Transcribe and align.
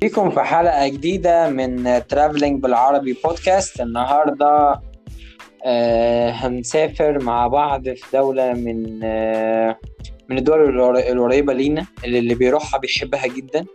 بيكم 0.00 0.30
في 0.30 0.40
حلقة 0.40 0.88
جديدة 0.88 1.50
من 1.50 2.02
ترافلينج 2.08 2.62
بالعربي 2.62 3.16
بودكاست 3.24 3.80
النهاردة 3.80 4.80
آه 5.66 6.30
هنسافر 6.30 7.22
مع 7.24 7.46
بعض 7.46 7.88
في 7.88 8.04
دولة 8.12 8.52
من 8.52 9.00
آه 9.04 9.78
من 10.28 10.38
الدول 10.38 10.80
القريبة 10.98 11.52
لينا 11.52 11.86
اللي, 12.04 12.18
اللي 12.18 12.34
بيروحها 12.34 12.80
بيحبها 12.80 13.26
جدا 13.26 13.66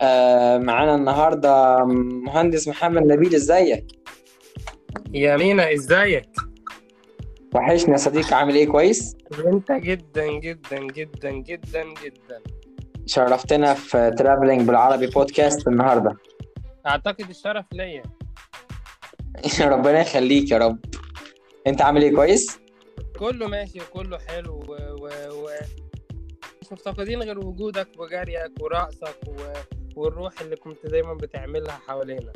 آه 0.00 0.58
معانا 0.58 0.94
النهاردة 0.94 1.84
مهندس 2.26 2.68
محمد 2.68 3.02
نبيل 3.02 3.34
ازيك؟ 3.34 3.84
يا 5.12 5.36
مينا 5.36 5.72
ازيك؟ 5.72 6.28
وحشني 7.54 7.92
يا 7.92 7.96
صديقي 7.96 8.36
عامل 8.36 8.54
إيه 8.54 8.66
كويس؟ 8.66 9.16
انت 9.46 9.72
جدا 9.72 10.26
جدا 10.26 10.78
جدا 10.78 11.30
جدا 11.30 11.84
جدا 12.04 12.40
شرفتنا 13.10 13.74
في 13.74 14.10
ترافلينج 14.18 14.66
بالعربي 14.66 15.06
بودكاست 15.06 15.68
النهارده. 15.68 16.16
أعتقد 16.86 17.30
الشرف 17.30 17.64
ليا. 17.72 18.02
ربنا 19.74 20.00
يخليك 20.00 20.50
يا 20.50 20.58
رب. 20.58 20.78
أنت 21.66 21.82
عامل 21.82 22.02
إيه؟ 22.02 22.14
كويس؟ 22.14 22.58
كله 23.18 23.46
ماشي 23.46 23.78
وكله 23.80 24.18
حلو 24.18 24.54
و... 24.54 24.72
و... 24.72 25.06
و... 25.32 25.48
مش 26.62 26.72
مفتقدين 26.72 27.22
غير 27.22 27.38
وجودك 27.38 27.88
وجريك 27.98 28.52
ورقصك 28.60 29.18
و... 29.28 29.32
والروح 29.96 30.40
اللي 30.40 30.56
كنت 30.56 30.86
دايما 30.86 31.14
بتعملها 31.14 31.78
حوالينا. 31.86 32.32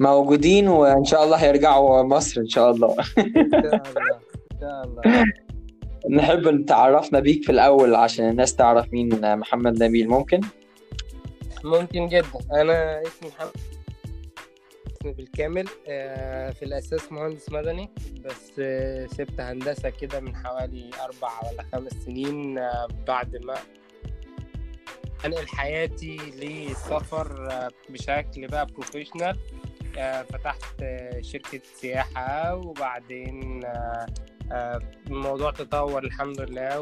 موجودين 0.00 0.68
وإن 0.68 1.04
شاء 1.04 1.24
الله 1.24 1.36
هيرجعوا 1.36 2.02
مصر 2.02 2.40
إن 2.40 2.48
شاء 2.48 2.70
الله. 2.70 2.96
إن 3.18 3.50
شاء 3.50 3.82
الله 3.88 4.20
إن 4.52 4.60
شاء 4.60 4.84
الله. 4.84 5.24
نحب 6.08 6.46
إن 6.46 6.64
تعرفنا 6.64 7.20
بيك 7.20 7.44
في 7.44 7.52
الأول 7.52 7.94
عشان 7.94 8.28
الناس 8.28 8.56
تعرف 8.56 8.92
مين 8.92 9.36
محمد 9.36 9.82
نبيل 9.82 10.08
ممكن؟ 10.08 10.40
ممكن 11.64 12.06
جدا. 12.06 12.26
أنا 12.52 13.02
اسمي 13.02 13.28
محمد 13.28 13.50
اسمي 15.00 15.12
بالكامل. 15.12 15.68
آه، 15.88 16.50
في 16.50 16.64
الأساس 16.64 17.12
مهندس 17.12 17.52
مدني 17.52 17.90
بس 18.24 18.52
آه، 18.58 19.06
سبت 19.06 19.40
هندسة 19.40 19.90
كده 19.90 20.20
من 20.20 20.36
حوالي 20.36 20.90
أربع 21.04 21.30
ولا 21.52 21.64
خمس 21.72 21.92
سنين. 21.92 22.58
آه، 22.58 22.88
بعد 23.06 23.36
ما 23.36 23.54
أنقل 25.26 25.46
حياتي 25.46 26.16
للسفر 26.16 27.48
بشكل 27.88 28.46
بقى 28.46 28.66
بروفيشنال 28.66 29.36
فتحت 30.28 30.84
شركة 31.20 31.60
سياحة 31.74 32.54
وبعدين 32.54 33.60
الموضوع 34.52 35.50
تطور 35.50 36.04
الحمد 36.04 36.40
لله 36.40 36.80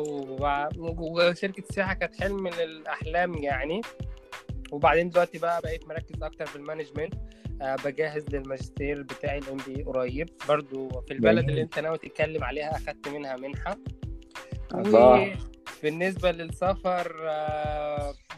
وشركة 0.99 1.61
السياحة 1.71 1.95
كانت 1.95 2.21
حلم 2.23 2.43
من 2.43 2.53
الأحلام 2.53 3.35
يعني. 3.35 3.81
وبعدين 4.73 5.11
دلوقتي 5.11 5.39
بقى 5.39 5.61
بقيت 5.61 5.89
مركز 5.89 6.23
أكتر 6.23 6.47
في 6.47 6.57
ال 6.57 6.62
management. 6.62 7.15
أه 7.63 7.77
بجهز 7.85 8.25
للماجستير 8.33 9.03
بتاعي 9.03 9.39
ال 9.39 9.57
MBA 9.67 9.83
قريب. 9.83 10.29
برضو 10.49 10.89
في 11.01 11.13
البلد 11.15 11.49
اللي 11.49 11.63
انت 11.63 11.79
ناوي 11.79 11.99
تتكلم 11.99 12.45
عليها 12.45 12.77
أخدت 12.77 13.09
منها 13.09 13.37
منحة. 13.37 13.77
الله. 14.75 15.37
بالنسبة 15.83 16.31
للسفر 16.31 17.13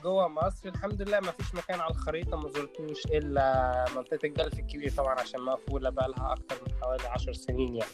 جوه 0.03 0.29
مصر 0.29 0.69
الحمد 0.69 1.03
لله 1.03 1.21
ما 1.21 1.33
فيش 1.33 1.55
مكان 1.55 1.81
على 1.81 1.91
الخريطة 1.91 2.37
ما 2.37 2.49
زرتوش 2.49 3.07
إلا 3.07 3.85
منطقة 3.97 4.19
الجلف 4.25 4.59
الكبير 4.59 4.91
طبعا 4.91 5.21
عشان 5.21 5.41
مقفولة 5.41 5.91
بقى 5.91 6.09
لها 6.09 6.33
أكتر 6.33 6.57
من 6.67 6.75
حوالي 6.83 7.09
عشر 7.09 7.33
سنين 7.33 7.77
يعني. 7.77 7.91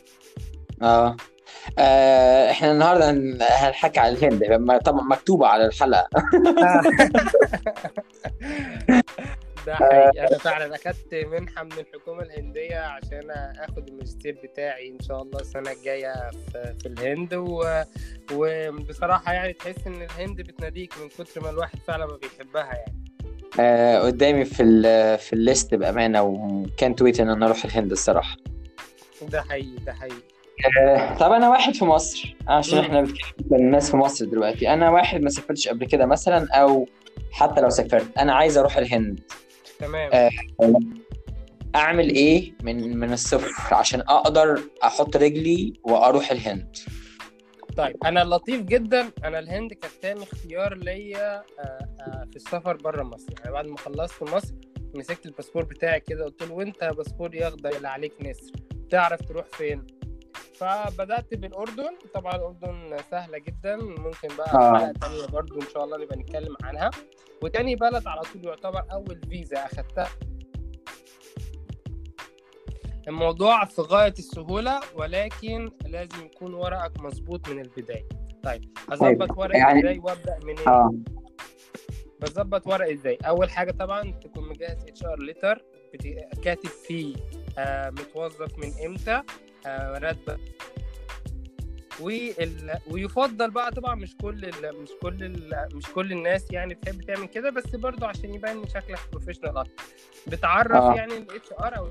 آه, 0.83 1.17
آه 1.79 2.51
إحنا 2.51 2.73
النهارده 2.73 3.11
هنحكي 3.41 4.01
على 4.01 4.15
الهند 4.15 4.81
طبعا 4.83 5.03
مكتوبة 5.03 5.47
على 5.47 5.67
الحلقة. 5.67 6.09
ده 9.67 9.75
حقيقي. 9.75 10.27
أنا 10.27 10.39
فعلا 10.39 10.75
أخدت 10.75 11.15
منحة 11.15 11.63
من 11.63 11.73
الحكومة 11.73 12.23
الهندية 12.23 12.79
عشان 12.79 13.31
أخد 13.59 13.89
الماجستير 13.89 14.41
بتاعي 14.45 14.89
إن 14.89 15.01
شاء 15.01 15.23
الله 15.23 15.41
السنة 15.41 15.70
الجاية 15.70 16.31
في, 16.53 16.86
الهند. 16.86 17.35
و... 17.35 17.83
وبصراحة 18.33 19.33
يعني 19.33 19.53
تحس 19.53 19.86
إن 19.86 20.03
الهند 20.03 20.41
بتناديك 20.41 20.95
من 20.98 21.09
كتر 21.09 21.41
ما 21.41 21.51
الواحد 21.51 21.79
فعلا 21.86 22.07
ما 22.07 22.17
بيحبها 22.17 22.75
يعني. 22.75 23.05
آه 23.61 23.98
قدامي 23.98 24.45
في 24.45 24.63
ال 24.63 24.83
في 25.19 25.33
ال 25.33 25.41
list 25.41 25.74
بأمانة 25.75 26.23
وكانت 26.23 27.03
ويت 27.03 27.20
إن 27.20 27.29
أنا 27.29 27.47
أروح 27.47 27.65
الهند 27.65 27.91
الصراحة. 27.92 28.36
ده 29.23 29.42
حقيقي 29.42 29.85
ده 29.85 29.92
حقيقي. 29.92 30.17
آه 30.17 30.36
طب 31.20 31.33
أنا 31.33 31.48
واحد 31.48 31.74
في 31.74 31.84
مصر. 31.84 32.36
عشان 32.48 32.78
إحنا 32.78 33.00
بنتكلم 33.00 33.58
الناس 33.58 33.90
في 33.90 33.96
مصر 33.96 34.24
دلوقتي. 34.24 34.72
أنا 34.72 34.90
واحد 34.90 35.20
ما 35.20 35.30
سافرتش 35.30 35.68
قبل 35.68 35.86
كده 35.86 36.06
مثلا 36.06 36.48
أو 36.52 36.89
حتى 37.33 37.61
لو 37.61 37.68
سافرت 37.68 38.18
أنا 38.18 38.34
عايز 38.34 38.58
أروح 38.58 38.77
الهند. 38.77 39.20
تمام. 39.78 40.11
آه 40.12 40.30
أعمل 41.77 42.11
إيه 42.11 42.52
من 42.62 42.96
من 42.98 43.12
الصفر 43.12 43.74
عشان 43.74 44.00
أقدر 44.00 44.61
أحط 44.84 45.17
رجلي 45.17 45.72
وأروح 45.84 46.30
الهند؟ 46.30 46.77
طيب 47.77 47.96
أنا 48.05 48.24
لطيف 48.24 48.62
جدا. 48.62 49.11
أنا 49.24 49.38
الهند 49.38 49.73
كانت 49.73 49.94
تاني 50.02 50.23
اختيار 50.23 50.74
ليا 50.74 51.42
في 52.30 52.36
السفر 52.36 52.77
بره 52.77 53.02
مصر. 53.02 53.33
يعني 53.38 53.52
بعد 53.52 53.67
ما 53.67 53.77
خلصت 53.77 54.23
مصر 54.23 54.55
مسكت 54.94 55.27
الباسبور 55.27 55.64
بتاعي 55.64 56.00
كده 56.00 56.24
قلت 56.24 56.42
له 56.42 56.52
وأنت 56.52 56.84
باسبور 56.84 57.34
واخدك 57.35 57.77
اللي 57.77 57.88
عليك 57.88 58.12
نسر 58.20 58.52
تعرف 58.90 59.20
تروح 59.23 59.46
فين؟ 59.46 59.86
فبدأت 60.56 61.34
بالأردن. 61.34 61.96
طبعا 62.14 62.36
الأردن 62.36 62.96
سهلة 63.11 63.39
جدا. 63.39 63.77
ممكن 63.77 64.28
بقى 64.39 64.55
آه. 64.55 64.78
حلقه 64.78 64.92
تانية 64.92 65.27
برضو 65.27 65.55
إن 65.61 65.67
شاء 65.74 65.84
الله 65.84 65.98
نبقى 65.98 66.17
نتكلم 66.17 66.56
عنها. 66.62 66.90
وتاني 67.42 67.77
بلد 67.77 68.06
على 68.06 68.20
طول 68.20 68.44
يعتبر 68.44 68.83
أول 68.92 69.20
فيزا 69.30 69.64
أخدتها. 69.67 70.08
الموضوع 73.08 73.64
في 73.64 73.83
غاية 73.83 74.14
السهولة 74.18 74.80
ولكن 74.94 75.70
لازم 75.86 76.24
يكون 76.24 76.55
ورقك 76.55 77.00
مظبوط 77.00 77.48
من 77.48 77.61
البداية. 77.61 78.08
طيب 78.44 78.78
اظبط 78.92 79.38
ورقي 79.38 79.58
يعني- 79.58 79.80
إزاي 79.80 79.98
وأبدأ 79.98 80.38
منين؟ 80.44 80.68
آه. 80.68 80.94
بظبط 82.20 82.67
ورقي 82.67 82.92
إزاي؟ 82.94 83.18
أول 83.27 83.50
حاجة 83.50 83.70
طبعا 83.70 84.02
تكون 84.12 84.48
مجهز 84.48 84.84
HR 84.89 85.05
letter 85.05 85.64
كاتب 86.44 86.68
فيه 86.68 87.17
آه 87.58 87.90
متوظف 87.90 88.58
من 88.58 88.73
إمتى. 88.86 89.11
آه 89.12 89.24
راتبه. 89.98 90.39
ويفضل 92.91 93.51
بقى 93.51 93.71
طبعا 93.71 93.95
مش 93.95 94.17
كل 94.17 94.45
ال... 94.45 94.83
مش 94.83 94.89
كل 95.03 95.25
ال... 95.25 95.69
مش 95.75 95.87
كل 95.87 96.13
الناس 96.13 96.47
يعني 96.51 96.75
تحب 96.75 97.03
تعمل 97.03 97.27
كده 97.27 97.51
بس 97.51 97.67
برضه 97.77 98.07
عشان 98.07 98.35
يبان 98.35 98.59
ان 98.59 98.69
شكلك 98.69 98.99
professional 99.13 99.57
أكتر 99.59 99.83
بتعرف 100.27 100.73
آه. 100.83 100.95
يعني 100.95 101.17
ال 101.17 101.52
HR 101.52 101.77
أو 101.77 101.89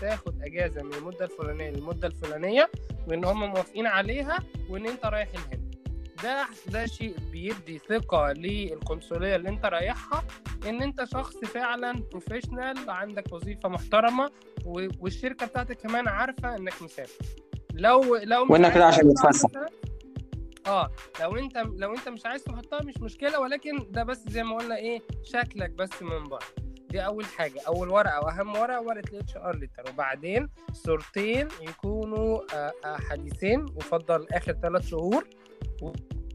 تاخد 0.00 0.42
إجازة 0.42 0.82
من 0.82 0.94
المدة 0.94 1.24
الفلانية 1.24 1.70
للمدة 1.70 2.08
الفلانية 2.08 2.70
وإن 3.08 3.24
هم 3.24 3.40
موافقين 3.50 3.86
عليها 3.86 4.38
وإن 4.68 4.86
أنت 4.86 5.06
رايح 5.06 5.28
الهند 5.34 5.73
ده 6.22 6.46
ده 6.66 6.86
شيء 6.86 7.16
بيدي 7.32 7.78
ثقة 7.78 8.32
للقنصلية 8.32 9.36
اللي 9.36 9.48
انت 9.48 9.64
رايحها 9.64 10.24
ان 10.68 10.82
انت 10.82 11.04
شخص 11.04 11.36
فعلا 11.36 11.92
professional 12.10 12.90
عندك 12.90 13.32
وظيفة 13.32 13.68
محترمة 13.68 14.30
والشركة 15.00 15.46
بتاعتك 15.46 15.76
كمان 15.76 16.08
عارفة 16.08 16.56
انك 16.56 16.82
مسافر 16.82 17.24
لو 17.74 18.16
لو 18.16 18.44
عايز 18.50 18.74
كده 18.74 18.84
عشان 18.86 19.14
تتفسح. 19.14 19.48
آه 20.66 20.90
لو 21.20 21.36
انت 21.36 21.56
لو 21.58 21.94
انت 21.94 22.08
مش 22.08 22.26
عايز 22.26 22.44
تحطها 22.44 22.82
مش 22.82 22.94
مشكلة 23.00 23.40
ولكن 23.40 23.86
ده 23.90 24.02
بس 24.02 24.18
زي 24.28 24.42
ما 24.42 24.56
قلنا 24.56 24.76
إيه 24.76 25.02
شكلك 25.22 25.70
بس 25.70 26.02
من 26.02 26.24
بره 26.24 26.38
دي 26.90 27.00
أول 27.00 27.24
حاجة 27.24 27.60
أول 27.66 27.88
ورقة 27.88 28.20
وأهم 28.24 28.56
ورقة 28.56 28.80
ورقة 28.80 29.08
ال 29.12 29.36
HR 29.36 29.56
letter 29.56 29.82
وبعدين 29.90 30.48
صورتين 30.72 31.48
يكونوا 31.60 32.40
آه، 32.54 32.72
آه، 32.84 32.96
حديثين 32.96 33.66
يفضل 33.78 34.26
آخر 34.32 34.52
ثلاث 34.62 34.86
شهور. 34.86 35.26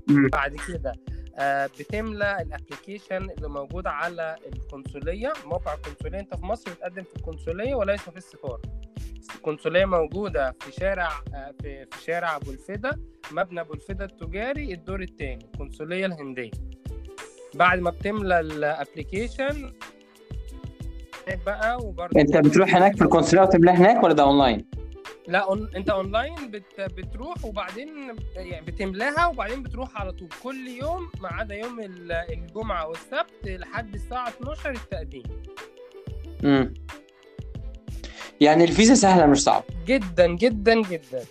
بعد 0.08 0.56
كده 0.68 0.94
آه، 1.38 1.66
بتملى 1.80 2.38
ال 2.42 2.49
application 2.49 3.30
اللي 3.30 3.48
موجود 3.50 3.88
على 3.88 4.36
القنصليه 4.54 5.34
موقع 5.46 5.74
القنصليه 5.74 6.20
انت 6.20 6.36
في 6.36 6.46
مصر 6.46 6.72
بتقدم 6.74 7.04
في 7.04 7.16
القنصليه 7.16 7.76
وليس 7.76 8.02
في 8.02 8.18
السفارة. 8.18 8.62
القنصليه 9.36 9.86
موجودة 9.86 10.56
في 10.60 10.72
شارع 10.72 11.10
آه، 11.34 11.54
في 11.62 11.86
في 11.92 12.04
شارع 12.04 12.36
أبو 12.36 12.52
الفدا 12.52 12.92
مبنى 13.32 13.62
أبو 13.62 13.74
الفدا 13.74 14.06
التجاري 14.06 14.74
الدور 14.74 15.02
الثاني 15.02 15.46
القنصليه 15.54 16.06
الهندية. 16.06 16.52
بعد 17.56 17.80
ما 17.80 17.90
بتملى 17.90 18.40
ال 18.40 18.51
application 18.51 19.74
بقى 21.46 21.78
وبرضه 21.78 22.22
انت 22.22 22.38
بتروح 22.38 22.76
هناك 22.76 22.96
في 22.96 23.02
القنصليه 23.02 23.42
وتملاه 23.42 23.74
هناك 23.74 24.04
ولا 24.04 24.14
ده 24.14 24.24
اونلاين؟ 24.24 24.66
لا 25.30 25.40
أون... 25.40 25.70
أنت 25.76 25.90
أونلاين 25.90 26.52
بت... 26.52 26.82
بتروح 26.82 27.46
وبعدين 27.46 28.16
يعني 28.36 28.66
بتملاها 28.66 29.26
وبعدين 29.28 29.64
بتروح 29.64 30.02
على 30.02 30.12
طول. 30.12 30.30
كل 30.44 30.68
يوم 30.68 31.10
ما 31.22 31.28
عدا 31.34 31.56
يوم 31.56 31.80
ال- 31.80 32.12
الجمعة 32.12 32.88
والسبت 32.88 33.46
لحد 33.46 33.94
الساعة 33.94 34.30
12 34.30 34.72
التقديم. 34.72 35.24
امم 36.44 36.74
يعني 38.42 38.64
الفيزا 38.64 38.96
سهلة 38.96 39.26
مش 39.26 39.38
صعبة. 39.44 39.66
جدا 39.86 40.28
جدا 40.28 40.82
جدا. 40.82 41.24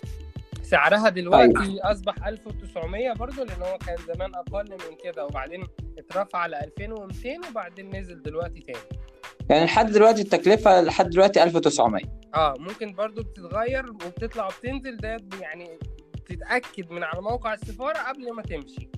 سعرها 0.63 1.09
دلوقتي 1.09 1.79
أصبح 1.81 2.27
1900 2.27 3.13
برضه 3.13 3.43
لأن 3.43 3.61
هو 3.61 3.77
كان 3.77 3.95
زمان 4.15 4.35
أقل 4.35 4.69
من 4.71 4.97
كده 5.03 5.25
وبعدين 5.25 5.67
اترفع 5.97 6.45
ل 6.45 6.55
2200 6.55 7.49
وبعدين 7.49 7.95
نزل 7.95 8.21
دلوقتي 8.21 8.59
تاني. 8.61 8.79
يعني 9.49 9.65
لحد 9.65 9.91
دلوقتي 9.91 10.21
التكلفة 10.21 10.81
لحد 10.81 11.09
دلوقتي 11.09 11.43
1900 11.43 12.03
آه 12.35 12.53
ممكن 12.59 12.93
برضو 12.93 13.23
بتتغير 13.23 13.89
وبتطلع 13.89 14.45
وبتنزل 14.47 14.97
ده 14.97 15.17
يعني 15.41 15.79
تتأكد 16.29 16.91
من 16.91 17.03
على 17.03 17.21
موقع 17.21 17.53
السفارة 17.53 17.97
قبل 17.97 18.33
ما 18.35 18.41
تمشي. 18.41 18.89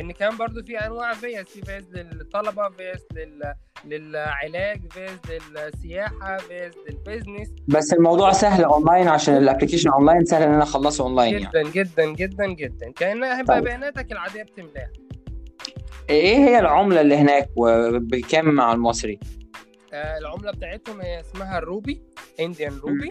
إن 0.00 0.12
كان 0.12 0.36
برضو 0.36 0.62
في 0.62 0.78
أنواع 0.78 1.14
فيز 1.14 1.44
في 1.46 1.62
فيز 1.62 1.84
للطلبة 1.94 2.68
فيز 2.68 3.06
لل... 3.14 3.54
للعلاج 3.84 4.92
فيز 4.92 5.18
للسياحة 5.50 6.36
فيز 6.36 6.72
لل 6.88 6.99
business. 6.99 7.48
بس 7.68 7.92
الموضوع 7.92 8.32
سهل 8.32 8.64
أونلاين 8.64 9.08
عشان 9.08 9.36
ال 9.36 9.40
application 9.40 9.90
online 9.90 10.24
سهل 10.24 10.42
إن 10.42 10.54
أنا 10.54 10.62
أخلصه 10.62 11.04
أونلاين 11.04 11.38
جدا 11.38 11.50
يعني. 11.54 11.70
جدا 11.70 12.04
جدا 12.14 12.46
جدا 12.46 12.92
كأنها 12.92 13.38
هيبقى 13.38 13.54
طيب. 13.54 13.64
بياناتك 13.64 14.12
العادية 14.12 14.42
بتملاها. 14.42 14.90
إيه 16.10 16.36
هي 16.36 16.58
العملة 16.58 17.00
اللي 17.00 17.16
هناك 17.16 17.48
وبكام 17.56 18.54
مع 18.54 18.72
المصري؟ 18.72 19.18
العملة 19.94 20.50
بتاعتهم 20.52 21.00
هي 21.00 21.20
اسمها 21.20 21.58
الروبي 21.58 22.02
انديان 22.40 22.78
روبي. 22.78 23.10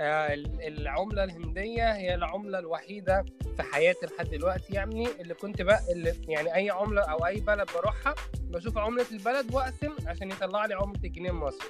آه 0.00 0.34
ال- 0.34 0.62
العملة 0.78 1.24
الهندية 1.24 1.92
هي 1.96 2.14
العملة 2.14 2.58
الوحيدة 2.58 3.24
في 3.56 3.62
حياتي 3.62 4.06
لحد 4.06 4.30
دلوقتي 4.30 4.72
يعني 4.74 5.08
اللي 5.20 5.34
كنت 5.34 5.62
بقى 5.62 5.80
اللي 5.92 6.14
يعني 6.28 6.54
أي 6.54 6.70
عملة 6.70 7.02
أو 7.02 7.26
أي 7.26 7.40
بلد 7.40 7.68
بروحها 7.74 8.14
بشوف 8.40 8.78
عملة 8.78 9.06
البلد 9.12 9.54
وأقسم 9.54 9.92
عشان 10.06 10.30
يطلع 10.30 10.66
لي 10.66 10.74
عملة 10.74 11.00
الجنيه 11.04 11.30
المصري 11.30 11.68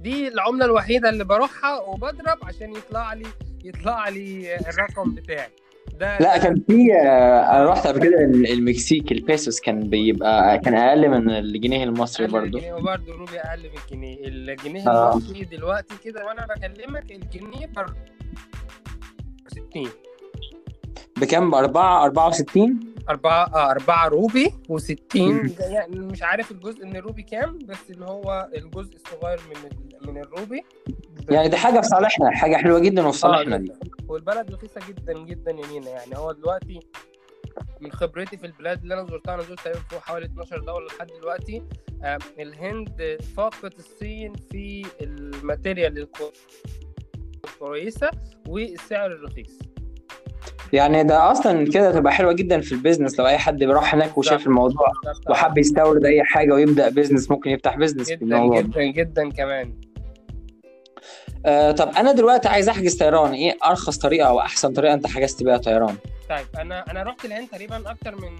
دي 0.00 0.28
العملة 0.28 0.64
الوحيدة 0.64 1.08
اللي 1.08 1.24
بروحها 1.24 1.80
وبضرب 1.80 2.38
عشان 2.44 2.72
يطلع 2.76 3.12
لي 3.12 3.26
يطلع 3.64 4.08
لي 4.08 4.56
الرقم 4.56 5.14
بتاعي. 5.14 5.50
ده 6.00 6.18
لا 6.18 6.38
كان 6.38 6.54
في 6.68 6.92
آه، 6.94 7.56
أنا 7.56 7.64
رحت 7.70 7.86
قبل 7.86 8.00
كده 8.00 8.18
المكسيك 8.52 9.12
البيسوس 9.12 9.60
كان 9.60 9.80
بيبقى 9.90 10.58
كان 10.58 10.74
أقل 10.74 11.08
من 11.08 11.30
الجنيه 11.30 11.84
المصري 11.84 12.26
برضو 12.26 12.46
الجنيه 12.58 12.74
وبرضه 12.74 13.12
روبي 13.12 13.40
أقل 13.40 13.62
من 13.62 13.68
الجنيه. 13.84 14.26
الجنيه 14.28 14.88
آه. 14.88 15.12
المصري 15.12 15.44
دلوقتي 15.44 15.94
كده 16.04 16.24
وأنا 16.26 16.46
بكلمك 16.46 17.10
الجنيه 17.12 17.66
ب 17.66 17.86
60 19.48 19.88
بكام؟ 21.20 21.50
بأربعة 21.50 22.04
64 22.04 22.80
أربعة 23.10 23.44
آه 23.54 23.70
أربعة 23.70 24.08
روبي 24.08 24.52
مم. 24.70 24.78
و60 24.78 25.16
يعني 25.60 25.96
مش 25.98 26.22
عارف 26.22 26.50
الجزء 26.50 26.86
من 26.86 26.96
الروبي 26.96 27.22
كام 27.22 27.58
بس 27.68 27.90
اللي 27.90 28.04
هو 28.06 28.48
الجزء 28.56 28.94
الصغير 28.94 29.40
من 29.50 29.70
ال- 29.70 30.10
من 30.14 30.20
الروبي. 30.22 30.62
يعني 31.30 31.48
دي 31.48 31.56
حاجة 31.56 31.80
في 31.80 31.86
صالحنا 31.86 32.30
حاجة 32.30 32.56
حلوة 32.56 32.78
جدا 32.78 33.06
وفي 33.06 33.08
آه 33.08 33.20
صالحنا. 33.20 33.56
دي 33.56 33.64
جدا. 33.64 33.78
والبلد 34.08 34.50
رخيصة 34.54 34.80
جدا 34.88 35.18
جدا 35.18 35.50
يا 35.50 35.66
مينا. 35.66 35.90
يعني 35.90 36.16
هو 36.16 36.32
دلوقتي 36.32 36.80
من 37.80 37.92
خبرتي 37.92 38.36
في 38.36 38.46
البلاد 38.46 38.82
اللي 38.82 38.94
أنا 38.94 39.04
زرتها 39.04 39.34
أنا 39.34 39.42
زرت 39.42 39.60
تقريبا 39.60 39.80
فوق 39.90 40.00
حوالي 40.00 40.26
12 40.26 40.58
دولة 40.60 40.86
لحد 40.86 41.06
دلوقتي. 41.20 41.62
آه، 42.02 42.18
الهند 42.38 43.18
فاقت 43.36 43.78
الصين 43.78 44.32
في 44.50 44.86
ال 45.00 45.11
material 45.11 45.98
الكو- 46.08 46.32
الكويسة 47.44 48.10
والسعر 48.48 49.12
الرخيص. 49.12 49.58
يعني 50.72 51.04
ده 51.04 51.30
أصلا 51.32 51.70
كده 51.72 51.92
تبقى 51.92 52.12
حلوة 52.12 52.32
جدا 52.32 52.60
في 52.60 52.72
ال 52.72 52.77
business. 52.77 53.20
لو 53.20 53.26
أي 53.26 53.38
حد 53.38 53.58
بيروح 53.58 53.94
هناك 53.94 54.18
وشاف 54.18 54.46
الموضوع 54.46 54.92
وحب 55.30 55.58
يستورد 55.58 56.04
أي 56.04 56.24
حاجة 56.24 56.52
ويبدأ 56.54 56.88
business 56.88 57.30
ممكن 57.30 57.50
يفتح 57.50 57.76
بيزنس 57.76 58.08
في 58.08 58.16
جدا 58.16 58.36
الموضوع. 58.36 58.60
جدا 58.60 58.82
جدا 58.84 59.30
كمان. 59.30 59.80
آه 61.46 61.70
طب 61.72 61.88
أنا 61.96 62.12
دلوقتي 62.12 62.48
عايز 62.48 62.68
أحجز 62.68 62.94
طيران. 62.96 63.32
إيه 63.32 63.56
أرخص 63.64 63.96
طريقة 63.98 64.28
أو 64.28 64.40
أحسن 64.40 64.72
طريقة 64.72 64.94
أنت 64.94 65.06
حجزت 65.06 65.42
بيها 65.42 65.56
طيران؟ 65.56 65.96
طيب 66.30 66.46
أنا 66.58 66.90
أنا 66.90 67.02
رحت 67.02 67.24
الهند 67.24 67.48
تقريبا 67.48 67.90
أكتر 67.90 68.14
من 68.16 68.32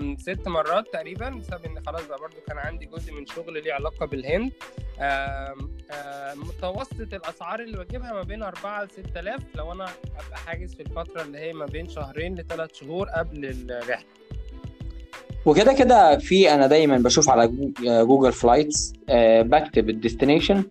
من 0.00 0.16
ست 0.16 0.48
مرات 0.48 0.84
تقريبا 0.92 1.28
بسبب 1.30 1.64
إن 1.64 1.82
خلاص 1.86 2.06
بقى 2.06 2.18
برضو 2.18 2.36
كان 2.48 2.58
عندي 2.58 2.86
جزء 2.86 3.12
من 3.12 3.26
شغل 3.26 3.64
ليه 3.64 3.72
علاقة 3.72 4.06
بالهند. 4.06 4.52
آم، 5.00 5.70
آم، 5.92 6.38
متوسط 6.40 7.14
الأسعار 7.14 7.60
اللي 7.60 7.84
بجيبها 7.84 8.12
ما 8.12 8.22
بين 8.22 8.42
4 8.42 8.84
ل 8.84 8.88
6000 8.90 9.40
لو 9.54 9.72
أنا 9.72 9.84
أبقى 9.84 10.38
حاجز 10.46 10.74
في 10.74 10.80
الفترة 10.82 11.22
اللي 11.22 11.38
هي 11.38 11.52
ما 11.52 11.66
بين 11.66 11.88
شهرين 11.88 12.34
لثلاث 12.34 12.70
شهور 12.74 13.08
قبل 13.08 13.44
الرحلة. 13.70 14.04
وكده 15.46 15.72
كده 15.72 16.18
في 16.18 16.54
أنا 16.54 16.66
دايما 16.66 16.96
بشوف 16.98 17.30
على 17.30 17.48
جو- 17.48 17.70
Google 18.06 18.32
Flights 18.32 18.92
آه 19.08 19.42
بكتب 19.42 19.90
ال 19.90 19.96
destination. 19.96 20.64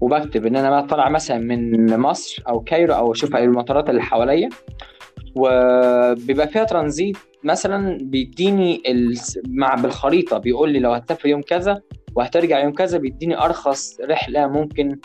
وبكتب 0.00 0.46
إن 0.46 0.56
أنا 0.56 0.80
طالع 0.80 1.08
مثلا 1.08 1.38
من 1.38 1.96
مصر 1.96 2.42
أو 2.48 2.60
كايرو 2.60 2.94
أو 2.94 3.12
أشوف 3.12 3.36
المطارات 3.36 3.90
اللي 3.90 4.02
حواليا 4.02 4.48
وبيبقى 5.34 6.48
فيها 6.48 6.64
ترانزيت 6.64 7.16
مثلا 7.44 7.98
بيديني. 8.02 8.82
مع 9.48 9.74
بالخريطة 9.74 10.38
بيقول 10.38 10.70
لي 10.70 10.78
لو 10.78 10.92
هتسافر 10.92 11.28
يوم 11.28 11.42
كذا 11.42 11.82
وهترجع 12.14 12.60
يوم 12.60 12.72
كذا 12.72 12.98
بيديني 12.98 13.38
أرخص 13.44 14.00
رحلة 14.00 14.46
ممكن 14.46 14.98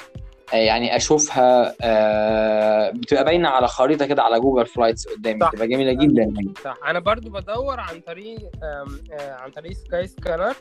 آه، 0.54 0.58
يعني 0.58 0.96
أشوفها 0.96 1.76
آه، 1.82 2.92
بتبقى 2.92 3.24
باينة 3.24 3.50
على 3.50 3.68
خريطة 3.68 4.06
كده 4.06 4.24
على 4.24 4.40
Google 4.39 4.66
Flights 4.66 5.07
قدامي 5.08 5.40
صح. 5.40 5.50
بتبقى 5.52 5.68
جميلة 5.68 5.94
جدا 5.94 6.22
يعني 6.22 6.54
صح 6.64 6.78
أنا 6.88 7.00
برضو 7.00 7.30
بدور 7.30 7.80
عن 7.80 8.00
طريق 8.00 8.40
آه، 8.64 8.86
عن 9.22 9.52
طريق 9.52 9.72
Skyscanner 9.72 10.54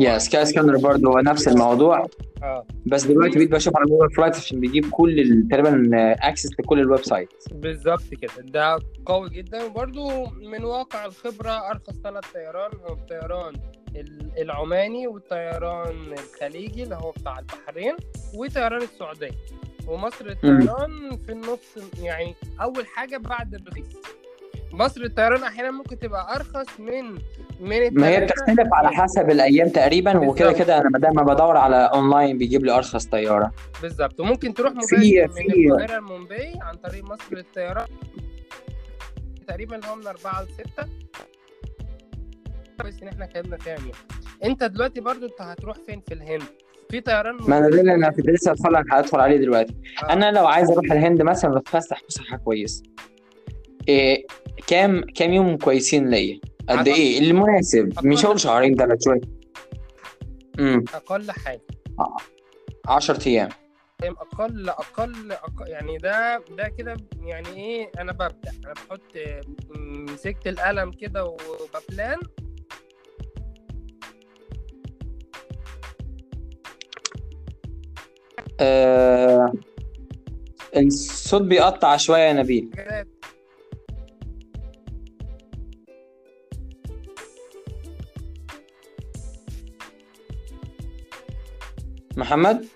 يا 0.00 0.18
Skyscanner 0.18 0.76
برضه 0.76 1.08
هو 1.10 1.18
نفس 1.18 1.48
الموضوع. 1.48 2.06
آه. 2.42 2.66
بس 2.86 3.04
دلوقتي 3.04 3.34
بقيت 3.38 3.50
بشوف 3.52 3.76
على 3.76 3.86
Google 3.86 4.10
Flights 4.14 4.38
عشان 4.38 4.60
بيجيب 4.60 4.90
كل 4.90 5.44
تقريبا 5.50 5.88
access 6.28 6.50
لكل 6.60 6.80
ال 6.80 7.04
website 7.04 7.28
بالظبط 7.52 8.02
كده. 8.22 8.32
ده 8.44 8.78
قوي 9.06 9.30
جدا. 9.30 9.64
وبرده 9.64 10.30
من 10.30 10.64
واقع 10.64 11.04
الخبرة 11.06 11.50
أرخص 11.70 11.94
ثلاث 12.04 12.24
طيران 12.34 12.70
هو 12.88 12.94
الطيران 12.94 13.54
ال- 13.96 14.32
العماني 14.42 15.06
والطيران 15.06 16.12
الخليجي 16.12 16.82
اللي 16.82 16.94
هو 16.94 17.10
بتاع 17.10 17.38
البحرين 17.38 17.96
وطيران 18.34 18.82
السعودية. 18.82 19.30
ومصر 19.86 20.26
الطيران 20.26 21.16
في 21.26 21.32
النص 21.32 21.92
يعني 22.02 22.34
أول 22.62 22.86
حاجة 22.86 23.16
بعد 23.16 23.54
الرخيص 23.54 23.96
مصر 24.72 25.00
الطيران 25.02 25.42
أحيانا 25.42 25.70
ممكن 25.70 25.98
تبقى 25.98 26.36
أرخص 26.36 26.80
من 26.80 27.04
من 27.60 27.94
ما 27.94 28.08
هي. 28.08 28.20
بتختلف 28.20 28.68
على 28.72 28.88
حسب 28.88 29.30
الأيام 29.30 29.68
تقريبا 29.68 30.18
وكده. 30.18 30.52
كده 30.52 30.78
أنا 30.80 30.98
دايما 30.98 31.22
بدور 31.22 31.56
على 31.56 31.90
أونلاين 31.94 32.38
بيجيب 32.38 32.64
لي 32.64 32.72
أرخص 32.76 33.06
طيارة. 33.06 33.52
بالظبط. 33.82 34.20
وممكن 34.20 34.54
تروح 34.54 34.72
مباشر 34.72 34.96
من 34.96 35.72
القاهرة 35.72 35.98
لمومباي 36.00 36.52
عن 36.62 36.74
طريق 36.76 37.04
مصر 37.04 37.36
الطيران 37.36 37.86
تقريبا 39.48 39.86
هو 39.86 39.94
من 39.96 40.06
4 40.06 40.42
ل 40.42 40.46
6 40.48 40.88
بس 42.84 43.02
إن 43.02 43.08
إحنا 43.08 43.24
اتكلمنا 43.24 43.56
فيها 43.56 43.76
مين 43.78 43.92
أنت 44.44 44.64
دلوقتي 44.64 45.00
برضو 45.00 45.26
أنت 45.26 45.40
هتروح 45.40 45.76
فين 45.86 46.00
في 46.08 46.14
الهند؟ 46.14 46.42
في 46.90 47.00
طيران 47.00 47.36
ما 47.40 47.58
أنا 47.58 47.68
ده 47.68 47.80
اللي 47.80 47.94
أنا 47.94 48.10
كنت 48.10 48.26
لسه 48.28 48.50
هدخل 48.50 48.76
هدخل 48.92 49.20
عليه 49.20 49.36
دلوقتي. 49.36 49.74
آه. 50.04 50.12
أنا 50.12 50.30
لو 50.32 50.46
عايز 50.46 50.70
أروح 50.70 50.84
الهند 50.92 51.22
مثلا 51.22 51.50
واتفسح 51.50 52.02
فسحة 52.08 52.36
كويسه 52.36 52.82
إيه 53.88 54.26
كام 54.66 55.00
كام 55.00 55.32
يوم 55.32 55.56
كويسين 55.56 56.10
ليا؟ 56.10 56.40
قد 56.68 56.88
إيه؟ 56.88 57.18
المناسب. 57.18 58.06
مش 58.06 58.24
هقول 58.24 58.40
شهرين 58.40 58.76
ثلاث 58.76 59.04
شوية. 59.04 59.20
امم 60.58 60.84
أقل 60.94 61.30
حاجة. 61.30 61.60
10 62.88 63.28
أيام. 63.28 63.48
فاهم؟ 63.98 64.16
أقل 64.18 64.68
أقل 64.68 65.32
أقل 65.32 65.68
يعني 65.68 65.96
ده 65.98 66.42
ده 66.58 66.68
كده 66.78 66.96
يعني 67.20 67.48
إيه؟ 67.48 67.90
أنا 67.98 68.12
ببدأ. 68.12 68.52
أنا 68.64 68.72
بحط 68.72 69.02
مسكت 69.76 70.46
القلم 70.46 70.90
كده 70.90 71.24
وببلان. 71.24 72.18
آه 78.60 79.52
الصوت 80.76 81.42
بيقطع 81.42 81.96
شوية 81.96 82.20
يا 82.20 82.32
نبيل. 82.32 82.70
محمد؟ 92.18 92.66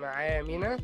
معايا 0.00 0.42
مينا؟ 0.42 0.78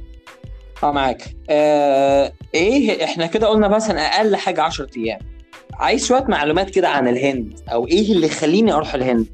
آه 0.83 0.93
معاك. 0.93 1.37
آه 1.51 2.33
إيه 2.55 3.05
إحنا 3.05 3.27
كده 3.27 3.47
قلنا 3.47 3.69
مثلا 3.69 4.01
أقل 4.01 4.37
حاجة 4.37 4.63
10 4.63 4.91
أيام. 4.97 5.19
عايز 5.75 6.07
شوية 6.07 6.25
معلومات 6.29 6.71
كده 6.71 6.89
عن 6.89 7.09
الهند 7.09 7.61
أو 7.73 7.87
إيه 7.87 8.13
اللي 8.13 8.27
يخليني 8.27 8.73
أروح 8.73 8.95
الهند؟ 8.95 9.27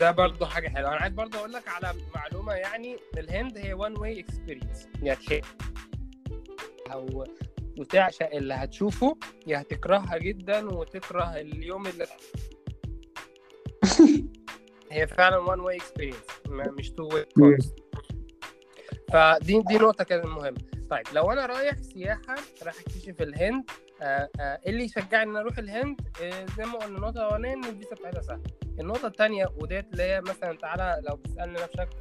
ده 0.00 0.10
برضه 0.10 0.46
حاجة 0.46 0.68
حلوة. 0.68 0.88
أنا 0.88 0.96
عايز 0.96 1.14
برضه 1.14 1.38
أقول 1.38 1.52
لك 1.52 1.68
على 1.68 1.94
معلومة 2.14 2.52
يعني 2.52 2.96
الهند 3.18 3.58
هي 3.58 3.72
one 3.72 3.98
way 3.98 4.20
experience 4.20 4.88
يعني 5.02 5.20
هي- 5.30 5.40
أو 6.92 7.24
هتعشق 7.78 8.30
اللي 8.34 8.54
هتشوفه 8.54 9.16
يا 9.46 9.60
هتكرهها 9.60 10.18
جدا 10.18 10.68
وتكره 10.70 11.24
اليوم 11.24 11.86
اللي 11.86 12.06
هي 14.92 15.06
فعلا 15.06 15.36
one 15.36 15.60
way 15.60 15.76
experience 15.76 16.16
مش 16.48 16.90
two 16.90 17.08
way. 17.12 17.58
فدي 19.12 19.62
دي 19.62 19.78
نقطة 19.78 20.04
كانت 20.04 20.26
مهمة. 20.26 20.58
طيب 20.90 21.02
لو 21.12 21.32
أنا 21.32 21.46
رايح 21.46 21.76
سياحة 21.76 22.34
رايح 22.62 22.80
أكتشف 22.80 23.22
الهند 23.22 23.70
آه 24.02 24.28
آه 24.40 24.60
اللي 24.66 24.84
يشجعني 24.84 25.30
إن 25.30 25.36
أروح 25.36 25.58
الهند؟ 25.58 26.00
آه 26.22 26.46
زي 26.56 26.64
ما 26.64 26.72
قلنا 26.78 26.96
النقطة 26.96 27.18
الأولانية 27.18 27.54
إن 27.54 27.64
الفيزا 27.64 27.94
بتاعتها 27.94 28.22
سهلة. 28.22 28.42
النقطة 28.80 29.06
الثانية 29.06 29.46
وديت 29.56 29.92
اللي 29.92 30.02
هي 30.02 30.20
مثلا 30.20 30.56
تعالى 30.56 31.02
لو 31.08 31.16
بتسألني 31.16 31.54
بشكل 31.54 31.96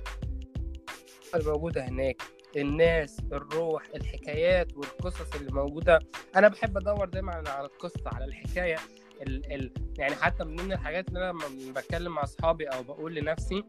الموجوده 1.35 1.81
هناك 1.85 2.21
الناس 2.57 3.17
الروح 3.33 3.83
الحكايات 3.95 4.77
والقصص 4.77 5.35
اللي 5.35 5.51
موجودة. 5.51 5.99
أنا 6.35 6.47
بحب 6.47 6.77
أدور 6.77 7.05
دايما 7.09 7.31
على 7.33 7.65
القصة 7.67 8.01
على 8.05 8.25
الحكاية. 8.25 8.77
ال 9.21 9.53
ال 9.53 9.71
يعني 9.97 10.15
حتى 10.15 10.43
من 10.43 10.55
ضمن 10.55 10.71
الحاجات 10.71 11.07
اللي 11.07 11.19
أنا 11.19 11.31
لما 11.31 11.71
بتكلم 11.81 12.11
مع 12.11 12.23
أصحابي 12.23 12.65
أو 12.65 12.83
بقول 12.83 13.15
لنفسي 13.15 13.63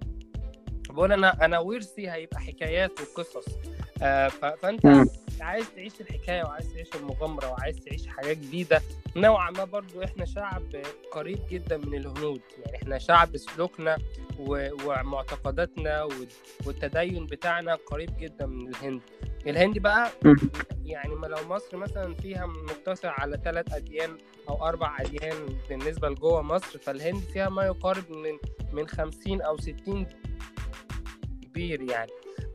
بقول 0.90 1.12
أنا 1.12 1.44
أنا 1.44 1.58
ورثي 1.58 2.10
هيبقى 2.10 2.40
حكايات 2.40 2.92
وقصص. 3.00 3.44
آه 4.02 4.28
فأنت. 4.28 4.86
عايز 5.40 5.66
تعيش 5.76 5.92
الحكاية 6.00 6.42
وعايز 6.44 6.72
تعيش 6.72 6.88
المغامرة 6.94 7.50
وعايز 7.50 7.76
تعيش 7.80 8.06
حاجات 8.06 8.36
جديدة 8.36 8.82
نوعا 9.16 9.50
ما 9.50 9.64
برضو 9.64 10.02
إحنا 10.04 10.24
شعب 10.24 10.62
قريب 11.12 11.38
جدا 11.50 11.76
من 11.76 11.94
الهنود. 11.94 12.40
يعني 12.58 12.76
إحنا 12.76 12.98
شعب 12.98 13.36
سلوكنا 13.36 13.96
و- 14.38 14.68
ومعتقداتنا 14.86 16.02
وال- 16.02 16.28
والتدين 16.66 17.26
بتاعنا 17.26 17.74
قريب 17.74 18.10
جدا 18.20 18.46
من 18.46 18.68
الهند. 18.68 19.00
الهند 19.48 19.78
بقى. 19.78 20.08
يعني 20.84 21.14
لو 21.14 21.48
مصر 21.54 21.76
مثلا 21.76 22.14
فيها 22.14 22.46
مقتصر 22.46 23.08
على 23.08 23.40
ثلاث 23.44 23.74
أديان 23.74 24.10
أو 24.48 24.64
أربع 24.66 24.96
أديان 25.00 25.36
بالنسبة 25.68 26.08
لجوه 26.08 26.42
مصر 26.42 26.78
فالهند 26.78 27.20
فيها 27.32 27.48
ما 27.48 27.64
يقارب 27.64 28.04
من 28.10 28.38
من 28.72 28.86
50 28.88 29.40
أو 29.42 29.56
60 29.56 30.06
كبير 31.42 31.82
يعني. 31.82 32.10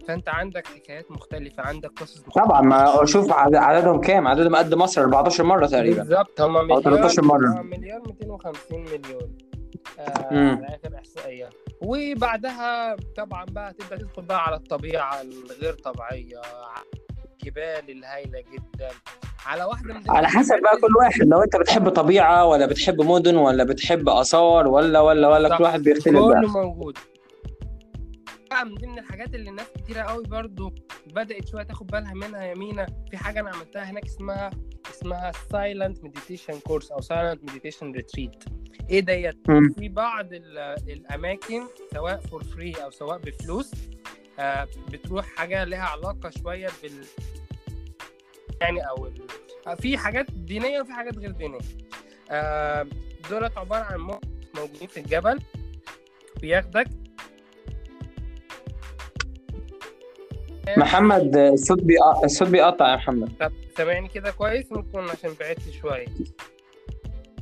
فأنت 0.07 0.29
عندك 0.29 0.67
حكايات 0.67 1.11
مختلفة 1.11 1.63
عندك 1.63 1.91
قصص 1.99 2.17
مختلفة. 2.27 2.45
طبعا 2.47 2.61
ما 2.61 3.05
شوف 3.05 3.31
عد- 3.33 3.55
عددهم 3.55 4.01
كام؟ 4.01 4.27
عددهم 4.27 4.55
قد 4.55 4.73
مصر 4.73 5.01
14 5.01 5.43
مرة 5.43 5.65
تقريبا. 5.67 6.03
بالظبط 6.03 6.41
هم 6.41 6.53
مليار 6.65 6.81
13 6.81 7.23
مرة. 7.23 7.61
مليار 7.61 8.01
250 8.05 8.79
مليون. 8.83 9.37
آه 9.99 10.33
مم. 10.33 10.49
على 10.65 10.67
اخر 10.83 10.95
احصائيه 10.97 11.49
وبعدها 11.81 12.95
طبعا 13.17 13.45
بقى 13.45 13.73
تبدأ 13.73 13.97
تدخل 13.97 14.21
بقى 14.21 14.43
على 14.45 14.55
الطبيعة 14.55 15.21
الغير 15.21 15.73
طبيعية 15.73 16.41
الجبال 17.33 17.89
الهائله 17.97 18.39
جدا. 18.53 18.89
على 19.45 19.63
واحدة 19.63 19.93
من 19.93 20.01
على 20.11 20.27
حسب 20.27 20.55
بقى 20.61 20.77
كل 20.81 20.95
واحد 20.99 21.21
لو 21.21 21.43
أنت 21.43 21.55
بتحب 21.55 21.89
طبيعة 21.89 22.45
ولا 22.45 22.65
بتحب 22.65 23.01
مدن 23.01 23.35
ولا 23.35 23.63
بتحب 23.63 24.09
آثار 24.09 24.67
ولا 24.67 24.99
ولا 24.99 25.27
ولا. 25.27 25.57
كل 25.57 25.63
واحد 25.63 25.83
بيختلف 25.83 26.07
كله 26.15 26.27
بقى 26.27 26.41
موجود. 26.41 26.97
بقى 28.51 28.65
من 28.65 28.75
ضمن 28.75 28.99
الحاجات 28.99 29.35
اللي 29.35 29.51
ناس 29.51 29.67
كتيرة 29.77 30.01
قوي 30.01 30.23
برضو 30.23 30.73
بدأت 31.07 31.47
شوية 31.47 31.63
تاخد 31.63 31.87
بالها 31.87 32.13
منها 32.13 32.43
يا 32.43 32.53
مينا 32.55 32.85
في 33.11 33.17
حاجة 33.17 33.39
أنا 33.39 33.49
عملتها 33.49 33.83
هناك 33.83 34.05
اسمها 34.05 34.49
اسمها 34.89 35.31
silent 35.51 36.03
meditation 36.03 36.59
course 36.59 36.91
أو 36.91 37.01
silent 37.01 37.43
meditation 37.43 37.91
retreat 37.91 38.43
إيه 38.89 38.99
ديت؟ 38.99 39.37
في 39.79 39.89
بعض 39.89 40.33
ال- 40.33 40.57
الأماكن 40.89 41.61
سواء 41.93 42.17
for 42.19 42.43
free 42.43 42.73
أو 42.83 42.91
سواء 42.91 43.17
بفلوس 43.17 43.71
آه، 44.39 44.67
بتروح 44.91 45.25
حاجة 45.25 45.63
لها 45.63 45.79
علاقة 45.83 46.29
شوية 46.29 46.67
بال 46.83 46.91
يعني 48.61 48.79
ال... 48.81 49.13
آه، 49.67 49.75
في 49.75 49.97
حاجات 49.97 50.31
دينية 50.31 50.81
وفي 50.81 50.93
حاجات 50.93 51.17
غير 51.17 51.31
دينية. 51.31 51.59
آه، 52.31 52.87
دولت 53.29 53.57
عبارة 53.57 53.83
عن 53.83 53.99
موجودين 54.55 54.87
في 54.87 54.99
الجبل 54.99 55.39
بياخدك. 56.41 56.87
محمد 60.77 61.35
الصوت 61.37 61.83
بيقطع 61.83 62.23
الصوت 62.23 62.47
بيقطع 62.47 62.91
يا 62.91 62.95
محمد. 62.95 63.31
طب 63.39 63.51
سامعني 63.77 64.07
كده 64.07 64.31
كويس؟ 64.31 64.71
ممكن 64.71 64.99
عشان 64.99 65.33
بعدت 65.39 65.69
شوية. 65.81 66.05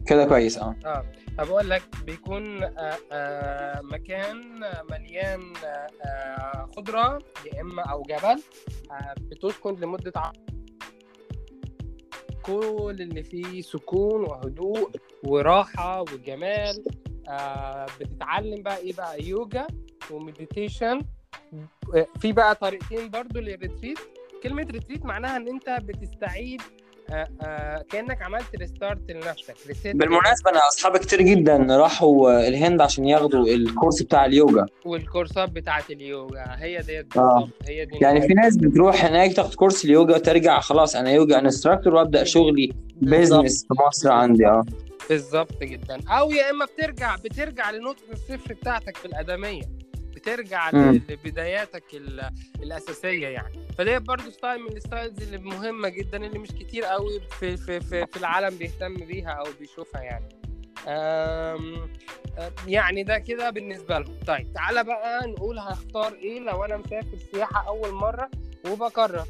كده 0.07 0.25
كويس 0.25 0.57
آه. 0.57 0.75
آه. 0.85 1.05
طب 1.37 1.47
أقول 1.49 1.69
لك 1.69 1.83
بيكون 2.05 2.63
آه 2.63 2.97
آه 3.11 3.81
مكان 3.81 4.59
مليان 4.91 5.53
آه 5.65 6.69
خضرة 6.77 7.19
يا 7.53 7.61
إما 7.61 7.81
أو 7.83 8.01
جبل 8.01 8.43
بتسكن 9.21 9.75
لمدة 9.75 10.11
ع... 10.15 10.31
كل 12.43 12.95
اللي 12.99 13.23
فيه 13.23 13.61
سكون 13.61 14.21
وهدوء 14.23 14.91
وراحة 15.23 16.01
وجمال. 16.01 16.83
بتتعلم 17.99 18.63
بقى 18.63 18.77
إيه 18.77 18.93
بقى؟ 18.93 19.23
يوجا 19.23 19.67
و 20.11 20.18
meditation. 20.18 20.99
في 22.19 22.31
بقى 22.31 22.55
طريقتين 22.55 23.09
برضو 23.09 23.39
لل 23.39 23.51
retreat. 23.51 23.99
كلمة 24.43 24.63
retreat 24.71 25.05
معناها 25.05 25.37
إن 25.37 25.47
أنت 25.47 25.69
بتستعيد 25.69 26.61
كأنك 27.91 28.21
عملت 28.21 28.55
restart 28.55 29.11
لنفسك 29.11 29.55
بالمناسبة 29.85 30.51
أنا 30.51 30.67
أصحابي 30.67 30.99
كتير 30.99 31.21
جدا 31.21 31.57
راحوا 31.57 32.47
الهند 32.47 32.81
عشان 32.81 33.05
ياخدوا 33.05 33.47
ال 33.47 33.55
course 33.55 34.01
بتاع 34.03 34.25
اليوجا. 34.25 34.65
وال 34.85 35.03
كورسات 35.03 35.49
بتاعت 35.49 35.89
اليوجا 35.89 36.45
هي 36.57 36.81
ديت 36.81 37.17
آه. 37.17 37.49
هي 37.67 37.85
دي 37.85 37.97
يعني 38.01 38.21
في 38.21 38.33
ناس 38.33 38.57
بتروح 38.57 39.05
هناك 39.05 39.33
تاخد 39.33 39.55
course 39.55 39.85
اليوجا 39.85 40.15
وترجع 40.15 40.59
خلاص 40.59 40.95
أنا 40.95 41.11
yoga 41.11 41.39
instructor 41.39 41.95
وأبدأ 41.95 42.23
شغلي 42.23 42.73
business 43.01 43.65
في 43.67 43.73
مصر 43.87 44.11
عندي 44.11 44.47
آه. 44.47 44.63
بالظبط 45.09 45.63
جدا. 45.63 45.99
أو 46.09 46.31
يا 46.31 46.49
إما 46.49 46.65
بترجع 46.65 47.15
بترجع 47.15 47.71
لنقطه 47.71 48.03
الصفر 48.13 48.53
بتاعتك 48.53 48.97
في 48.97 49.05
الأدمية. 49.05 49.61
بترجع 50.15 50.69
لبداياتك 50.71 51.83
ال- 51.93 52.29
الأساسية 52.63 53.27
يعني. 53.27 53.67
فدي 53.77 53.99
برضه 53.99 54.29
style 54.29 54.61
من 54.61 54.77
ال 54.77 54.83
styles 54.83 55.21
اللي 55.21 55.37
مهمة 55.37 55.89
جدا 55.89 56.25
اللي 56.25 56.39
مش 56.39 56.49
كتير 56.49 56.83
قوي 56.85 57.19
في 57.39 57.57
في 57.57 57.79
في, 57.79 58.05
في 58.07 58.17
العالم 58.17 58.57
بيهتم 58.57 58.93
بيها 58.95 59.29
أو 59.31 59.45
بيشوفها 59.59 60.01
يعني. 60.01 60.29
أم 60.87 61.89
يعني 62.67 63.03
ده 63.03 63.17
كده 63.17 63.49
بالنسبة 63.49 63.99
لهم. 63.99 64.19
طيب 64.27 64.53
تعالى 64.53 64.83
بقى 64.83 65.27
نقول 65.27 65.59
هختار 65.59 66.13
إيه 66.13 66.39
لو 66.39 66.65
أنا 66.65 66.77
مسافر 66.77 67.17
سياحة 67.33 67.67
أول 67.67 67.91
مرة 67.91 68.29
وبكرر. 68.69 69.25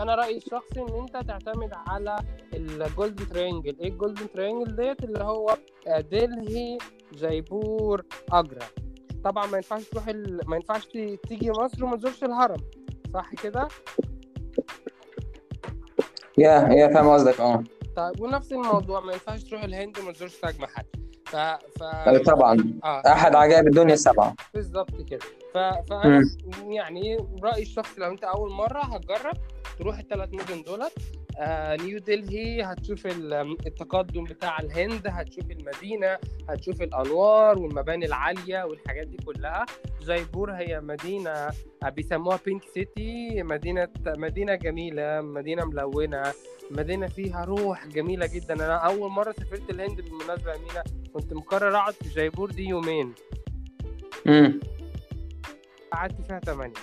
أنا 0.00 0.14
رأيي 0.14 0.36
الشخصي 0.36 0.80
إن 0.80 1.00
أنت 1.00 1.28
تعتمد 1.28 1.70
على 1.86 2.16
ال 2.54 2.65
Golden 2.65 3.28
Triangle 3.28 3.76
إيه 3.80 3.88
ال 3.88 3.94
Golden 3.94 4.32
Triangle 4.34 4.76
ديت؟ 4.76 5.04
اللي 5.04 5.24
هو 5.24 5.56
آه، 5.88 6.00
دلهي 6.00 6.78
جيبور 7.14 8.02
اجرا 8.32 8.66
طبعا 9.24 9.46
ما 9.46 9.56
ينفعش 9.56 9.84
تروح 9.84 10.08
ال... 10.08 10.40
ما 10.46 10.56
ينفعش 10.56 10.86
تيجي 11.28 11.50
مصر 11.50 11.84
وما 11.84 11.96
تزورش 11.96 12.24
الهرم. 12.24 12.60
صح 13.14 13.34
كده؟ 13.34 13.68
يا 16.38 16.68
يا 16.72 16.88
فاهم 16.94 17.08
قصدك 17.08 17.40
آه. 17.40 17.64
طيب 17.96 18.20
ونفس 18.20 18.52
الموضوع 18.52 19.00
ما 19.00 19.12
ينفعش 19.12 19.42
تروح 19.44 19.62
الهند 19.62 19.98
وما 19.98 20.12
تزورش 20.12 20.36
تاج 20.36 20.60
محل 20.60 20.84
ف 21.26 21.36
ف 21.36 21.82
آه، 21.82 22.18
طبعا. 22.18 22.80
آه. 22.84 23.02
أحد 23.06 23.34
عجائب 23.34 23.66
الدنيا 23.66 23.94
السبعة. 23.94 24.34
بالظبط 24.54 25.02
كده. 25.10 25.20
ف... 25.54 25.58
فانا 25.58 26.22
يعني 26.68 27.16
رأيي 27.42 27.62
الشخصي 27.62 28.00
لو 28.00 28.10
أنت 28.10 28.24
أول 28.24 28.50
مرة 28.52 28.80
هتجرب 28.80 29.36
تروح 29.78 29.98
الثلاث 29.98 30.28
مدن 30.32 30.62
دولت 30.62 30.92
آه 30.92 31.25
نيو 31.82 31.98
دلهي 31.98 32.62
هتشوف 32.62 33.06
ال- 33.06 33.34
التقدم 33.66 34.24
بتاع 34.24 34.58
الهند 34.58 35.02
هتشوف 35.06 35.50
المدينة 35.50 36.18
هتشوف 36.48 36.82
الأنوار 36.82 37.58
والمباني 37.58 38.06
العالية 38.06 38.64
والحاجات 38.64 39.06
دي 39.06 39.16
كلها. 39.16 39.66
جايبور 40.02 40.50
هي 40.52 40.80
مدينة 40.80 41.30
آه، 41.30 41.88
بيسموها 41.88 42.38
بينك 42.46 42.62
سيتي 42.74 43.42
مدينة 43.42 43.88
مدينة 44.06 44.54
جميلة 44.54 45.20
مدينة 45.20 45.64
ملونة 45.64 46.22
مدينة 46.70 47.06
فيها 47.06 47.44
روح 47.44 47.86
جميلة 47.86 48.26
جدا. 48.34 48.54
أنا 48.54 48.76
أول 48.76 49.10
مرة 49.10 49.32
سافرت 49.32 49.70
الهند 49.70 50.00
بالمناسبة 50.00 50.52
يا 50.52 50.58
مينا 50.58 50.82
كنت 51.14 51.32
مقرر 51.32 51.76
أقعد 51.76 51.94
في 51.94 52.08
جايبور 52.08 52.50
دي 52.50 52.64
يومين. 52.68 53.14
امم 54.26 54.60
قعدت 55.92 56.20
فيها 56.26 56.38
8 56.40 56.74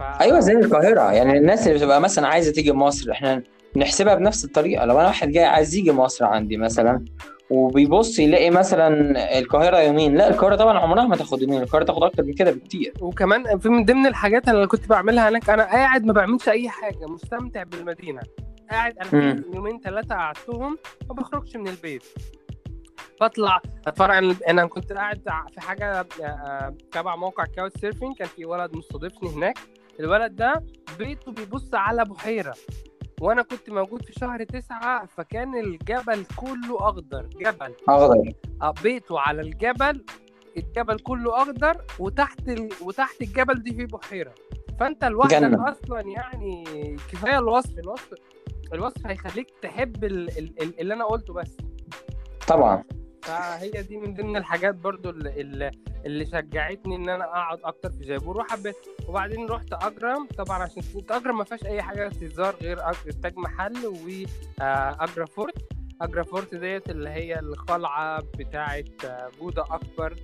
ف... 0.00 0.20
أيوه 0.20 0.40
زي 0.40 0.52
القاهرة. 0.52 1.12
يعني 1.12 1.38
الناس 1.38 1.66
اللي 1.66 1.78
بتبقى 1.78 2.00
مثلا 2.00 2.28
عايزة 2.28 2.52
تيجي 2.52 2.72
مصر 2.72 3.12
إحنا 3.12 3.42
نحسبها 3.76 4.14
بنفس 4.14 4.44
الطريقة. 4.44 4.84
لو 4.84 4.98
أنا 5.00 5.06
واحد 5.06 5.28
جاي 5.28 5.44
عايز 5.44 5.74
يجي 5.74 5.92
مصر 5.92 6.24
عندي 6.24 6.56
مثلا 6.56 7.04
وبيبص 7.50 8.18
يلاقي 8.18 8.50
مثلا 8.50 9.38
القاهرة 9.38 9.78
يومين 9.78 10.16
لا 10.16 10.28
القاهرة 10.28 10.56
طبعا 10.56 10.78
عمرها 10.78 11.04
ما 11.04 11.16
تاخد 11.16 11.42
يومين. 11.42 11.62
القاهرة 11.62 11.84
تاخد 11.84 12.02
أكتر 12.02 12.22
من 12.22 12.32
كده 12.32 12.50
بكتير. 12.50 12.94
وكمان 13.00 13.58
في 13.58 13.68
من 13.68 13.84
ضمن 13.84 14.06
الحاجات 14.06 14.48
اللي 14.48 14.66
كنت 14.66 14.88
بعملها 14.88 15.28
هناك 15.28 15.50
أنا 15.50 15.62
قاعد 15.62 16.04
ما 16.04 16.12
بعملش 16.12 16.48
أي 16.48 16.68
حاجة 16.68 17.06
مستمتع 17.06 17.62
بالمدينة. 17.62 18.20
قاعد 18.70 18.94
أنا 18.98 19.42
يومين 19.54 19.80
ثلاثة 19.84 20.14
قعدتهم 20.14 20.78
ما 21.08 21.14
بخرجش 21.14 21.56
من 21.56 21.68
البيت. 21.68 22.04
بطلع 23.20 23.60
أتفرج 23.86 24.34
أنا 24.48 24.66
كنت 24.66 24.92
قاعد 24.92 25.22
في 25.54 25.60
حاجة 25.60 26.06
آه، 26.22 26.74
تبع 26.92 27.16
موقع 27.16 27.44
Couchsurfing 27.44 28.16
كان 28.16 28.28
في 28.28 28.44
ولد 28.44 28.76
مستضيفني 28.76 29.28
هناك. 29.30 29.58
الولد 30.00 30.36
ده 30.36 30.64
بيته 30.98 31.32
بيبص 31.32 31.74
على 31.74 32.04
بحيره 32.04 32.54
وأنا 33.20 33.42
كنت 33.42 33.70
موجود 33.70 34.04
في 34.04 34.12
شهر 34.12 34.44
تسعة 34.44 35.06
فكان 35.06 35.54
الجبل 35.54 36.24
كله 36.36 36.78
أخضر 36.88 37.22
جبل. 37.26 37.74
أخضر. 37.88 38.32
آه، 38.62 38.74
بيته 38.82 39.20
على 39.20 39.40
الجبل 39.42 40.04
الجبل 40.56 40.98
كله 40.98 41.42
أخضر 41.42 41.76
وتحت 41.98 42.48
ال... 42.48 42.68
وتحت 42.82 43.22
الجبل 43.22 43.62
دي 43.62 43.74
فيه 43.74 43.86
بحيره 43.86 44.34
فأنت 44.80 45.04
لوحدك. 45.04 45.34
أصلا 45.68 46.00
يعني 46.00 46.64
كفاية 47.12 47.38
الوصف 47.38 47.78
الوصف 47.78 48.14
الوصف 48.72 49.06
هيخليك 49.06 49.50
تحب 49.62 50.04
ال- 50.04 50.38
ال- 50.38 50.62
ال- 50.62 50.80
اللي 50.80 50.94
أنا 50.94 51.04
قلته 51.04 51.32
بس. 51.34 51.56
طبعا. 52.48 52.84
فهي 53.22 53.70
دي 53.82 53.96
من 53.96 54.14
ضمن 54.14 54.36
الحاجات 54.36 54.74
برضو 54.74 55.10
اللي, 55.10 55.70
اللي- 56.06 56.26
شجعتني 56.26 56.96
إن 56.96 57.08
أنا 57.08 57.24
أقعد 57.24 57.58
أكتر 57.64 57.90
في 57.90 58.04
جيبور 58.04 58.36
وحبيت 58.36 58.76
وبعدين 59.08 59.46
رحت 59.48 59.72
أجرا. 59.72 60.26
طبعا 60.38 60.62
عشان 60.62 60.82
أجرا 61.10 61.38
ما 61.38 61.44
فيهاش 61.44 61.64
أي 61.66 61.82
حاجة 61.82 62.08
تتزار 62.08 62.54
غير 62.62 62.78
أج- 62.78 63.20
تاج 63.22 63.36
محل 63.38 63.86
و 63.86 64.14
Agra 64.14 65.24
Fort. 65.26 65.54
Agra 66.02 66.22
Fort 66.22 66.54
ديت 66.54 66.90
اللي 66.90 67.10
هي 67.10 67.38
القلعه 67.38 68.22
بتاعه 68.38 68.84
آه، 69.04 69.30
بوذا 69.40 69.64
أكبر. 69.70 70.14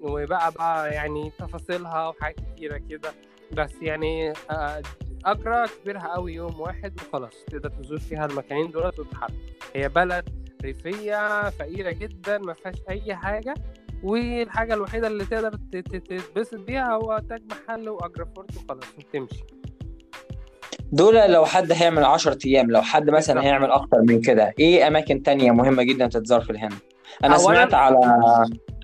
وبقى 0.00 0.52
بقى 0.52 0.94
يعني 0.94 1.32
تفاصيلها 1.38 2.08
وحاجات 2.08 2.36
كتيرة 2.54 2.76
كده. 2.90 3.12
بس 3.52 3.72
يعني 3.82 4.32
آه، 4.50 4.82
أجرا 5.24 5.66
كبيرها 5.66 6.08
قوي 6.14 6.34
يوم 6.34 6.60
واحد 6.60 7.00
وخلاص. 7.00 7.44
تقدر 7.50 7.68
تزور 7.70 7.98
فيها 7.98 8.26
المكانين 8.26 8.70
دولت 8.70 8.98
وتتحرك. 8.98 9.34
هي 9.74 9.88
بلد 9.88 10.37
ريفيه 10.62 11.50
فقيرة 11.50 11.90
جدا 11.90 12.38
ما 12.38 12.52
فيهاش 12.52 12.74
أي 12.90 13.14
حاجة. 13.16 13.54
والحاجة 14.02 14.74
الوحيدة 14.74 15.06
اللي 15.06 15.24
تقدر 15.24 15.58
تتبسط 15.72 16.60
بيها 16.60 16.92
هو 16.94 17.22
تاج 17.28 17.42
محل 17.50 17.88
واجرافورت 17.88 18.56
وخلاص 18.56 18.84
وتمشي 18.98 19.44
دول 20.92 21.14
لو 21.32 21.44
حد 21.44 21.72
هيعمل 21.72 22.04
10 22.04 22.38
أيام 22.46 22.70
لو 22.70 22.82
حد 22.82 23.10
مثلا. 23.10 23.42
هيعمل 23.44 23.70
أكتر 23.70 24.02
من 24.02 24.20
كده 24.20 24.54
إيه 24.58 24.86
أماكن 24.88 25.22
تانية 25.22 25.50
مهمة 25.50 25.82
جدا 25.82 26.06
تتزار 26.06 26.40
في 26.40 26.50
الهند؟ 26.50 26.74
أنا 27.24 27.38
سمعت 27.38 27.74
على 27.74 27.96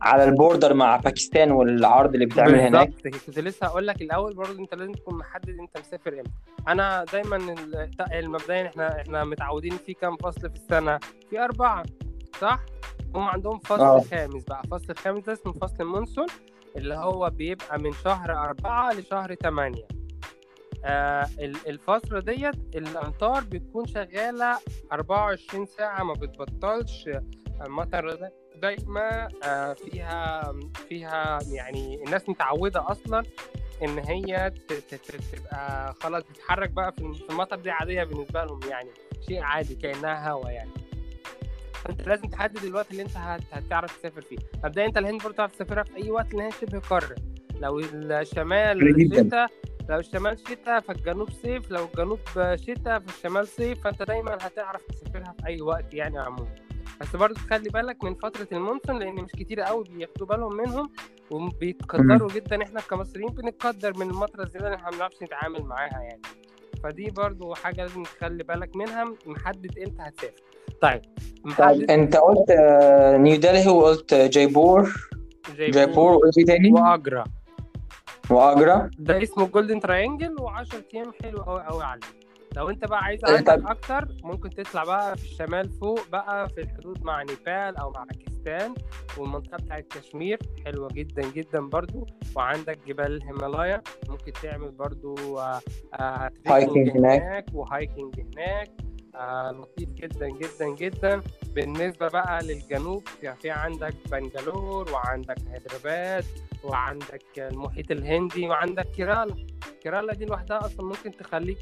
على 0.02 0.24
ال 0.24 0.31
border 0.31 0.74
مع 0.74 0.96
باكستان 0.96 1.52
والعرض 1.52 2.14
اللي 2.14 2.26
بتعمل 2.26 2.54
هناك. 2.60 2.88
بالظبط 3.02 3.24
كنت 3.26 3.38
لسه 3.38 3.66
هقول 3.66 3.86
لك 3.86 4.02
الأول 4.02 4.34
برضه 4.34 4.58
أنت 4.58 4.74
لازم 4.74 4.92
تكون 4.92 5.18
محدد 5.18 5.48
أنت 5.60 5.78
مسافر 5.78 6.12
إمتى. 6.12 6.30
أنا 6.68 7.04
دايما 7.12 7.36
ال- 7.36 7.90
المبدئيا 8.12 8.66
إحنا 8.66 9.00
إحنا 9.00 9.24
متعودين 9.24 9.76
في 9.86 9.94
كام 9.94 10.16
فصل 10.16 10.40
في 10.50 10.56
السنة؟ 10.56 10.98
في 11.30 11.40
أربعة 11.44 11.82
صح؟ 12.40 12.60
هم 13.14 13.22
عندهم 13.28 13.58
فصل 13.58 13.80
آه. 13.82 14.00
خامس 14.10 14.44
بقى. 14.44 14.62
فصل 14.70 14.86
الخامس 14.90 15.24
ده 15.24 15.32
اسمه 15.32 15.52
فصل 15.52 15.76
ال 15.80 15.86
monsoon 15.86 16.26
اللي 16.76 16.94
هو 16.94 17.30
بيبقى 17.30 17.78
من 17.78 17.92
شهر 17.92 18.32
أربعة 18.32 18.92
لشهر 18.92 19.34
تمانية. 19.34 19.84
آه 20.84 21.26
ال- 21.38 21.68
الفترة 21.68 22.20
ديت 22.20 22.54
الأمطار 22.76 23.44
بتكون 23.44 23.86
شغالة 23.86 24.58
24 24.92 25.66
ساعة 25.66 26.02
ما 26.04 26.12
بتبطلش. 26.12 27.08
المطر 27.66 28.14
ده 28.14 28.32
دايما 28.56 29.28
آه 29.44 29.72
فيها 29.72 30.52
فيها 30.88 31.38
يعني 31.52 32.04
الناس 32.04 32.28
متعودة 32.28 32.90
أصلا 32.90 33.22
إن 33.82 33.98
هي 33.98 34.52
تبقى 35.32 35.94
خلاص 36.00 36.22
بتتحرك 36.22 36.70
بقى 36.70 36.92
في 36.92 37.22
المطر 37.30 37.56
دي 37.56 37.70
عادية 37.70 38.04
بالنسبة 38.04 38.44
لهم 38.44 38.60
يعني 38.70 38.90
شيء 39.28 39.40
عادي 39.42 39.74
كأنها 39.74 40.30
هوا 40.30 40.50
يعني. 40.50 40.70
انت 41.90 42.08
لازم 42.08 42.28
تحدد 42.28 42.64
الوقت 42.64 42.90
اللي 42.90 43.02
أنت 43.02 43.16
هت- 43.16 43.42
هتعرف 43.52 43.96
تسافر 43.98 44.20
فيه. 44.20 44.36
مبدئيا 44.64 44.86
أنت 44.86 44.98
الهند 44.98 45.22
برضه 45.22 45.36
تعرف 45.36 45.52
تسافرها 45.52 45.82
في 45.82 45.96
أي 45.96 46.10
وقت 46.10 46.34
لأن 46.34 46.40
هي 46.44 46.50
شبه 46.52 46.78
قارة. 46.78 47.14
لو 47.60 47.78
الشمال. 47.80 49.06
شتاء 49.26 49.46
لو 49.88 49.98
الشمال 49.98 50.38
شتاء 50.38 50.80
فالجنوب 50.80 51.30
صيف 51.30 51.70
لو 51.70 51.84
الجنوب 51.84 52.18
شتاء 52.54 52.98
فالشمال 52.98 53.48
صيف 53.48 53.80
فأنت 53.84 54.02
دايما 54.02 54.34
هتعرف 54.40 54.82
تسافرها 54.82 55.34
في 55.40 55.46
أي 55.46 55.60
وقت 55.60 55.94
يعني 55.94 56.18
عموما. 56.18 56.54
بس 57.00 57.16
برضه 57.16 57.40
خلي 57.40 57.68
بالك 57.70 58.04
من 58.04 58.14
فترة 58.14 58.48
ال 58.52 58.58
monsoon 58.58 58.98
لأن 58.98 59.14
مش 59.14 59.30
كتير 59.32 59.60
قوي 59.60 59.84
بياخدوا 59.84 60.26
بالهم 60.26 60.56
منهم 60.56 60.90
وبيتضروا 61.30 62.32
جدا. 62.32 62.62
إحنا 62.62 62.80
كمصريين 62.80 63.28
بنتضر 63.28 63.98
من 63.98 64.10
المطره 64.10 64.42
الزيادة 64.42 64.66
اللي 64.66 64.76
إحنا 64.76 64.90
ما 64.90 64.96
بنعرفش 64.96 65.22
نتعامل 65.22 65.62
معاها 65.62 66.00
يعني. 66.02 66.22
فدي 66.82 67.10
برضو 67.10 67.54
حاجة 67.54 67.82
لازم 67.82 68.02
تخلي 68.02 68.44
بالك 68.44 68.76
منها. 68.76 69.04
محدد 69.26 69.78
إمتى 69.78 70.02
هتسافر. 70.02 70.34
طيب 70.80 71.02
طيب 71.58 71.90
أنت 71.90 72.16
قلت 72.16 72.50
آه، 72.50 73.16
نيو 73.16 73.36
دلهي 73.36 73.68
وقلت 73.68 74.14
جيبور. 74.14 74.94
جيبور. 75.56 76.12
وقلت 76.12 76.38
إيه 76.38 76.44
تاني؟ 76.44 76.72
وآجرا. 76.72 77.24
وآجرا. 78.30 78.90
ده 78.98 79.22
اسمه 79.22 79.46
Golden 79.46 79.80
Triangle 79.80 80.36
و10 80.38 80.74
أيام 80.94 81.12
حلو 81.22 81.38
قوي 81.38 81.62
قوي 81.62 81.84
عليه. 81.84 82.23
لو 82.56 82.70
انت 82.70 82.84
بقى 82.84 82.98
عايز. 83.04 83.24
عندك 83.24 83.70
أكتر 83.70 84.08
ممكن 84.22 84.50
تطلع 84.50 84.84
بقى 84.84 85.16
في 85.16 85.24
الشمال 85.24 85.70
فوق 85.70 86.08
بقى 86.12 86.48
في 86.48 86.60
الحدود 86.60 87.02
مع 87.04 87.22
نيبال 87.22 87.76
أو 87.76 87.90
مع 87.90 88.04
باكستان 88.04 88.74
والمنطقة 89.18 89.56
بتاعت 89.56 89.86
كشمير 89.90 90.38
حلوة 90.64 90.88
جدا 90.92 91.22
جدا 91.30 91.60
برضو 91.60 92.06
وعندك 92.36 92.78
جبال 92.86 93.06
الهيمالايا 93.16 93.82
ممكن 94.08 94.32
تعمل 94.42 94.70
برضو 94.70 95.38
آه، 95.38 95.60
آه، 95.94 96.30
hiking 96.46 96.72
trekking 96.74 96.96
هناك. 96.98 97.46
و 97.54 97.64
hiking 97.64 98.20
هناك 98.20 98.70
آه 99.14 99.50
لطيف 99.50 99.88
جدا 99.88 100.28
جدا 100.28 100.68
جدا 100.78 101.20
بالنسبة 101.54 102.08
بقى 102.08 102.42
للجنوب 102.42 103.08
في 103.08 103.34
في 103.34 103.50
عندك 103.50 103.94
بنجلور 104.12 104.92
وعندك 104.92 105.36
هيدرباد 105.52 106.24
وعندك 106.64 107.22
المحيط 107.38 107.90
الهندي 107.90 108.48
وعندك 108.48 108.90
كيرالا 108.90 109.34
كيرالا 109.82 110.14
دي 110.14 110.24
لوحدها 110.24 110.58
أصلا 110.66 110.86
ممكن 110.86 111.10
تخليك 111.16 111.58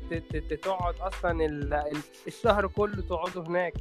تقعد 0.62 0.94
أصلا 1.00 1.44
ال- 1.44 1.74
ال- 1.74 2.02
الشهر 2.26 2.66
كله 2.66 3.02
تقعده 3.02 3.42
هناك 3.42 3.72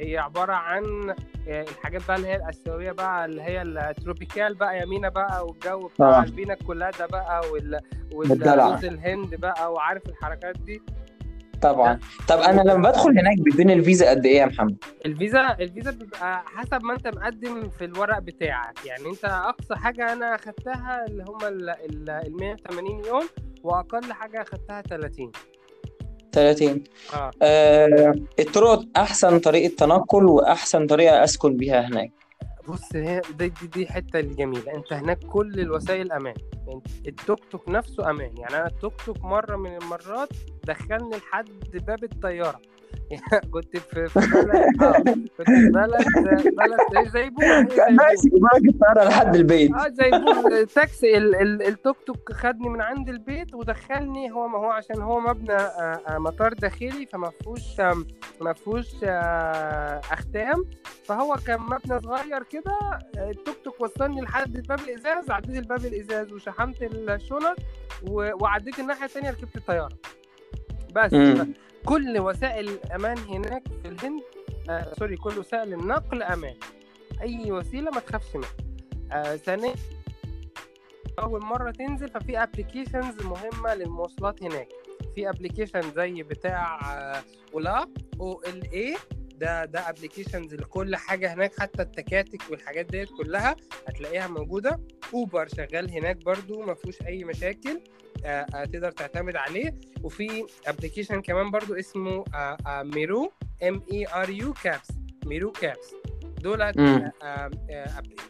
هي 0.00 0.18
عبارة 0.18 0.52
عن 0.52 1.14
آه، 1.48 1.62
الحاجات 1.62 2.06
بقى 2.08 2.16
اللي 2.16 2.28
هي 2.28 2.36
الآسيوية 2.36 2.92
بقى 2.92 3.24
اللي 3.24 3.42
هي 3.42 3.62
ال 3.62 3.72
tropical 3.72 4.54
بقى 4.54 4.82
يا 4.82 4.88
مينا 4.88 5.08
بقى 5.08 5.46
والجو 5.46 5.86
بتاع 5.88 6.18
آه. 6.20 6.22
ال 6.22 6.28
piña 6.28 6.54
colada 6.54 7.06
بقى 7.06 7.50
وال. 7.50 7.78
والجوز 8.12 8.84
الهند 8.84 9.34
بقى 9.34 9.72
وعارف 9.72 10.06
الحركات 10.08 10.58
دي 10.58 10.82
طبعا. 11.62 11.98
طب 12.28 12.38
أنا 12.38 12.60
لما 12.60 12.88
بدخل 12.90 13.10
هناك 13.18 13.38
بيدوني 13.38 13.72
الفيزا 13.72 14.10
قد 14.10 14.26
إيه 14.26 14.38
يا 14.38 14.46
محمد؟ 14.46 14.76
الفيزا 15.06 15.56
الفيزا 15.60 15.90
بيبقى 15.90 16.42
حسب 16.46 16.82
ما 16.84 16.92
أنت 16.94 17.06
مقدم 17.08 17.68
في 17.70 17.84
الورق 17.84 18.18
بتاعك. 18.18 18.86
يعني 18.86 19.06
أنت 19.10 19.24
أقصى 19.24 19.74
حاجة 19.74 20.12
أنا 20.12 20.34
أخدتها 20.34 21.04
اللي 21.08 21.24
هم 21.28 21.38
ال 21.48 21.70
ال 21.70 22.36
180 22.40 23.04
يوم 23.04 23.28
وأقل 23.62 24.12
حاجة 24.12 24.42
أخدتها 24.42 24.82
30 24.82 25.32
30 26.32 26.84
آه. 27.14 27.30
آه 27.42 28.14
الطرق 28.38 28.82
أحسن 28.96 29.38
طريقة 29.38 29.74
تنقل 29.76 30.24
وأحسن 30.24 30.86
طريقة 30.86 31.24
أسكن 31.24 31.56
بيها 31.56 31.80
هناك. 31.88 32.12
بص 32.70 32.96
هي 32.96 33.20
دي 33.38 33.48
دي, 33.48 33.66
دي 33.66 33.86
حتة 33.86 34.20
الجميلة. 34.20 34.74
انت 34.74 34.92
هناك 34.92 35.18
كل 35.18 35.60
الوسائل 35.60 36.12
أمان. 36.12 36.34
يعني 36.66 36.82
التوك 37.06 37.38
توك 37.50 37.68
نفسه 37.68 38.10
أمان. 38.10 38.36
يعني 38.38 38.56
أنا 38.56 38.66
التوك 38.66 39.00
توك 39.06 39.24
مرة 39.24 39.56
من 39.56 39.76
المرات 39.76 40.28
دخلني 40.64 41.16
لحد 41.16 41.76
باب 41.86 42.04
الطيارة. 42.04 42.60
كنت 43.52 43.76
في 43.76 44.08
في 44.08 44.20
بلد 44.20 44.82
آه 44.82 44.92
كنت 45.38 45.50
في 45.50 45.70
بلد 45.74 46.04
بلد 46.56 47.08
زي 47.08 47.30
بوما 47.30 47.60
هي 47.60 47.66
زي 47.68 47.76
كان 47.76 47.96
بوما. 47.96 48.08
ماشي 48.08 48.26
يجيبك 48.28 48.74
الطياره 48.74 49.08
لحد 49.08 49.36
البيت 49.36 49.72
آه 49.74 49.88
زي 49.88 50.10
بول 50.10 50.66
تاكسي 50.66 51.16
ال- 51.16 51.34
ال- 51.34 51.62
التوك 51.62 51.96
توك 52.06 52.32
خدني 52.32 52.68
من 52.68 52.80
عند 52.80 53.08
البيت 53.08 53.54
ودخلني 53.54 54.30
هو 54.32 54.48
ما 54.48 54.58
هو 54.58 54.70
عشان 54.70 55.00
هو 55.02 55.20
مبنى 55.20 55.52
آه، 55.52 56.00
آه، 56.08 56.18
مطار 56.18 56.52
داخلي 56.52 57.06
فما 57.06 57.30
فيهوش 57.42 57.80
ما 58.40 58.52
فيهوش 58.52 58.88
آه، 59.04 60.00
أختام 60.12 60.64
فهو 61.04 61.36
كان 61.46 61.60
مبنى 61.60 62.00
صغير 62.00 62.42
كده 62.42 62.72
آه، 63.18 63.30
التوك 63.30 63.56
توك 63.64 63.80
وصلني 63.80 64.20
لحد 64.20 64.56
الباب 64.56 64.78
الإزاز 64.80 65.30
عديت 65.30 65.56
الباب 65.56 65.84
الإزاز 65.84 66.32
وشحنت 66.32 66.76
الشنط 66.82 67.56
وعديت 68.10 68.78
الناحية 68.78 69.04
الثانية 69.04 69.30
ركبت 69.30 69.56
الطيارة 69.56 69.96
بس. 70.94 71.12
كل 71.84 72.18
وسائل 72.18 72.68
الأمان 72.68 73.18
هناك 73.18 73.62
في 73.82 73.88
الهند 73.88 74.22
آه 74.70 74.94
sorry 74.98 75.16
كل 75.16 75.38
وسائل 75.38 75.72
النقل 75.72 76.22
أمان. 76.22 76.54
أي 77.20 77.52
وسيلة 77.52 77.90
ما 77.90 78.00
تخافش 78.00 78.36
منها. 78.36 78.50
آه 79.12 79.36
ثانيا 79.36 79.74
أول 81.18 81.40
مرة 81.44 81.70
تنزل 81.70 82.08
ففي 82.08 82.42
applications 82.42 83.22
مهمة 83.22 83.74
للمواصلات 83.74 84.42
هناك. 84.42 84.68
في 85.14 85.28
application 85.28 85.92
زي 85.96 86.22
بتاع 86.22 86.80
آه، 86.98 87.22
Ola 87.54 87.86
O 88.20 88.42
L 88.46 88.72
A 88.72 88.96
ده 89.36 89.64
ده 89.64 89.88
applications 89.88 90.54
لكل 90.54 90.96
حاجة 90.96 91.34
هناك 91.34 91.60
حتى 91.60 91.82
التكاتك 91.82 92.42
والحاجات 92.50 92.86
ديت 92.86 93.08
كلها 93.18 93.56
هتلاقيها 93.88 94.28
موجودة. 94.28 94.80
Uber 95.14 95.48
شغال 95.48 95.90
هناك 95.90 96.16
برضو 96.24 96.62
ما 96.62 96.74
فيهوش 96.74 97.02
أي 97.06 97.24
مشاكل. 97.24 97.80
تقدر 98.72 98.90
تعتمد 98.90 99.36
عليه. 99.36 99.74
وفي 100.02 100.44
application 100.66 101.22
كمان 101.22 101.50
برضو 101.50 101.74
اسمه 101.74 102.24
آه، 102.34 102.56
آه، 102.66 102.82
Meru 102.82 103.32
M 103.68 103.82
E 103.92 104.06
R 104.14 104.30
U 104.30 104.52
Cabs 104.52 104.88
Meru 105.26 105.52
Cabs 105.52 105.94
دول. 106.40 106.72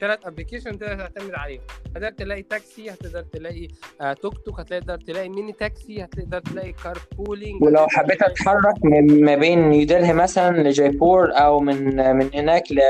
ثلاث 0.00 0.26
application 0.26 0.78
تقدر 0.78 0.96
تعتمد 0.96 1.34
عليهم. 1.34 1.62
هتقدر 1.90 2.10
تلاقي 2.10 2.42
تاكسي 2.42 2.90
هتقدر 2.90 3.22
تلاقي 3.22 3.68
آه، 4.00 4.12
توك 4.12 4.38
توك 4.38 4.60
هتقدر 4.60 4.96
تلاقي 4.96 5.28
mini 5.28 5.52
taxi 5.52 6.04
هتقدر 6.04 6.40
تلاقي 6.40 6.72
car 6.72 6.98
pooling 7.18 7.62
ولو 7.62 7.86
حبيت 7.88 8.22
أتحرك 8.22 8.84
من 8.84 9.24
ما 9.24 9.34
بين 9.34 9.68
نيو 9.68 9.86
دلهي 9.86 10.12
مثلا 10.12 10.62
لجيبور 10.62 11.30
أو 11.32 11.60
من 11.60 11.96
من 12.16 12.30
هناك 12.34 12.72
ل 12.72 12.80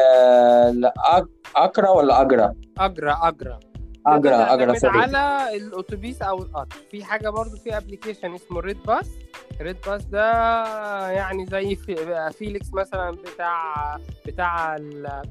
لأجرا 0.80 1.90
ولا 1.90 2.20
أجرا 2.20 2.54
أجرا 2.78 3.16
أجرا 3.22 3.69
أجرا 4.06 4.30
تقدر 4.32 4.54
أجرا 4.54 4.66
تعتمد 4.66 4.78
سريع 4.78 5.02
على 5.16 5.56
الأتوبيس 5.56 6.22
أو 6.22 6.42
القطر 6.42 6.76
في 6.90 7.04
حاجة 7.04 7.28
برضو 7.30 7.56
في 7.56 7.76
application 7.76 8.34
اسمه 8.34 8.60
redBus 8.60 9.10
redBus 9.60 10.04
ده 10.04 10.22
يعني 11.10 11.46
زي 11.46 11.76
في 11.76 12.30
Flix 12.38 12.74
مثلا 12.74 13.10
بتاع 13.10 13.96
بتاع. 14.26 14.76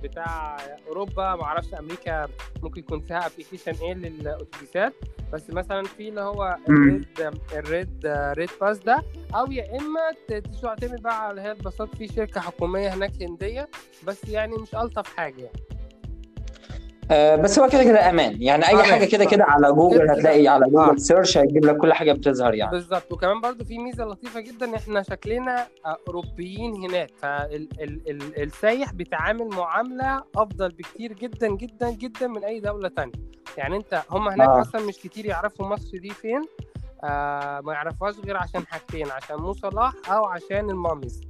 بتاع 0.04 0.58
أوروبا. 0.88 1.36
ما 1.36 1.44
أعرفش 1.44 1.74
أمريكا 1.74 2.28
ممكن 2.64 2.80
يكون 2.80 3.00
فيها 3.00 3.26
application 3.26 3.74
إيه 3.82 3.94
للأتوبيسات. 3.94 4.94
بس 5.34 5.50
مثلا 5.50 5.84
في 5.84 6.10
اللي 6.10 6.22
هو. 6.22 6.58
ال 6.70 6.85
red 6.85 7.32
ال 7.54 7.67
red 7.67 8.06
redBus 8.38 8.78
ده. 8.80 9.04
أو 9.36 9.52
يا 9.52 9.78
إما 9.78 10.00
تعتمد 10.62 11.02
بقى 11.02 11.28
على 11.28 11.42
هي 11.42 11.52
الباصات. 11.52 11.96
في 11.96 12.08
شركة 12.08 12.42
حكومية 12.42 12.94
هناك 12.94 13.12
هندية. 13.24 13.70
بس 14.08 14.24
يعني 14.30 14.56
مش 14.58 14.76
ألطف 14.76 15.16
حاجة 15.16 15.42
يعني. 15.42 15.79
آه 17.12 17.36
بس 17.36 17.60
هو 17.60 17.70
كده 17.70 17.84
كده 17.84 18.10
أمان 18.10 18.42
يعني 18.42 18.68
أي. 18.68 18.84
حاجة 18.84 19.06
كده 19.06 19.26
كده 19.26 19.44
على 19.44 19.72
جوجل. 19.72 20.10
هتلاقي 20.10 20.48
على 20.48 20.66
آه. 20.66 20.70
Google 20.70 21.02
search 21.02 21.38
هيجيب 21.38 21.66
لك 21.66 21.78
كل 21.78 21.94
حاجة 21.94 22.12
بتظهر 22.14 22.54
يعني 22.54 22.72
بالظبط 22.72 23.12
وكمان 23.12 23.42
برضو 23.42 23.66
في 23.66 23.78
ميزة 23.78 24.06
لطيفة 24.06 24.40
جدا 24.40 24.76
إحنا 24.76 25.04
شكلنا 25.04 25.68
آه، 25.86 25.98
أوروبيين 26.08 26.74
هناك 26.76 27.10
فالسايح 27.22 28.94
بيتعامل 28.94 29.48
معاملة 29.48 30.24
أفضل 30.36 30.70
بكتير 30.70 31.14
جدا 31.14 31.48
جدا 31.48 31.90
جدا 31.92 32.28
من 32.28 32.44
أي 32.44 32.60
دولة 32.60 32.90
تانية 32.90 33.14
يعني 33.58 33.76
أنت 33.78 34.02
هم 34.12 34.28
هناك 34.28 34.50
آه. 34.50 34.62
أصلا 34.62 34.86
مش 34.86 34.98
كتير 34.98 35.26
يعرفوا 35.26 35.68
مصر 35.68 35.98
دي 35.98 36.10
فين 36.10 36.42
آه 37.04 37.60
ما 37.62 37.74
يعرفوهاش 37.74 38.16
غير 38.26 38.38
عشان 38.38 38.66
حاجتين 38.68 39.12
عشان 39.12 39.36
مو 39.36 39.54
صلاح 39.54 39.94
أو 40.12 40.26
عشان 40.26 40.70
الماميز 40.70 41.22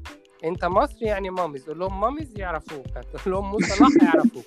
انت 0.43 0.65
مصري 0.65 1.05
يعني 1.07 1.29
ماميز 1.29 1.65
قول 1.67 1.79
لهم 1.79 1.99
ماميز 2.01 2.39
يعرفوك 2.39 2.85
هتقول 2.95 3.33
لهم 3.33 3.51
مو 3.51 3.59
صلاح 3.59 3.89
يعرفوك 4.03 4.45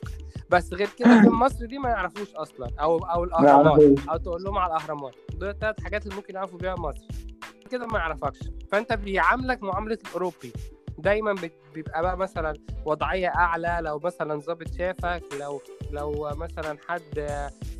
بس 0.50 0.72
غير 0.72 0.88
كده 0.98 1.20
في 1.22 1.28
مصر 1.28 1.66
دي 1.66 1.78
ما 1.78 1.88
يعرفوش 1.88 2.34
أصلا 2.34 2.68
أو 2.80 2.98
أو 2.98 3.24
الأهرامات 3.24 4.08
أو 4.08 4.16
تقول 4.16 4.42
لهم 4.42 4.58
على 4.58 4.76
الأهرامات. 4.76 5.14
دول 5.34 5.48
الثلاث 5.48 5.80
حاجات 5.84 6.04
اللي 6.04 6.16
ممكن 6.16 6.34
يعرفوا 6.34 6.58
بيها 6.58 6.74
مصر. 6.74 7.06
كده 7.70 7.86
ما 7.86 7.98
يعرفكش. 7.98 8.38
فأنت 8.72 8.92
بيعاملك 8.92 9.62
معاملة 9.62 9.98
الأوروبي. 10.06 10.52
دايما 10.98 11.34
بيبقى 11.74 12.02
بقى 12.02 12.16
مثلا 12.16 12.54
وضعية 12.86 13.28
أعلى 13.28 13.78
لو 13.82 14.00
مثلا 14.04 14.34
ضابط 14.40 14.68
شافك 14.78 15.22
لو 15.40 15.60
لو 15.92 16.30
مثلا 16.36 16.76
حد 16.88 17.26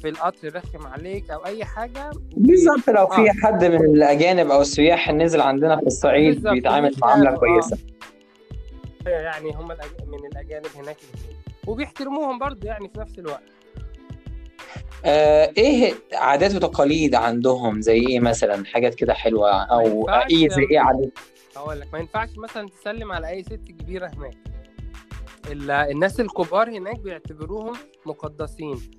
في 0.01 0.09
القطر 0.09 0.57
رخم 0.57 0.87
عليك 0.87 1.31
أو 1.31 1.47
أي 1.47 1.65
حاجة 1.65 2.11
بالظبط 2.37 2.91
لو 2.91 3.07
في 3.07 3.31
آه. 3.31 3.33
حد 3.43 3.65
من 3.65 3.85
الأجانب 3.85 4.51
أو 4.51 4.61
السياح 4.61 5.11
نزل 5.11 5.41
عندنا 5.41 5.77
في 5.77 5.87
الصعيد 5.87 6.49
بيتعامل 6.49 6.95
معاملة 7.03 7.31
آه. 7.31 7.37
كويسة. 7.37 7.79
يعني 9.07 9.51
هم 9.51 9.69
من 10.07 10.27
الأجانب 10.33 10.67
هناك 10.77 10.97
وبيحترموهم 11.67 12.39
برضه 12.39 12.69
يعني 12.69 12.91
في 12.95 13.01
نفس 13.01 13.19
الوقت. 13.19 13.43
آه 15.05 15.53
إيه 15.57 15.95
عادات 16.15 16.55
وتقاليد 16.55 17.15
عندهم؟ 17.15 17.81
زي 17.81 18.07
إيه 18.07 18.21
مثلا؟ 18.21 18.65
حاجات 18.65 18.95
كده 18.95 19.15
حلوة 19.15 19.51
أو 19.63 20.09
إيه 20.11 20.49
زي 20.49 20.67
إيه 20.71 20.81
عادات؟ 20.81 21.19
هقول 21.57 21.81
لك 21.81 21.89
ما 21.93 21.99
ينفعش 21.99 22.29
مثلا 22.37 22.69
تسلم 22.69 23.13
على 23.13 23.29
أي 23.29 23.43
ست 23.43 23.69
كبيرة 23.69 24.07
هناك. 24.07 24.52
الناس 25.51 26.21
الكبار 26.21 26.71
هناك 26.71 26.99
بيعتبروهم 27.01 27.77
مقدسين. 28.07 28.91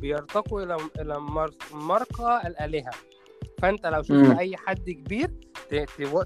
بيرتقوا 0.00 0.62
إلى 0.62 0.76
إلى 1.00 1.20
مر- 1.20 1.54
مرقى 1.72 2.42
الآلهة. 2.46 2.90
فأنت 3.62 3.86
لو 3.86 4.02
شفت. 4.02 4.38
أي 4.38 4.56
حد 4.56 4.90
كبير 4.90 5.30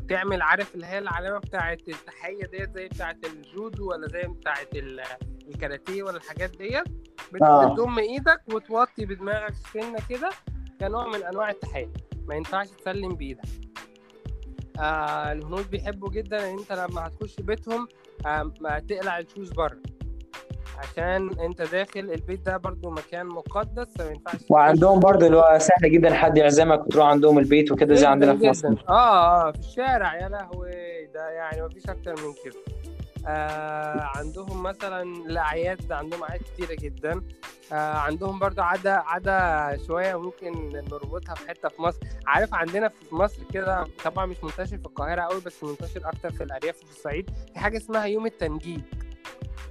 تعمل 0.08 0.42
عارف 0.42 0.74
اللي 0.74 0.86
هي 0.86 0.98
العلامة 0.98 1.38
بتاعت 1.38 1.88
التحية 1.88 2.46
ديت 2.46 2.74
زي 2.74 2.88
بتاعت 2.88 3.16
الجودو 3.26 3.90
ولا 3.90 4.06
زي 4.08 4.22
بتاعت 4.22 4.74
ال- 4.74 5.02
الكاراتيه 5.48 6.02
ولا 6.02 6.16
الحاجات 6.16 6.50
ديت. 6.56 6.84
آه. 7.42 7.72
بتضم 7.72 7.98
إيدك 7.98 8.40
وتوطي 8.54 9.04
بدماغك 9.06 9.54
سنه 9.74 9.98
كده 10.10 10.30
كنوع 10.80 11.08
من 11.08 11.22
أنواع 11.22 11.50
التحية. 11.50 11.92
ما 12.26 12.34
ينفعش 12.34 12.68
تسلم 12.68 13.14
بإيدك. 13.14 13.42
آه 14.78 15.32
الهنود 15.32 15.70
بيحبوا 15.70 16.10
جدا 16.10 16.50
إن 16.50 16.58
أنت 16.58 16.72
لما 16.72 17.06
هتخش 17.06 17.40
بيتهم 17.40 17.88
ما 18.60 18.78
تقلع 18.88 19.18
الشوز 19.18 19.52
بره. 19.52 19.76
عشان 20.78 21.30
انت 21.40 21.62
داخل 21.62 22.00
البيت 22.00 22.46
ده 22.46 22.56
برضو 22.56 22.90
مكان 22.90 23.26
مقدس 23.26 23.86
فما 23.98 24.10
ينفعش 24.10 24.40
وعندهم 24.50 25.00
برضه 25.00 25.26
اللي 25.26 25.36
هو 25.36 25.58
سهل 25.58 25.92
جدا 25.92 26.14
حد 26.14 26.38
يعزمك 26.38 26.86
وتروح 26.86 27.06
عندهم 27.06 27.38
البيت 27.38 27.72
وكده 27.72 27.94
زي 27.94 28.06
عندنا 28.06 28.36
في. 28.36 28.48
مصر. 28.48 28.68
آه 28.88 29.48
آه 29.48 29.52
في 29.52 29.58
الشارع. 29.58 30.14
يا 30.14 30.28
لهوي 30.28 31.06
ده 31.14 31.28
يعني 31.30 31.62
مفيش 31.62 31.82
أكتر 31.90 32.10
من 32.12 32.34
كده. 32.44 32.77
آه 33.26 34.00
عندهم 34.16 34.62
مثلا 34.62 35.02
الأعياد 35.02 35.92
عندهم 35.92 36.22
أعياد 36.22 36.40
كتيرة 36.40 36.74
جدا. 36.74 37.22
آه 37.72 37.94
عندهم 37.96 38.38
برضو 38.38 38.62
عاده 38.62 38.94
عاده 38.96 39.76
شوية 39.86 40.20
ممكن 40.20 40.68
نربطها 40.68 41.34
في 41.34 41.48
حتة 41.48 41.68
في 41.68 41.82
مصر. 41.82 41.98
عارف 42.26 42.54
عندنا 42.54 42.88
في 42.88 43.14
مصر 43.14 43.42
كده 43.54 43.86
طبعا 44.04 44.26
مش 44.26 44.36
منتشر 44.44 44.78
في 44.78 44.86
القاهرة 44.86 45.20
قوي 45.22 45.40
بس 45.40 45.64
منتشر 45.64 46.00
أكتر 46.08 46.30
في 46.32 46.44
الأرياف 46.44 46.82
وفي 46.82 46.90
الصعيد. 46.92 47.30
في 47.52 47.58
حاجة 47.58 47.76
اسمها 47.76 48.04
يوم 48.04 48.26
التنجيد. 48.26 48.82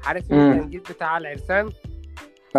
عارف 0.05 0.29
يوم. 0.29 0.51
التنجيد 0.51 0.81
بتاع 0.81 1.17
العرسان 1.17 1.69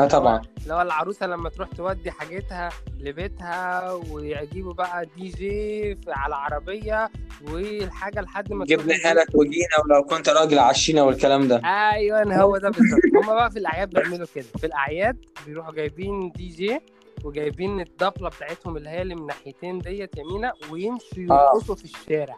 آه 0.05 0.09
طبعا 0.09 0.43
اللي 0.63 0.75
هو 0.75 0.83
العروسة 0.83 1.27
لما 1.27 1.49
تروح 1.49 1.69
تودي 1.69 2.11
حاجتها 2.11 2.69
لبيتها 3.01 3.93
ويجيبوا 3.93 4.73
بقى 4.73 5.07
دي 5.17 5.29
جي 5.29 5.99
على 6.09 6.35
عربيه 6.35 7.11
والحاجة 7.51 8.21
لحد 8.21 8.53
ما 8.53 8.65
جبنا. 8.65 8.93
لك 8.93 9.35
وجينا 9.35 9.69
ولو 9.85 10.05
كنت 10.05 10.29
راجل 10.29 10.59
عشينا 10.59 11.03
والكلام 11.03 11.49
ده 11.49 11.61
أيوه 11.65 12.35
هو 12.43 12.57
ده 12.57 12.69
بالظبط 12.71 13.01
هم 13.17 13.27
بقى 13.27 13.51
في 13.51 13.59
الأعياد 13.59 13.91
بيعملوا 13.91 14.27
كده 14.35 14.45
في 14.59 14.67
الأعياد 14.67 15.17
بيروحوا 15.47 15.73
جايبين 15.75 16.31
دي 16.33 16.49
جي 16.49 16.81
وجايبين 17.25 17.81
الضبله 17.81 18.29
بتاعتهم 18.29 18.77
اللي 18.77 18.89
هي 18.91 19.03
اللي 19.03 19.15
من 19.15 19.27
ناحيتين 19.27 19.79
ديت 19.79 20.11
يمينة 20.19 20.53
ويمشوا 20.71 21.07
آه. 21.19 21.51
يرقصوا 21.53 21.75
في 21.75 21.85
الشارع 21.85 22.37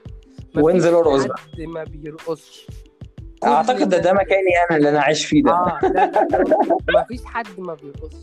وانزل 0.57 0.95
ارقص 0.95 1.25
بقى. 1.25 1.37
ما 1.67 1.85
بيرقصش 1.85 2.67
أعتقد 3.45 3.89
ده 3.89 3.99
ده 3.99 4.13
مكاني 4.13 4.51
أنا 4.71 4.77
اللي 4.79 4.89
أنا 4.89 5.01
عايش 5.01 5.27
فيه 5.27 5.43
ده. 5.43 5.51
آه 5.53 5.79
لا 5.83 5.89
لا 5.91 6.37
لا 6.89 7.03
مفيش 7.03 7.25
حد 7.25 7.47
ما 7.59 7.75
بيرقصش 7.75 8.17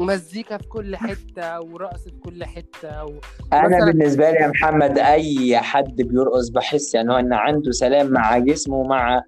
مزيكا 0.00 0.58
في 0.58 0.68
كل 0.68 0.96
حتة 0.96 1.60
ورقص 1.60 2.04
في 2.04 2.10
كل 2.24 2.44
حتة 2.44 3.04
و... 3.04 3.12
أنا 3.52 3.84
بالنسبة 3.84 4.30
لي 4.30 4.36
يا 4.36 4.48
محمد 4.48 4.98
أي 4.98 5.58
حد 5.58 5.96
بيرقص 6.02 6.48
بحس 6.48 6.94
يعني 6.94 7.12
هو 7.12 7.16
إن 7.16 7.32
عنده 7.32 7.72
سلام 7.72 8.06
مع 8.10 8.38
جسمه 8.38 8.76
ومع 8.76 9.22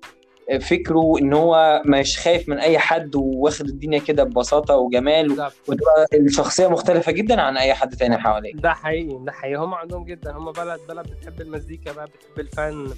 فكره 0.61 1.13
إن 1.23 1.33
هو 1.33 1.83
مش 1.87 2.19
خايف 2.19 2.49
من 2.49 2.59
أي 2.59 2.79
حد 2.79 3.17
واخد 3.17 3.67
الدنيا 3.69 3.99
كده 3.99 4.25
ببساطة 4.25 4.77
وجمال. 4.77 5.33
وتبقى 5.69 6.07
الشخصية 6.15 6.69
مختلفة 6.69 7.13
جدا 7.13 7.41
عن 7.41 7.57
أي 7.57 7.75
حد 7.75 7.97
تاني 7.97 8.19
حواليه 8.19 8.55
ده 8.55 8.73
حقيقي 8.73 9.19
ده 9.25 9.33
حقيقي. 9.33 9.55
هم 9.57 9.75
عندهم 9.75 10.05
جدا. 10.05 10.33
هم 10.33 10.53
بلد 10.53 10.81
بلد 10.89 11.07
بتحب 11.11 11.41
المزيكا 11.41 11.93
بقى 11.93 12.07
بتحب 12.07 12.39
الفن. 12.41 12.91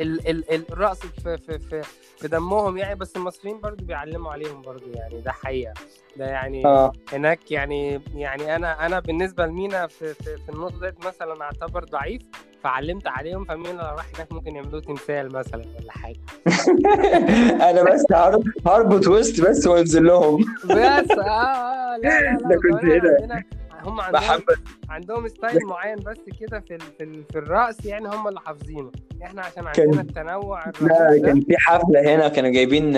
ال 0.00 0.28
ال 0.28 0.54
ال- 0.54 0.72
الرقص 0.72 0.98
في 1.00 1.36
في 1.38 1.58
في 1.58 1.82
في 2.18 2.28
دمهم 2.28 2.78
يعني 2.78 2.94
بس 2.94 3.16
المصريين 3.16 3.60
برضو 3.60 3.84
بيعلموا 3.84 4.32
عليهم 4.32 4.62
برضو 4.62 4.84
يعني 4.94 5.20
ده 5.20 5.32
حقيقة. 5.32 5.74
ده 6.16 6.24
يعني 6.26 6.66
آه. 6.66 6.92
هناك 7.12 7.50
يعني 7.52 8.00
يعني 8.14 8.56
أنا 8.56 8.86
أنا 8.86 9.00
بالنسبة 9.00 9.46
لمينا 9.46 9.86
في 9.86 10.14
في, 10.14 10.36
في 10.36 10.48
النقطة 10.48 10.80
ديت 10.80 11.06
مثلا 11.06 11.42
أعتبر 11.42 11.84
ضعيف 11.84 12.22
فعلمت 12.64 13.06
عليهم 13.06 13.44
فمينا 13.44 13.68
لو 13.82 13.96
راح 13.96 14.06
هناك 14.16 14.32
ممكن 14.32 14.56
يعملوا 14.56 14.80
تمثال 14.80 15.32
مثلا 15.32 15.64
ولا 15.80 15.92
حاجة. 15.92 16.16
أنا 17.70 17.82
بس 17.82 18.04
هرب- 18.12 18.44
هربط 18.66 19.06
وسط 19.08 19.40
بس 19.48 19.66
وانزل 19.66 20.04
لهم. 20.04 20.40
بس 20.64 21.10
آه 21.18 21.22
آه 21.22 21.96
لا 21.96 22.20
لا 22.20 22.38
لا 22.38 22.56
كنت 22.62 22.84
هنا. 22.84 23.44
هم 23.84 24.00
عندهم 24.00 24.20
بحب 24.20 24.42
عندهم 24.90 25.28
ستايل 25.28 25.58
معين 25.66 25.96
بس 25.96 26.16
كده 26.40 26.60
في 26.60 26.74
ال- 26.74 26.80
في 26.98 27.04
ال- 27.04 27.24
في 27.32 27.38
الرقص 27.38 27.84
يعني 27.84 28.08
هم 28.08 28.28
اللي 28.28 28.40
حافظينه. 28.40 28.90
إحنا 29.22 29.42
عشان 29.42 29.64
كان- 29.74 29.84
عندنا 29.86 30.00
التنوع 30.00 30.64
لا 30.80 31.20
كان 31.24 31.40
في 31.40 31.54
حفلة 31.58 32.14
هنا 32.14 32.28
كانوا 32.28 32.50
جايبين 32.50 32.92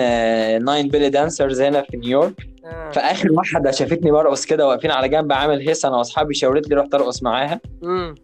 nine 0.65 0.87
belly 0.87 1.09
dancers 1.09 1.61
هنا 1.61 1.81
في 1.81 1.97
نيويورك. 1.97 2.33
آه. 2.65 2.89
فآخر 2.91 3.31
واحدة 3.31 3.71
شافتني 3.71 4.11
برقص 4.11 4.45
كده 4.45 4.67
واقفين 4.67 4.91
على 4.91 5.09
جنب 5.09 5.31
عامل 5.33 5.67
هيصة 5.67 5.89
أنا 5.89 5.97
وأصحابي 5.97 6.33
شاورت 6.33 6.69
لي 6.69 6.75
رحت 6.75 6.93
أرقص 6.93 7.23
معاها. 7.23 7.59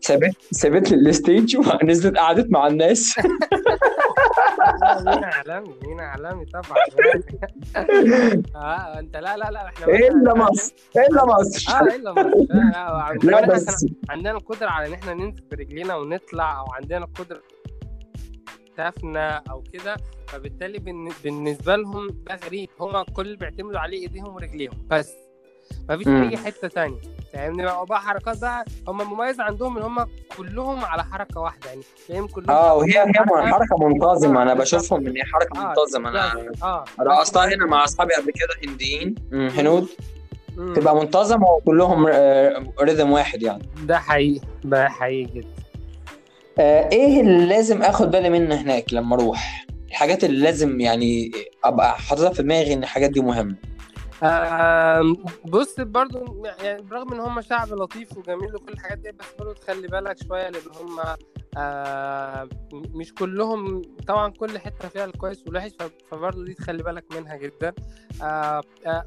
سابت 0.02 0.32
سابت 0.52 0.92
لي 0.92 1.10
ال 1.10 1.18
stage 1.18 1.58
ونزلت 1.84 2.18
قعدت 2.18 2.52
مع 2.52 2.68
الناس. 2.68 3.16
لا، 4.82 5.00
مينا 5.16 5.28
عالمي 5.28 5.76
مينا 5.84 6.04
عالمي 6.04 6.46
طبعا. 6.46 6.78
آه 8.56 9.00
انت 9.00 9.18
لا 9.18 9.38
لا 9.38 9.52
لا 9.52 9.66
إحنا 9.68 9.86
إلا 9.88 10.34
مصر 10.36 10.74
إلا 11.10 11.26
مصر. 11.26 11.72
آه 11.76 11.96
إلا 11.96 12.12
مصر. 12.12 12.24
لا 12.24 12.54
لا 12.54 12.72
لا 12.72 13.12
وكمان 13.16 13.50
بس. 13.50 13.86
عندنا 14.10 14.32
القدرة 14.32 14.70
على 14.70 14.88
إن 14.88 14.94
إحنا 14.94 15.14
ننزل 15.14 15.44
برجلينا 15.52 15.96
ونطلع 15.96 16.60
أو 16.60 16.66
عندنا 16.74 17.06
القدرة 17.06 17.42
تافنا 18.78 19.44
أو 19.50 19.64
كده 19.74 19.98
فبالتالي 20.28 20.80
بالن- 20.80 21.14
بالنسبة 21.24 21.76
لهم 21.76 22.08
ده 22.08 22.36
غريب. 22.46 22.70
هم 22.80 23.04
كل 23.04 23.36
بيعتمدوا 23.36 23.80
عليه 23.80 24.02
إيديهم 24.02 24.36
ورجليهم 24.36 24.88
بس. 24.90 25.14
مفيش. 25.90 26.08
أي 26.08 26.38
حتة 26.38 26.68
تانية. 26.68 26.98
فاهمني؟ 27.34 27.64
بقى 27.64 27.86
بقى 27.86 28.02
حركات 28.02 28.42
بقى 28.42 28.66
هم 28.88 29.14
مميز 29.14 29.40
عندهم 29.40 29.78
إن 29.78 29.84
هم 29.84 30.06
كلهم 30.38 30.86
على 30.86 31.04
حركة 31.04 31.40
واحدة 31.42 31.70
يعني. 31.70 31.82
تلاقيهم 32.08 32.28
كلهم 32.28 32.50
آه 32.50 32.74
وهي 32.76 32.90
هي 33.00 33.06
حركة- 33.06 33.54
حركة 33.54 33.78
منتظمة. 33.88 34.42
أنا 34.42 34.52
آه، 34.52 34.56
بشوفهم 34.56 35.08
إن 35.08 35.18
هي 35.18 35.24
حركة 35.24 35.62
آه 35.62 35.68
منتظمة. 35.70 36.10
أنا. 36.10 36.52
آه. 36.64 36.84
رقصتها 37.02 37.46
هنا 37.56 37.66
مع 37.66 37.84
أصحابي 37.84 38.14
قبل 38.14 38.32
كده 38.32 38.70
هنديين. 38.72 39.16
هنود. 39.34 39.88
تبقى 40.76 40.96
منتظم 40.96 41.44
وكلهم 41.44 42.06
ريذم 42.82 43.12
واحد 43.12 43.44
يعني. 43.44 43.64
ده 43.84 44.00
حقيقي. 44.00 44.42
ده 44.64 44.90
حقيقي 44.90 45.34
جدا. 45.34 45.48
آه، 46.60 46.90
إيه 46.92 47.22
اللي 47.22 47.46
لازم 47.46 47.82
آخد 47.82 48.12
بالي 48.12 48.30
منه 48.30 48.56
هناك 48.56 48.94
لما 48.94 49.16
أروح؟ 49.16 49.66
الحاجات 49.88 50.24
اللي 50.24 50.40
لازم 50.44 50.80
يعني 50.80 51.32
أبقى 51.64 51.98
حاططها 51.98 52.30
في 52.34 52.44
دماغي 52.44 52.74
إن 52.74 52.84
الحاجات 52.84 53.10
دي 53.10 53.22
مهمة. 53.22 53.56
بص 55.46 55.80
برضو 55.80 56.46
يعني 56.64 56.82
برغم 56.82 57.14
إن 57.14 57.20
هم 57.20 57.42
شعب 57.42 57.74
لطيف 57.74 58.18
وجميل 58.18 58.56
وكل 58.56 58.74
الحاجات 58.74 58.98
دي 58.98 59.12
بس 59.12 59.26
برضو 59.40 59.54
تخلي 59.54 59.88
بالك 59.88 60.24
شوية 60.28 60.50
لأن 60.50 60.62
هم 60.82 61.00
مش 62.74 63.14
كلهم 63.14 63.82
طبعا 64.08 64.30
كل 64.32 64.60
حتة 64.60 64.88
فيها 64.88 65.06
الكويس 65.06 65.44
والوحش 65.48 65.72
ف- 65.80 65.92
فبرضو 66.12 66.44
دي 66.44 66.54
تخلي 66.54 66.84
بالك 66.84 67.06
منها 67.16 67.36
جدا. 67.38 67.74
آه، 68.22 68.62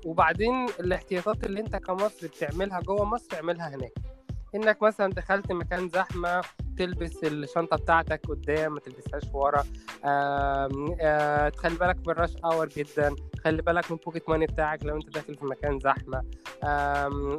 وبعدين 0.07 0.67
الاحتياطات 0.81 1.45
اللي 1.45 1.61
أنت 1.61 1.77
كمصري 1.77 2.29
بتعملها 2.29 2.81
جوه 2.81 3.05
مصر 3.05 3.27
اعملها 3.37 3.69
هناك. 3.75 3.93
إنك 4.55 4.83
مثلا 4.83 5.13
دخلت 5.13 5.53
مكان 5.53 5.89
زحمة 5.89 6.41
تلبس 6.79 7.25
الشنطة 7.25 7.77
بتاعتك 7.77 8.21
قدام 8.29 8.73
ما 8.75 8.81
تلبسهاش 8.81 9.23
ورا. 9.35 9.65
آه، 10.05 11.49
تخلي 11.49 11.75
بالك 11.79 11.97
من 11.97 12.11
ال 12.11 12.16
rush 12.16 12.37
hour 12.45 12.69
جدا. 12.69 13.17
خلي 13.45 13.63
بالك 13.63 13.91
من 13.91 13.97
pocket 14.05 14.29
money 14.29 14.47
بتاعك 14.47 14.85
لو 14.85 14.97
أنت 14.97 15.09
داخل 15.11 15.35
في 15.37 15.45
مكان 15.45 15.79
زحمة. 15.79 16.23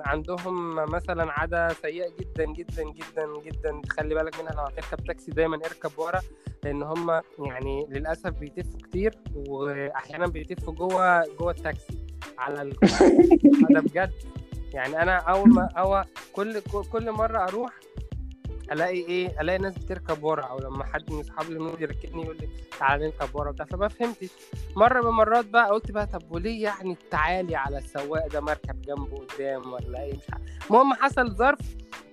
عندهم 0.06 0.76
مثلا 0.76 1.32
عادة 1.32 1.70
سيئة 1.70 2.10
جدا 2.20 2.46
جدا 2.46 2.84
جدا 2.84 3.28
جدا. 3.46 3.82
خلي 3.90 4.16
بالك 4.16 4.40
منها 4.42 4.54
لو 4.54 4.62
هتركب 4.64 5.06
تاكسي 5.08 5.32
دايما 5.32 5.56
اركب 5.58 5.92
ورا 5.98 6.20
لأن 6.64 6.84
هم 6.84 7.22
يعني 7.40 7.86
للأسف 7.90 8.30
بيتفوا 8.30 8.80
كتير 8.80 9.14
واحيانا 9.36 10.28
بيتفوا 10.28 10.74
جوه 10.74 11.36
جوه 11.40 11.52
التاكسي 11.52 11.98
على. 12.38 12.70
ده 13.74 13.80
بجد. 13.80 14.12
يعني 14.74 15.02
أنا 15.02 15.16
أول 15.18 15.50
ما 15.50 15.70
أو 15.78 16.04
كل 16.34 16.62
كل 16.92 17.12
مرة 17.12 17.44
أروح 17.44 17.72
ألاقي 18.72 18.98
إيه 18.98 19.42
ألاقي 19.42 19.58
ناس 19.60 19.78
بتركب 19.78 20.24
ورا 20.24 20.44
أو 20.46 20.60
لما 20.60 20.84
حد 20.86 21.12
من 21.14 21.20
اصحابي 21.20 21.48
الهنود 21.54 21.82
يركبني 21.82 22.22
يقول 22.24 22.38
لي 22.38 22.50
تعالى 22.80 23.06
نركب 23.06 23.36
ورا 23.36 23.52
بتاع 23.52 23.66
فما 23.66 23.88
فهمتش. 23.88 24.30
مرة 24.76 25.02
من 25.02 25.08
المرات 25.08 25.46
بقى 25.46 25.70
قلت 25.70 25.92
بقى 25.92 26.08
طب 26.08 26.32
وليه 26.32 26.64
يعني 26.64 26.92
التعالي 26.92 27.56
على 27.56 27.78
السواق 27.78 28.28
ده 28.28 28.42
مركب 28.42 28.82
جنبه 28.82 29.18
قدام 29.26 29.74
ولا 29.74 30.04
إيه؟ 30.04 30.14
مش 30.18 30.24
عارف. 30.34 30.68
المهم 30.70 30.94
حصل 30.94 31.32
ظرف. 31.36 31.60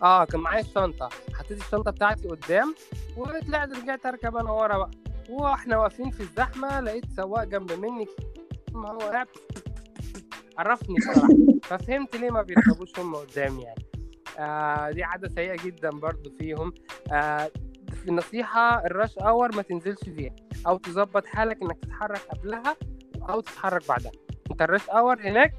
آه 0.03 0.25
كان 0.25 0.41
معايا 0.41 0.61
الشنطة. 0.61 1.09
حطيت 1.35 1.61
الشنطة 1.61 1.91
بتاعتي 1.91 2.29
قدام 2.29 2.75
وطلعت 3.17 3.69
رجعت 3.73 4.07
أركب 4.07 4.37
أنا 4.37 4.51
ورا 4.51 4.79
بقى. 4.79 4.91
وإحنا 5.31 5.79
واقفين 5.79 6.11
في 6.11 6.21
الزحمة 6.21 6.81
لقيت 6.81 7.05
سواق 7.17 7.45
جنب 7.45 7.73
مني. 7.73 8.07
ما 8.73 8.91
هو 8.91 8.99
قاعد 8.99 9.27
عرفني 10.59 10.97
بصراحة. 10.97 11.29
ففهمت 11.63 12.17
ليه 12.17 12.31
ما 12.31 12.43
بيركبوش 12.43 12.99
هم 12.99 13.15
قدام 13.15 13.59
يعني. 13.59 13.85
آه 14.39 14.91
دي 14.91 15.03
عادة 15.05 15.29
سيئة 15.29 15.57
جدا 15.65 15.91
برضو 15.91 16.31
فيهم. 16.39 16.75
آه 17.13 17.51
في 18.05 18.11
نصيحة 18.13 18.87
ال 18.87 18.93
rush 18.93 19.19
hour 19.19 19.57
ما 19.57 19.63
تنزلش 19.63 20.01
فيها. 20.05 20.37
أو 20.67 20.77
تظبط 20.77 21.27
حالك 21.27 21.63
إنك 21.63 21.79
تتحرك 21.83 22.21
قبلها 22.21 22.77
أو 23.31 23.41
تتحرك 23.41 23.89
بعدها. 23.89 24.13
أنت 24.51 24.63
ال 24.63 24.68
rush 24.68 24.89
hour 24.91 25.21
هناك 25.21 25.53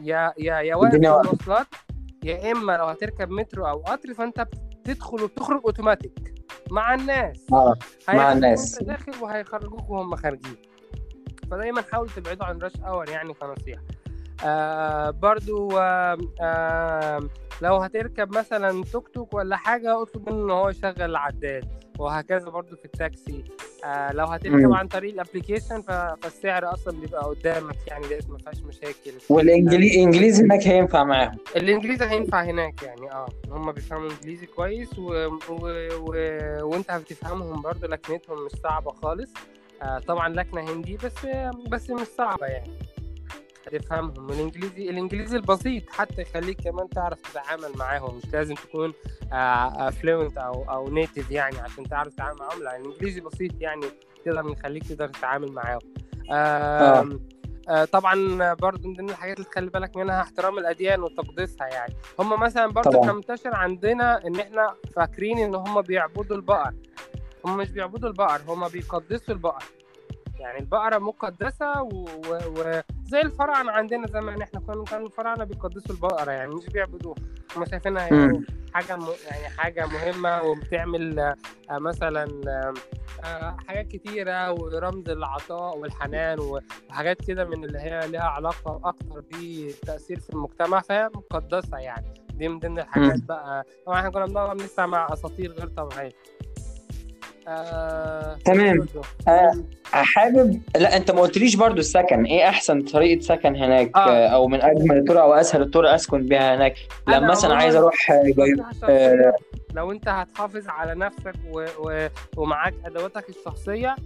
يا 0.00 0.32
يا 0.38 0.60
يا 0.60 0.74
واقف 0.74 0.90
في. 0.90 0.96
المواصلات 0.96 1.66
يا 2.24 2.52
إما 2.52 2.76
لو 2.76 2.84
هتركب 2.84 3.30
مترو 3.30 3.66
أو 3.66 3.78
قطر 3.78 4.14
فأنت 4.14 4.40
بتدخل 4.40 5.22
وبتخرج 5.22 5.60
اوتوماتيك 5.64 6.34
مع 6.70 6.94
الناس. 6.94 7.46
آه 7.52 7.74
مع 8.08 8.32
الناس. 8.32 8.82
داخل 8.82 9.12
وهيخرجوك 9.22 9.90
وهم 9.90 10.16
خارجين. 10.16 10.56
فدايما 11.50 11.82
حاول 11.92 12.08
تبعدوا 12.08 12.46
عن 12.46 12.58
rush 12.58 12.72
hour 12.86 13.08
يعني 13.08 13.34
كنصيحة. 13.34 13.82
آه 14.44 15.10
برضو 15.10 15.78
آه 15.78 16.18
آه 16.40 17.20
لو 17.62 17.76
هتركب 17.76 18.36
مثلا 18.36 18.84
توك 18.92 19.08
توك 19.08 19.34
ولا 19.34 19.56
حاجة 19.56 20.02
اطلب 20.02 20.28
منه 20.32 20.44
إن 20.44 20.50
هو 20.50 20.68
يشغل 20.68 21.02
العداد 21.02 21.64
وهكذا 21.98 22.48
برضو 22.48 22.76
في 22.76 22.84
التاكسي. 22.84 23.44
آه 23.84 24.12
لو 24.12 24.24
هتركب. 24.26 24.72
عن 24.72 24.88
طريق 24.88 25.12
ال 25.12 25.18
application 25.18 25.82
فالسعر 25.82 26.72
أصلا 26.72 27.00
بيبقى 27.00 27.24
قدامك 27.24 27.76
يعني 27.86 28.08
ديت 28.08 28.30
ما 28.30 28.38
فيهاش 28.38 28.62
مشاكل 28.62 29.12
والانجليزي 29.28 30.42
هناك 30.44 30.66
هينفع 30.66 31.04
معاهم. 31.04 31.38
الإنجليزي 31.56 32.04
هينفع 32.04 32.42
هناك 32.42 32.82
يعني 32.82 33.12
آه. 33.12 33.28
هم 33.50 33.72
بيفهموا 33.72 34.10
إنجليزي 34.10 34.46
كويس 34.46 34.98
و... 34.98 35.12
و... 35.48 35.88
و... 35.98 36.12
وإنت 36.62 36.92
بتفهمهم 36.92 37.62
برضو 37.62 37.86
لكنتهم 37.86 38.44
مش 38.46 38.52
صعبة 38.62 38.90
خالص. 38.90 39.30
آه 39.36 39.59
طبعا 40.06 40.28
لكنة 40.28 40.60
هندي 40.72 40.96
بس 40.96 41.26
بس 41.68 41.90
مش 41.90 42.06
صعبة 42.06 42.46
يعني. 42.46 42.72
هتفهمهم 43.66 44.30
الإنجليزي 44.30 44.90
الإنجليزي 44.90 45.36
البسيط 45.36 45.90
حتى 45.90 46.22
يخليك 46.22 46.60
كمان 46.60 46.88
تعرف 46.88 47.18
تتعامل 47.20 47.72
معاهم. 47.76 48.16
مش 48.16 48.32
لازم 48.32 48.54
تكون 48.54 48.92
fluent 49.90 50.38
أو 50.38 50.64
أو 50.70 50.88
native 50.88 51.30
يعني 51.30 51.58
عشان 51.58 51.88
تعرف 51.88 52.14
تتعامل 52.14 52.38
معاهم. 52.40 52.62
لا 52.62 52.76
الإنجليزي 52.76 53.20
بسيط 53.20 53.52
يعني 53.60 53.86
تقدر 54.24 54.46
نخليك 54.46 54.86
تقدر 54.88 55.08
تتعامل 55.08 55.52
معاهم. 55.52 55.80
آه، 56.32 57.84
طبعا 57.84 58.54
برضو 58.54 58.88
من 58.88 58.94
ضمن 58.94 59.10
الحاجات 59.10 59.36
اللي 59.36 59.48
تخلي 59.50 59.70
بالك 59.70 59.96
منها 59.96 60.20
احترام 60.20 60.58
الأديان 60.58 61.02
وتقديسها 61.02 61.66
يعني. 61.66 61.94
هم 62.18 62.40
مثلا 62.40 62.66
برضو 62.66 62.90
طبعاً. 62.90 63.06
كان 63.06 63.14
منتشر 63.14 63.54
عندنا 63.56 64.26
إن 64.26 64.36
إحنا 64.40 64.74
فاكرين 64.96 65.38
إن 65.38 65.54
هم 65.54 65.80
بيعبدوا 65.82 66.36
البقر. 66.36 66.74
هم 67.46 67.56
مش 67.56 67.70
بيعبدوا 67.70 68.08
البقر 68.08 68.40
هم 68.48 68.68
بيقدسوا 68.68 69.34
البقر. 69.34 69.64
يعني 70.38 70.58
البقرة 70.58 70.98
مقدسة 70.98 71.82
وزي 71.82 71.96
و... 72.28 72.60
و... 72.60 72.80
زي 73.06 73.20
الفراعنة 73.20 73.72
عندنا 73.72 74.06
زمان 74.06 74.42
إحنا 74.42 74.60
كنا 74.60 74.84
كانوا 74.84 75.06
الفراعنة 75.06 75.44
بيقدسوا 75.44 75.94
البقرة 75.94 76.30
يعني 76.30 76.54
مش 76.54 76.66
بيعبدوها. 76.66 77.16
هم 77.56 77.64
شايفينها 77.64 78.06
يعني. 78.06 78.46
حاجة 78.74 78.96
م... 78.96 79.06
يعني 79.30 79.48
حاجة 79.48 79.86
مهمة 79.86 80.42
وبتعمل 80.42 81.18
آه، 81.18 81.36
مثلا 81.70 82.24
آه، 82.48 82.74
آه، 83.24 83.56
حاجات 83.68 83.88
كتيرة 83.88 84.52
ورمز 84.52 85.08
العطاء 85.08 85.78
والحنان 85.78 86.38
وحاجات 86.40 87.24
كده 87.26 87.44
من 87.44 87.64
اللي 87.64 87.78
هي 87.78 88.08
لها 88.08 88.22
علاقة 88.24 88.80
أكتر 88.84 89.20
بالتأثير 89.20 90.20
في 90.20 90.30
المجتمع 90.30 90.80
فهي 90.80 91.10
مقدسة 91.14 91.78
يعني. 91.78 92.14
دي 92.34 92.48
من 92.48 92.58
ضمن 92.58 92.78
الحاجات. 92.78 93.22
بقى. 93.22 93.64
طبعا 93.86 93.98
إحنا 93.98 94.10
كنا 94.10 94.26
بنقعد 94.26 94.56
نسمع 94.62 95.08
أساطير 95.12 95.52
غير 95.52 95.68
طبيعية. 95.68 96.12
آه... 97.50 98.36
تمام. 98.44 98.78
برضو. 98.78 99.00
آه، 99.28 99.52
حابب 99.92 100.62
لا 100.76 100.96
انت 100.96 101.10
ما 101.10 101.20
قلتليش 101.20 101.54
برضو 101.56 101.78
السكن 101.80 102.24
إيه 102.24 102.48
احسن 102.48 102.82
طريقة 102.82 103.20
سكن 103.20 103.56
هناك 103.56 103.96
آه. 103.96 103.98
آه. 104.00 104.26
أو 104.28 104.48
من 104.48 104.62
اجمل 104.62 104.98
الطرق 104.98 105.20
أو 105.20 105.34
اسهل 105.34 105.62
الطرق 105.62 105.90
اسكن 105.90 106.26
بيها 106.28 106.56
هناك 106.56 106.74
لما 107.08 107.30
مثلا 107.30 107.54
عايز 107.56 107.76
أروح 107.76 108.10
آه، 108.10 108.22
جاي- 108.24 108.56
شخصية، 108.82 109.32
لو 109.74 109.92
أنت 109.92 110.08
هتحافظ 110.08 110.68
على 110.68 110.94
نفسك 110.94 111.34
و... 111.50 111.64
و... 111.78 112.08
ومعاك 112.36 112.74
أدواتك 112.86 113.24
الشخصية 113.28 113.96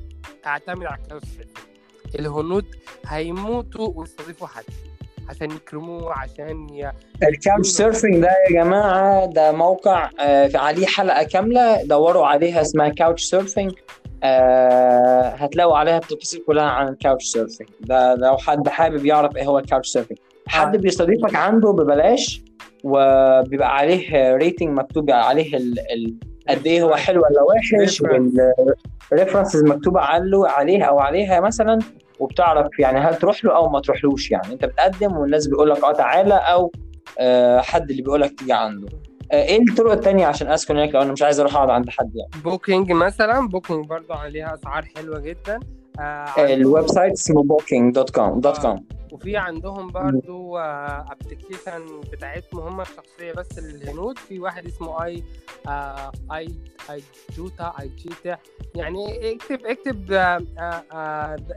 اعتمد 0.47 0.85
على 0.87 0.99
surfing 1.09 1.47
الهنود 2.19 2.65
هيموتوا 3.07 3.93
ويستضيفوا 3.95 4.47
حد 4.47 4.65
عشان 5.29 5.51
يكرموه 5.51 6.13
عشان 6.19 6.67
ي... 6.75 6.91
ال 7.29 7.36
Couch 7.36 7.69
Surfing 7.69 8.17
ده 8.23 8.29
يا 8.29 8.53
جماعة 8.63 9.27
ده 9.27 9.53
موقع 9.53 10.11
آه، 10.21 10.47
في 10.47 10.59
عليه 10.59 10.87
حلقة 10.87 11.23
كاملة 11.23 11.83
دوروا 11.83 12.27
عليها 12.27 12.61
اسمها 12.61 12.89
Couch 12.89 13.23
Surfing 13.25 13.73
آه 14.23 15.29
هتلاقوا 15.29 15.77
عليها 15.77 15.97
التفاصيل 15.97 16.43
كلها 16.47 16.65
عن 16.65 16.89
ال 16.89 16.95
Couch 16.95 17.25
Surfing 17.25 17.69
ده 17.81 18.15
لو 18.15 18.37
حد 18.37 18.69
حابب 18.69 19.07
يعرف 19.07 19.37
إيه 19.37 19.45
هو 19.45 19.59
ال 19.59 19.64
Couch 19.64 19.89
Surfing 19.89 20.19
حد 20.47 20.75
آه. 20.77 20.81
بيستضيفك 20.81 21.35
عنده 21.35 21.71
ببلاش 21.73 22.43
وبيبقى 22.85 23.77
عليه 23.77 24.35
rating 24.37 24.79
مكتوب 24.79 25.11
عليه 25.11 25.57
ال 25.57 25.79
ال 25.79 26.15
قد 26.49 26.67
إيه 26.67 26.83
هو 26.83 26.95
حلو 26.97 27.23
ولا 27.23 27.43
وحش 27.43 28.01
وال 29.11 29.20
references 29.20 29.65
مكتوبة 29.65 30.01
عنه 30.01 30.47
عليه 30.49 30.85
أو 30.85 30.99
عليها 30.99 31.41
مثلا 31.41 31.79
وبتعرف 32.25 32.79
يعني 32.79 32.99
هل 32.99 33.15
تروح 33.15 33.45
له 33.45 33.57
أو 33.57 33.69
ما 33.69 33.81
تروحلوش 33.81 34.31
يعني. 34.31 34.53
أنت 34.53 34.65
بتقدم 34.65 35.17
والناس 35.17 35.47
بيقول 35.47 35.71
لك 35.71 35.85
آه 35.85 35.93
تعالى 35.93 36.35
أو 36.35 36.73
آه 37.19 37.61
حد 37.61 37.91
اللي 37.91 38.03
بيقول 38.03 38.21
لك 38.21 38.39
تيجي 38.39 38.53
عنده. 38.53 38.89
آه 39.33 39.43
إيه 39.45 39.63
الطرق 39.71 39.93
التانية 39.93 40.27
عشان 40.27 40.51
أسكن 40.51 40.77
هناك 40.77 40.95
لو 40.95 41.03
أنا 41.03 41.13
مش 41.13 41.23
عايز 41.23 41.41
أروح 41.41 41.55
أقعد 41.55 41.71
عند 41.71 41.91
حد 41.91 42.11
يعني؟ 42.17 42.43
Booking 42.45 42.93
مثلا 42.93 43.49
Booking 43.49 43.87
برضو 43.87 44.13
عليها 44.13 44.55
أسعار 44.55 44.85
حلوة 44.97 45.19
جدا. 45.21 45.61
آه 46.01 46.55
ال 46.55 46.87
website 46.87 47.13
اسمه 47.13 47.43
Booking 47.43 47.95
dot 47.95 48.11
com 48.11 48.41
dot 48.41 48.59
com 48.59 48.85
وفي 49.15 49.37
عندهم 49.37 49.89
برضو 49.89 50.59
application 50.59 52.01
بتاعتهم 52.13 52.61
هم 52.61 52.81
الشخصية 52.81 53.33
بس 53.33 53.59
للهنود 53.59 54.19
في 54.19 54.39
واحد 54.41 54.67
اسمه 54.67 55.05
اي 55.05 55.25
آه 55.69 56.13
اي 56.33 56.49
اي 56.91 57.03
جوتا 57.37 57.73
اي 57.81 57.89
جيتا 57.89 58.39
يعني 58.75 59.33
اكتب 59.35 59.67
اكتب 59.67 60.13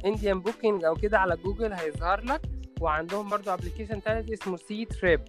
Indian 0.06 0.40
booking 0.40 0.84
أو 0.84 0.96
كده 0.96 1.20
على 1.20 1.38
جوجل 1.38 1.74
هيظهر 1.74 2.22
لك. 2.26 2.42
وعندهم 2.82 3.30
برضو 3.30 3.54
application 3.54 4.02
تاني 4.02 4.34
اسمه 4.34 4.58
Ctrip 4.58 5.22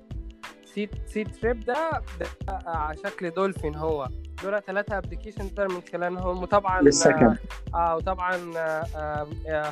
C 0.74 0.88
Ctrip 1.06 1.60
ده, 1.64 1.90
ده 2.20 2.26
آه، 2.48 2.68
على 2.68 2.96
شكل 2.96 3.30
دولفين 3.30 3.74
هو. 3.74 4.08
دول 4.42 4.62
ثلاثة 4.62 4.98
application 4.98 5.54
تقدر 5.54 5.68
من 5.74 5.80
خلالهم. 5.92 6.42
وطبعا 6.42 6.82
للسكن 6.82 7.36
آه 7.74 7.96
وطبعا 7.96 8.52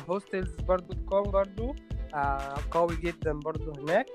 hostels 0.09 0.55
برضو 0.55 0.93
com 1.09 1.23
برضو 1.31 1.69
آه 1.71 1.86
قوي 2.71 2.95
جدا 3.03 3.33
برضو 3.33 3.71
هناك. 3.81 4.05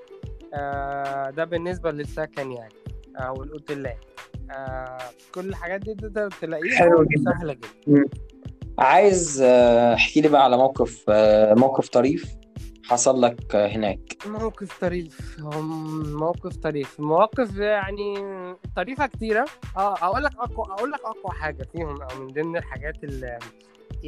آه 0.53 1.29
ده 1.29 1.43
بالنسبة 1.45 1.91
للسكن 1.91 2.51
يعني 2.51 2.73
أو 3.17 3.43
الاوتيلات 3.43 4.05
آه 4.51 4.97
كل 5.35 5.49
الحاجات 5.49 5.79
دي 5.81 5.93
تقدر 5.95 6.29
تلاقيها 6.41 6.75
حلو 6.77 7.03
جدا. 7.03 7.31
سهله 7.31 7.53
جدا. 7.53 8.03
عايز 8.79 9.41
آه، 9.45 9.93
احكي 9.93 10.21
لي 10.21 10.27
بقى 10.27 10.43
على 10.43 10.57
موقف 10.57 11.05
آه، 11.09 11.53
موقف 11.53 11.89
طريف 11.89 12.35
حصل 12.85 13.21
لك 13.21 13.55
آه، 13.55 13.67
هناك. 13.67 13.99
موقف 14.25 14.79
طريف. 14.79 15.39
موقف 16.13 16.55
طريف. 16.57 16.99
مواقف 16.99 17.57
يعني 17.57 18.15
طريفة 18.75 19.05
كتيرة. 19.07 19.45
آه 19.77 19.93
أقول 19.93 20.23
لك 20.23 20.31
أقوى 20.39 20.65
أقول 20.71 20.91
لك 20.91 20.99
أقوى 20.99 21.33
حاجة 21.33 21.67
فيهم 21.73 22.01
أو 22.01 22.19
من 22.19 22.27
ضمن 22.27 22.57
الحاجات 22.57 23.03
اللي 23.03 23.39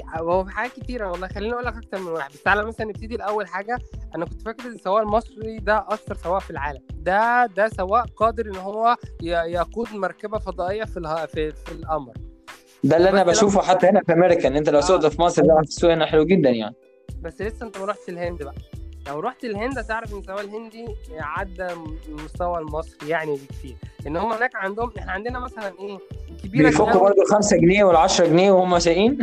هو 0.04 0.46
في 0.46 0.52
حاجات 0.52 0.72
كتيرة 0.72 1.12
والله. 1.12 1.28
خليني 1.28 1.54
أقول 1.54 1.66
لك 1.66 1.76
أكتر 1.78 2.00
من 2.00 2.08
واحد. 2.08 2.32
بس 2.32 2.44
تعالى 2.44 2.66
مثلا 2.66 2.86
نبتدي 2.88 3.16
الأول 3.16 3.48
حاجة. 3.48 3.80
أنا 4.16 4.26
كنت 4.26 4.42
فاكر 4.42 4.68
السواق 4.68 5.02
المصري 5.02 5.58
ده 5.60 5.86
اشطر 5.88 6.16
سواق 6.16 6.42
في 6.42 6.50
العالم. 6.50 6.82
ده 6.94 7.46
ده 7.46 7.68
سواق 7.68 8.10
قادر 8.16 8.46
إن 8.46 8.56
هو 8.56 8.96
يقود 9.22 9.88
مركبة 9.94 10.38
فضائية 10.40 10.84
في 10.84 10.98
اله... 10.98 11.26
في, 11.26 11.52
في 11.52 11.72
القمر. 11.72 12.14
ده 12.84 12.98
اللي 12.98 13.10
أنا 13.10 13.24
بشوفه 13.24 13.62
حتى 13.62 13.88
هنا 13.88 14.02
في 14.06 14.14
أمريكا 14.14 14.48
إن 14.48 14.56
أنت 14.56 14.70
لو 14.70 14.78
آه. 14.78 14.82
سوقت 14.82 15.06
في 15.06 15.22
مصر 15.22 15.42
ده 15.46 15.60
السوق 15.60 15.92
هنا 15.92 16.06
حلو 16.06 16.26
جدا 16.26 16.50
يعني. 16.50 16.76
بس 17.22 17.42
لسه 17.42 17.66
أنت 17.66 17.78
ما 17.78 17.86
رحتش 17.86 18.10
الهند 18.10 18.44
بقى. 18.44 18.54
لو 19.08 19.20
رحت 19.20 19.44
الهند 19.44 19.78
هتعرف 19.80 20.14
إن 20.14 20.18
السواق 20.20 20.40
الهندي 20.40 20.86
عدى 21.12 21.68
المستوى 22.08 22.60
المصري 22.60 23.10
يعني 23.10 23.36
بكتير. 23.36 23.76
إن 24.08 24.18
هم 24.18 24.32
هناك 24.34 24.56
عندهم 24.56 24.92
إحنا 25.00 25.12
عندنا 25.12 25.40
مثلا 25.40 25.74
إيه 25.80 25.98
كبيرة 26.44 26.70
بيفكوا 26.70 27.00
برضه 27.00 27.26
5 27.32 27.58
جنيه 27.58 27.84
وال 27.84 27.96
10 27.96 28.26
جنيه 28.28 28.52
وهم 28.52 28.80
سايقين؟ 28.80 29.18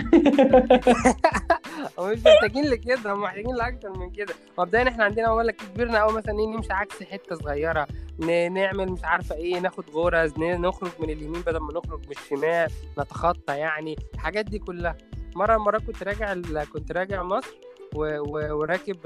هم 1.98 2.10
مش 2.10 2.18
محتاجين 2.26 2.64
لكده 2.64 3.12
هم 3.12 3.20
محتاجين 3.22 3.54
لأكتر 3.54 3.98
من 3.98 4.10
كده. 4.10 4.34
مبدئيا 4.58 4.88
إحنا 4.88 5.04
عندنا 5.04 5.28
بقول 5.28 5.46
لك 5.46 5.56
كبرنا 5.56 6.02
قوي 6.02 6.12
مثلا 6.12 6.38
إيه 6.38 6.46
نمشي 6.46 6.72
عكس 6.72 7.02
حتة 7.02 7.36
صغيرة. 7.36 7.86
نعمل 8.18 8.92
مش 8.92 9.04
عارفة 9.04 9.34
إيه 9.34 9.58
ناخد 9.58 9.84
غرز 9.90 10.32
نخرج 10.38 10.90
من 11.00 11.10
اليمين 11.10 11.40
بدل 11.40 11.58
ما 11.58 11.72
نخرج 11.72 12.00
من 12.06 12.10
الشمال 12.10 12.70
نتخطى 12.98 13.56
يعني. 13.58 13.96
الحاجات 14.14 14.44
دي 14.44 14.58
كلها. 14.58 14.96
مرة 15.36 15.56
مرة 15.56 15.78
كنت 15.78 16.02
راجع 16.02 16.34
كنت 16.64 16.92
راجع 16.92 17.22
مصر 17.22 17.56
وراكب 17.94 18.96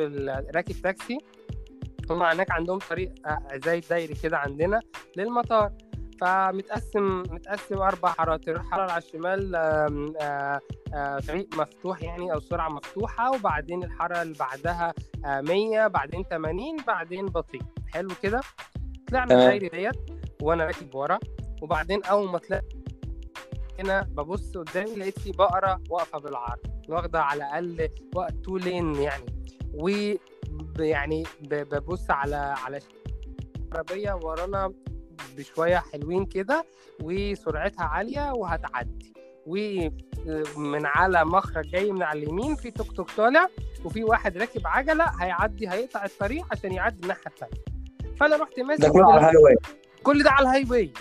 راكب 0.54 0.74
تاكسي. 0.82 1.18
هم 2.10 2.22
هناك 2.22 2.50
عندهم 2.50 2.78
طريق 2.78 3.12
آه، 3.26 3.60
زي 3.64 3.78
الدايري 3.78 4.14
كده 4.14 4.38
عندنا 4.38 4.80
للمطار. 5.16 5.72
فمتقسم 6.20 7.18
متقسم 7.18 7.78
أربع 7.82 8.08
حارات 8.08 8.48
الحاره 8.48 8.92
على 8.92 9.02
الشمال 9.02 9.54
آه، 9.56 10.60
آه، 10.94 11.18
طريق 11.18 11.54
مفتوح 11.56 12.02
يعني 12.02 12.32
أو 12.32 12.40
سرعة 12.40 12.68
مفتوحة 12.68 13.30
وبعدين 13.30 13.84
الحارة 13.84 14.22
اللي 14.22 14.34
بعدها 14.40 14.94
آه، 15.24 15.40
100 15.40 15.86
بعدين 15.86 16.22
80 16.30 16.76
بعدين 16.86 17.26
بطيء. 17.26 17.62
حلو 17.94 18.10
كده؟ 18.22 18.40
طلعنا. 19.08 19.34
الدايري 19.34 19.68
ديت 19.68 19.96
وأنا 20.42 20.64
راكب 20.64 20.94
ورا. 20.94 21.18
وبعدين 21.62 22.04
أول 22.04 22.30
ما 22.30 22.38
طلعت 22.38 22.64
هنا 23.78 24.02
ببص 24.02 24.56
قدامي 24.56 24.94
لقيت 24.96 25.18
في 25.18 25.32
بقرة 25.32 25.80
واقفة 25.90 26.18
بالعرض 26.18 26.58
واخدة 26.88 27.22
على 27.22 27.44
الأقل 27.44 27.88
وقت 28.14 28.34
two 28.44 28.56
lane 28.56 28.94
يعني. 28.94 29.24
و 29.74 29.88
يعني 30.78 31.24
ببص 31.50 32.10
على 32.10 32.36
على 32.36 32.80
عربية 33.72 34.12
ورانا 34.12 34.72
بشوية 35.36 35.76
حلوين 35.76 36.24
كده 36.26 36.64
وسرعتها 37.02 37.84
عالية 37.84 38.32
وهتعدي. 38.32 39.12
ومن 39.46 40.86
على 40.86 41.24
مخرج 41.24 41.64
جاي 41.68 41.92
من 41.92 42.02
على 42.02 42.22
اليمين 42.22 42.56
في 42.56 42.70
توك 42.70 42.92
توك 42.92 43.10
طالع 43.10 43.46
وفي 43.84 44.04
واحد 44.04 44.36
راكب 44.36 44.60
عجلة 44.64 45.04
هيعدي 45.04 45.68
هيقطع 45.68 46.04
الطريق 46.04 46.44
عشان 46.52 46.72
يعدي 46.72 47.02
الناحية 47.02 47.26
الثانية 47.26 47.64
فأنا 48.20 48.36
رحت 48.36 48.60
ماسك 48.60 48.82
ده 48.82 48.88
كله 48.88 49.12
على 49.12 49.20
ال 49.20 49.36
highway 49.36 49.56
كل 50.02 50.22
ده 50.22 50.30
على 50.30 50.48
ال 50.48 50.66
highway 50.70 50.92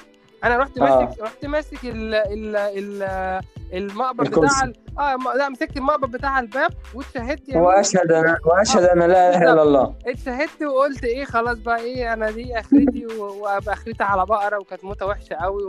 أنا 0.44 0.58
رحت 0.58 0.78
آه. 0.78 0.84
ماسك 1.06 1.22
رحت 1.22 1.46
ماسك 1.46 1.86
ال 1.86 2.16
ال 2.16 2.56
ال 2.56 3.42
المقبض 3.74 4.22
الكرسي. 4.26 4.48
بتاع 4.48 4.64
ال- 4.64 4.76
آه 5.00 5.38
لا 5.38 5.50
مسكت 5.50 5.78
المقبض 5.78 6.12
بتاع 6.12 6.40
الباب 6.40 6.72
واتشهدت 6.94 7.50
يمين 7.50 7.62
وأشهد 7.62 8.12
أنا 8.12 8.38
وأشهد 8.46 8.84
أن 8.84 9.00
لا 9.00 9.30
إله 9.30 9.54
إلا 9.54 9.64
الله. 9.64 9.96
اتشهدت 10.08 10.64
وقلت 10.64 11.04
إيه 11.04 11.26
خلاص 11.26 11.58
بقى 11.58 11.80
إيه 11.80 12.14
أنا 12.14 12.32
دي 12.32 12.60
أخرتي 12.60 13.06
وأبقى 13.20 13.74
أخرتي 13.74 14.04
على 14.04 14.26
بقرة 14.26 14.58
وكانت 14.60 14.84
موتة 14.84 15.06
وحشة 15.06 15.36
قوي 15.36 15.64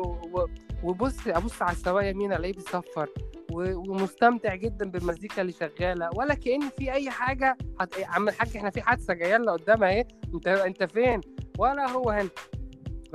وبص 0.83 1.15
أبص 1.27 1.63
على 1.63 1.73
السواق 1.73 2.05
يمين 2.11 2.33
ألاقيه 2.33 2.53
بيصفر 2.55 3.09
ومستمتع 3.53 4.55
جدا 4.55 4.91
بالمزيكا 4.91 5.43
اللي 5.43 5.53
شغالة 5.53 6.11
ولا 6.15 6.35
كأن 6.35 6.61
في 6.79 6.93
أي 6.93 7.11
حاجة 7.11 7.57
هت... 7.81 7.95
عم 8.09 8.29
الحاج 8.29 8.57
إحنا 8.57 8.71
في 8.71 8.83
حادثة 8.83 9.15
جاية 9.15 9.37
لنا 9.37 9.53
قدام 9.53 9.85
أهي 9.85 10.05
أنت 10.35 10.49
أنت 10.49 10.83
فين؟ 10.85 11.21
ولا 11.59 11.91
هو 11.91 12.11
هنا. 12.11 12.29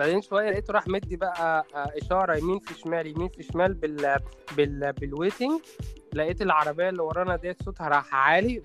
بعدين 0.02 0.22
شوية 0.22 0.50
لقيته 0.50 0.74
راح 0.74 0.88
مدي 0.88 1.16
بقى 1.16 1.66
آه، 1.76 1.92
إشارة 2.02 2.38
يمين 2.38 2.60
في 2.60 2.74
شمال 2.74 3.08
يمين 3.08 3.28
في 3.30 3.44
شمال 3.44 3.74
بال 3.74 4.16
بال 4.58 4.94
بال 4.94 5.09
waiting 5.09 5.62
لقيت 6.14 6.42
العربية 6.42 6.90
اللي 6.90 7.02
ورانا 7.02 7.36
ديت 7.36 7.64
صوتها 7.64 7.88
راح 7.88 8.16
عالي. 8.16 8.62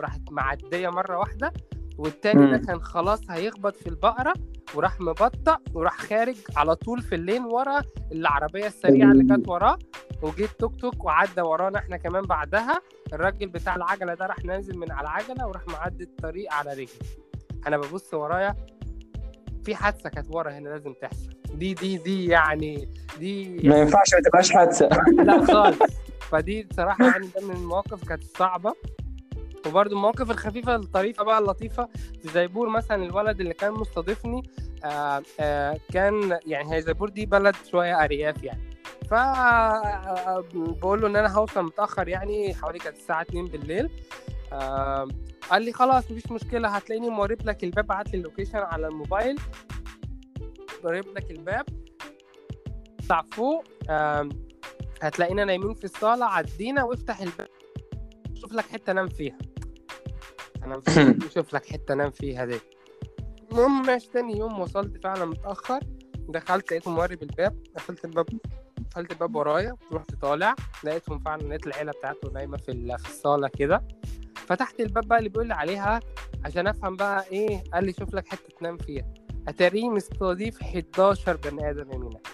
راحت 0.00 0.20
معدية 0.30 0.88
مرة 0.88 1.18
واحدة. 1.18 1.52
والتاني 1.98 2.50
ده. 2.50 2.58
كان 2.58 2.82
خلاص 2.82 3.20
هيخبط 3.30 3.76
في 3.76 3.86
البقرة. 3.88 4.34
وراح 4.74 5.00
مبطأ 5.00 5.58
وراح 5.74 5.98
خارج 5.98 6.36
على 6.56 6.74
طول 6.76 7.02
في 7.02 7.14
ال 7.14 7.20
lane 7.20 7.44
ورا 7.44 7.82
العربية 8.12 8.66
السريعة 8.66 9.12
اللي 9.12 9.24
كانت 9.24 9.48
وراه. 9.48 9.78
وجيت 10.22 10.50
توك 10.50 10.76
توك 10.80 11.04
وعدى 11.04 11.40
ورانا 11.40 11.78
إحنا 11.78 11.96
كمان 11.96 12.22
بعدها. 12.22 12.80
الراجل 13.12 13.48
بتاع 13.48 13.76
العجلة 13.76 14.14
ده 14.14 14.26
راح 14.26 14.44
نازل 14.44 14.78
من 14.78 14.92
على 14.92 15.08
العجلة 15.08 15.46
وراح 15.46 15.62
معدي 15.68 16.04
الطريق 16.04 16.52
على 16.52 16.70
رجلي. 16.72 16.88
أنا 17.66 17.76
ببص 17.78 18.14
ورايا 18.14 18.54
في 19.68 19.74
حادثة 19.74 20.10
كانت 20.10 20.26
ورا 20.30 20.50
هنا 20.52 20.68
لازم 20.68 20.92
تحصل. 20.92 21.30
دي 21.54 21.74
دي 21.74 21.96
دي 21.96 22.26
يعني 22.26 22.88
دي 23.18 23.60
ما 23.68 23.76
ينفعش 23.78 24.14
ما 24.14 24.20
تبقاش 24.20 24.52
حادثة. 24.52 24.88
لا 25.24 25.44
خالص. 25.44 25.78
فدي 26.20 26.62
بصراحة 26.62 27.04
يعني 27.04 27.26
ده 27.36 27.46
من 27.46 27.56
المواقف 27.56 28.08
كانت 28.08 28.22
صعبة. 28.38 28.72
وبرده 29.66 29.92
المواقف 29.92 30.30
الخفيفة 30.30 30.74
الطريفة 30.76 31.24
بقى 31.24 31.38
اللطيفة 31.38 31.88
في 32.22 32.28
زيبور 32.28 32.68
مثلا 32.68 33.04
الولد 33.04 33.40
اللي 33.40 33.54
كان 33.54 33.72
مستضيفني 33.72 34.42
آه 34.84 35.22
آه 35.40 35.76
كان 35.92 36.38
يعني 36.46 36.74
هي 36.74 36.82
زيبور 36.82 37.08
دي 37.08 37.26
بلد 37.26 37.54
شوية 37.70 38.04
أرياف 38.04 38.44
يعني. 38.44 38.60
ف 39.10 39.14
آه، 39.14 40.44
بقول 40.54 41.00
له 41.00 41.06
إن 41.06 41.16
أنا 41.16 41.28
هوصل 41.28 41.64
متأخر 41.64 42.08
يعني 42.08 42.54
حوالي 42.54 42.78
كانت 42.78 42.96
الساعة 42.96 43.22
2 43.22 43.44
بالليل. 43.44 43.90
آه 44.52 45.08
قال 45.50 45.62
لي 45.62 45.72
خلاص 45.72 46.10
مفيش 46.10 46.32
مشكلة 46.32 46.68
هتلاقيني 46.68 47.08
مورب 47.10 47.46
لك 47.46 47.64
الباب 47.64 47.86
بعت 47.86 48.08
لي 48.12 48.18
ال 48.18 48.22
location 48.22 48.58
على 48.58 48.86
الموبايل. 48.88 49.40
مورب 50.84 51.04
لك 51.16 51.30
الباب. 51.30 51.66
اطلع 53.00 53.22
فوق 53.32 53.64
آه 53.90 54.28
هتلاقينا 55.02 55.44
نايمين 55.44 55.74
في 55.74 55.84
الصالة 55.84 56.24
عدينا 56.26 56.84
وافتح 56.84 57.20
الباب. 57.20 57.48
شوف 58.34 58.52
لك 58.52 58.64
حتة 58.64 58.90
انام 58.90 59.08
فيها. 59.08 59.38
انام 60.64 60.80
فيها 60.80 61.14
شوف 61.34 61.54
لك 61.54 61.66
حتة 61.66 61.92
انام 61.92 62.10
فيها 62.10 62.44
دي. 62.44 62.60
المهم 63.52 63.86
ماشي 63.86 64.10
تاني 64.10 64.38
يوم 64.38 64.60
وصلت 64.60 65.02
فعلا 65.04 65.24
متأخر. 65.24 65.80
دخلت 66.28 66.72
لقيتهم 66.72 66.94
مورب 66.94 67.22
الباب 67.22 67.62
قفلت 67.76 68.04
الباب 68.04 68.26
قفلت 68.90 69.12
الباب 69.12 69.36
ورايا 69.36 69.76
رحت 69.92 70.14
طالع 70.14 70.54
لقيتهم 70.84 71.18
فعلا 71.18 71.42
لقيت 71.42 71.66
العيلة 71.66 71.92
بتاعته 71.92 72.30
نايمة 72.30 72.56
في 72.56 72.72
الصالة 72.72 73.48
كده. 73.48 73.88
فتحت 74.48 74.80
الباب 74.80 75.08
بقى 75.08 75.18
اللي 75.18 75.28
بيقول 75.28 75.48
لي 75.48 75.54
عليها 75.54 76.00
عشان 76.44 76.66
أفهم 76.66 76.96
بقى 76.96 77.24
إيه 77.32 77.64
قال 77.74 77.84
لي 77.84 77.92
شوف 77.92 78.14
لك 78.14 78.28
حتة 78.28 78.54
تنام 78.60 78.76
فيها. 78.76 79.04
أتاريه 79.48 79.88
مستضيف 79.88 80.62
11 80.62 81.36
بني 81.36 81.70
آدم 81.70 81.92
يمينك 81.92 82.26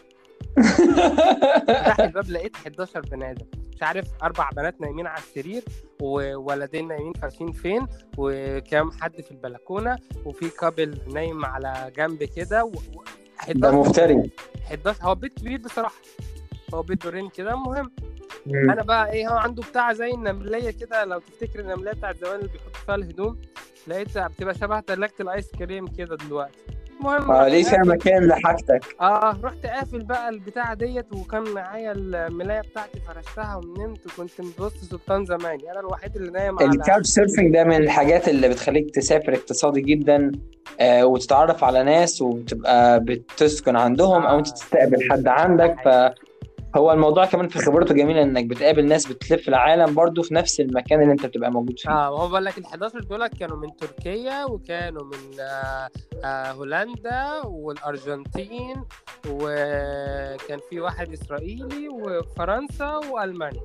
فتحت 1.68 2.00
الباب 2.00 2.31
لقيت 2.31 2.57
11 2.57 3.00
بني 3.00 3.31
آدم. 3.31 3.46
مش 3.74 3.83
عارف 3.83 4.07
أربع 4.22 4.50
بنات 4.57 4.81
نايمين 4.81 5.07
على 5.07 5.18
السرير 5.18 5.62
وولدين 6.03 6.88
نايمين 6.88 7.12
فارشين 7.12 7.52
فين 7.52 7.87
وكام 8.19 8.90
حد 8.90 9.21
في 9.21 9.31
البلكونة 9.31 9.98
وفي 10.25 10.48
couple 10.50 10.98
نايم 11.15 11.44
على 11.44 11.92
جنب 11.96 12.25
كده 12.25 12.65
و... 12.65 12.69
و... 12.69 13.04
ده 13.48 13.71
مفتري. 13.81 14.31
11 14.67 15.04
هو 15.04 15.15
بيت 15.15 15.38
كبير 15.38 15.58
بصراحة. 15.60 16.00
هو 16.75 16.83
بيت 16.83 17.04
دورين 17.04 17.29
كده 17.29 17.54
المهم. 17.54 17.90
أنا 18.47 18.83
بقى 18.83 19.13
إيه 19.13 19.29
هو 19.29 19.37
عنده 19.37 19.63
بتاع 19.71 19.92
زي 19.92 20.11
النملية 20.11 20.71
كده 20.71 21.05
لو 21.05 21.19
تفتكر 21.19 21.61
النملية 21.61 21.92
بتاعت 21.92 22.17
زمان 22.17 22.35
اللي 22.37 22.49
بيحط 22.49 22.77
فيها 22.87 22.95
الهدوم 22.95 23.38
لقيتها 23.87 24.29
بتبقى 24.29 24.55
شبه 24.55 24.81
تلاجة 24.81 25.13
الايس 25.21 25.51
كريم 25.59 25.87
كده 25.87 26.17
دلوقتي. 26.17 26.59
المهم 27.01 27.31
آه 27.31 27.49
قافل- 27.75 27.88
مكان 27.88 28.27
لحاجتك؟ 28.29 28.97
آه 29.01 29.38
رحت 29.45 29.67
قافل 29.67 30.03
بقى 30.03 30.29
البتاع 30.29 30.75
ديت 30.75 31.13
وكان 31.13 31.42
معايا 31.55 31.92
الملاية 31.92 32.61
بتاعتي 32.61 33.01
فرشتها 33.01 33.57
ونمت 33.57 34.01
وكنت 34.07 34.40
مبص 34.40 34.73
سلطان 34.90 35.25
زماني 35.25 35.71
أنا 35.71 35.81
الوحيد 35.81 36.17
اللي 36.17 36.31
نايم 36.31 36.59
على 36.59 36.69
ال 36.71 36.77
couch 36.77 37.06
surfing 37.08 37.54
ده 37.55 37.65
من 37.65 37.77
الحاجات 37.77 38.29
اللي 38.29 38.49
بتخليك 38.49 38.90
تسافر 38.95 39.35
اقتصادي 39.35 39.81
جدا 39.81 40.33
آه، 40.81 41.07
وتتعرف 41.07 41.65
على 41.65 41.83
ناس 41.83 42.23
وتبقى 42.23 43.01
بتسكن 43.01 43.77
عندهم 43.77 44.27
أو 44.27 44.38
أنت 44.38 44.49
تستقبل 44.49 45.11
حد 45.11 45.27
عندك. 45.29 45.77
ف 45.85 45.88
هو 46.77 46.92
الموضوع 46.92 47.25
كمان 47.27 47.48
في 47.48 47.58
خبرته 47.58 47.94
جميلة 47.94 48.22
إنك 48.22 48.44
بتقابل 48.44 48.87
ناس 48.87 49.06
بتلف 49.06 49.48
العالم 49.48 49.94
برضو 49.94 50.22
في 50.22 50.35
نفس 50.35 50.60
المكان 50.60 51.00
اللي 51.02 51.12
أنت 51.12 51.27
بتبقى 51.27 51.50
موجود 51.52 51.79
فيه. 51.79 51.90
آه 51.90 52.08
هو 52.08 52.29
بقول 52.29 52.44
لك 52.44 52.58
ال 52.58 52.64
11 52.64 53.00
دول 53.00 53.27
كانوا 53.27 53.56
من 53.56 53.77
تركيا 53.77 54.44
وكانوا 54.44 55.04
من 55.04 55.40
آه 55.40 55.88
آه 56.25 56.52
هولندا 56.52 57.40
والأرجنتين 57.44 58.85
وكان 59.31 60.58
في 60.70 60.81
واحد 60.81 61.12
إسرائيلي 61.12 61.88
وفرنسا 61.88 63.00
وألمانيا. 63.10 63.62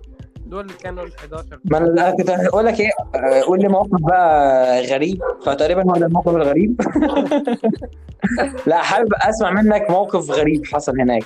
دول 0.50 0.62
اللي 0.62 0.74
كانوا 0.74 1.04
ال 1.04 1.12
11 1.16 1.60
ما 1.66 1.78
أنا 1.78 2.12
كنت 2.12 2.30
هقول 2.30 2.66
لك 2.66 2.80
إيه 2.80 2.90
آه، 3.16 3.42
قول 3.42 3.60
لي 3.60 3.68
موقف 3.68 4.02
بقى 4.02 4.82
غريب. 4.86 5.22
فتقريبا 5.46 5.84
هو 5.84 5.94
ده 5.94 6.06
الموقف 6.06 6.36
الغريب. 6.36 6.82
لا 8.68 8.78
حابب 8.78 9.14
أسمع 9.14 9.52
منك 9.52 9.90
موقف 9.90 10.32
غريب 10.32 10.66
حصل 10.66 11.00
هناك. 11.02 11.24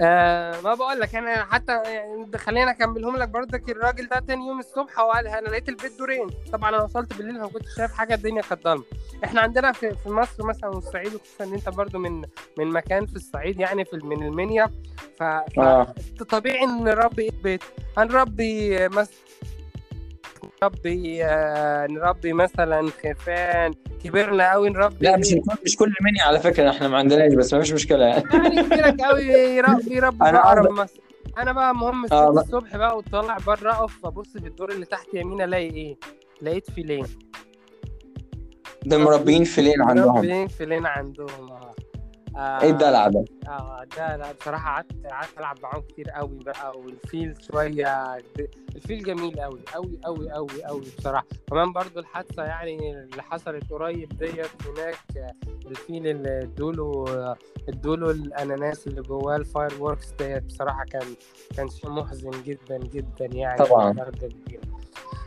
آه 0.00 0.60
ما 0.64 0.74
بقول 0.74 1.00
لك 1.00 1.14
أنا 1.14 1.44
حتى 1.44 1.72
يعني 1.72 2.38
خلينا 2.38 2.70
أكملهم 2.70 3.16
لك 3.16 3.28
برضك 3.28 3.70
الراجل 3.70 4.08
ده 4.08 4.20
تاني 4.20 4.46
يوم 4.48 4.58
الصبح 4.58 5.00
هو 5.00 5.10
قال 5.10 5.26
أنا 5.28 5.48
لقيت 5.48 5.68
البيت 5.68 5.98
دورين. 5.98 6.26
طبعا 6.52 6.68
أنا 6.70 6.82
وصلت 6.82 7.14
بالليل 7.14 7.34
فما 7.34 7.46
كنتش 7.48 7.74
شايف 7.76 7.92
حاجة 7.92 8.14
الدنيا 8.14 8.42
كانت 8.42 8.64
ضلمة. 8.64 8.84
إحنا 9.24 9.40
عندنا 9.40 9.72
في, 9.72 9.94
في 9.94 10.08
مصر 10.10 10.44
مثلا 10.46 10.70
والصعيد 10.70 11.14
وخصوصا 11.14 11.44
إن 11.44 11.54
أنت 11.54 11.68
برضو 11.68 11.98
من 11.98 12.22
من 12.58 12.66
مكان 12.66 13.06
في 13.06 13.16
الصعيد 13.16 13.60
يعني 13.60 13.84
في 13.84 13.96
من 14.02 14.22
المنيا. 14.22 14.70
ف, 15.18 15.22
ف... 15.22 15.58
آه. 15.58 15.94
طبيعي 16.30 16.64
إن 16.64 16.84
نربي 16.84 17.30
بيت 17.42 17.62
هنربي 17.98 18.88
مثلا 18.88 19.14
نربي 20.62 21.24
آه، 21.24 21.86
نربي 21.86 22.32
مثلا 22.32 22.90
خرفان 23.02 23.74
كبرنا 24.04 24.52
قوي 24.52 24.70
نربي 24.70 24.96
لا 25.06 25.16
مش 25.16 25.34
مش 25.64 25.76
كل 25.76 25.86
مني 26.00 26.20
على 26.20 26.40
فكرة 26.40 26.70
إحنا 26.70 26.88
ما 26.88 26.98
عندناش 26.98 27.34
بس 27.34 27.54
ما 27.54 27.60
فيش 27.60 27.72
مشكلة. 27.72 28.04
يعني 28.06 28.62
كبيرك 28.62 29.00
قوي 29.00 29.22
يربي 29.24 29.94
يربي 29.96 30.24
أربع- 30.24 30.70
مثلا. 30.70 31.00
أنا 31.38 31.52
بقى 31.52 31.74
مهم 31.74 32.06
آه،. 32.12 32.30
الصبح 32.30 32.76
بقى 32.76 32.96
وطالع 32.96 33.36
بره 33.46 33.70
أقف 33.72 34.06
أبص 34.06 34.32
في 34.32 34.46
الدور 34.46 34.70
اللي 34.72 34.86
تحت 34.86 35.14
يمين 35.14 35.42
ألاقي 35.42 35.70
إيه؟ 35.70 35.96
لقيت 36.42 36.70
فيلين. 36.70 37.06
ده 38.86 38.98
مربيين 38.98 39.44
فيلين 39.44 39.82
عندهم. 39.82 40.14
مربيين 40.14 40.48
فيلين 40.48 40.86
عندهم 40.86 41.50
آه. 41.50 41.74
آه، 42.36 42.62
إيه 42.62 42.70
الدلع 42.70 43.08
ده 43.08 43.24
آه 43.48 43.84
ده 43.96 44.16
لا 44.16 44.32
بصراحة 44.32 44.70
قعدت 44.74 45.06
قعدت 45.06 45.38
ألعب 45.38 45.56
معاهم 45.62 45.82
كتير 45.82 46.10
قوي 46.10 46.38
بقى 46.38 46.78
والفيل 46.78 47.34
شوية 47.52 48.16
الفيل 48.76 49.02
جميل 49.02 49.40
قوي 49.40 49.60
قوي 49.74 49.98
قوي 50.04 50.30
قوي 50.32 50.64
قوي 50.64 50.84
بصراحة. 50.98 51.26
كمان 51.50 51.72
برضو 51.72 52.00
الحادثة 52.00 52.44
يعني 52.44 52.90
اللي 53.02 53.22
حصلت 53.22 53.70
قريب 53.72 54.08
ديت 54.18 54.46
هناك 54.66 54.98
الفيل 55.66 56.06
اللي 56.06 56.42
ادوله 56.42 57.04
ادوله 57.68 58.10
الأناناس 58.10 58.86
اللي 58.86 59.02
جواه 59.02 59.36
ال 59.36 59.70
fireworks 59.80 60.10
ديت 60.18 60.44
بصراحة 60.44 60.84
كان 60.84 61.06
كان 61.56 61.68
شيء 61.68 61.90
محزن 61.90 62.30
جدا 62.46 62.78
جدا 62.78 63.26
يعني 63.26 63.64
طبعاً. 63.64 63.92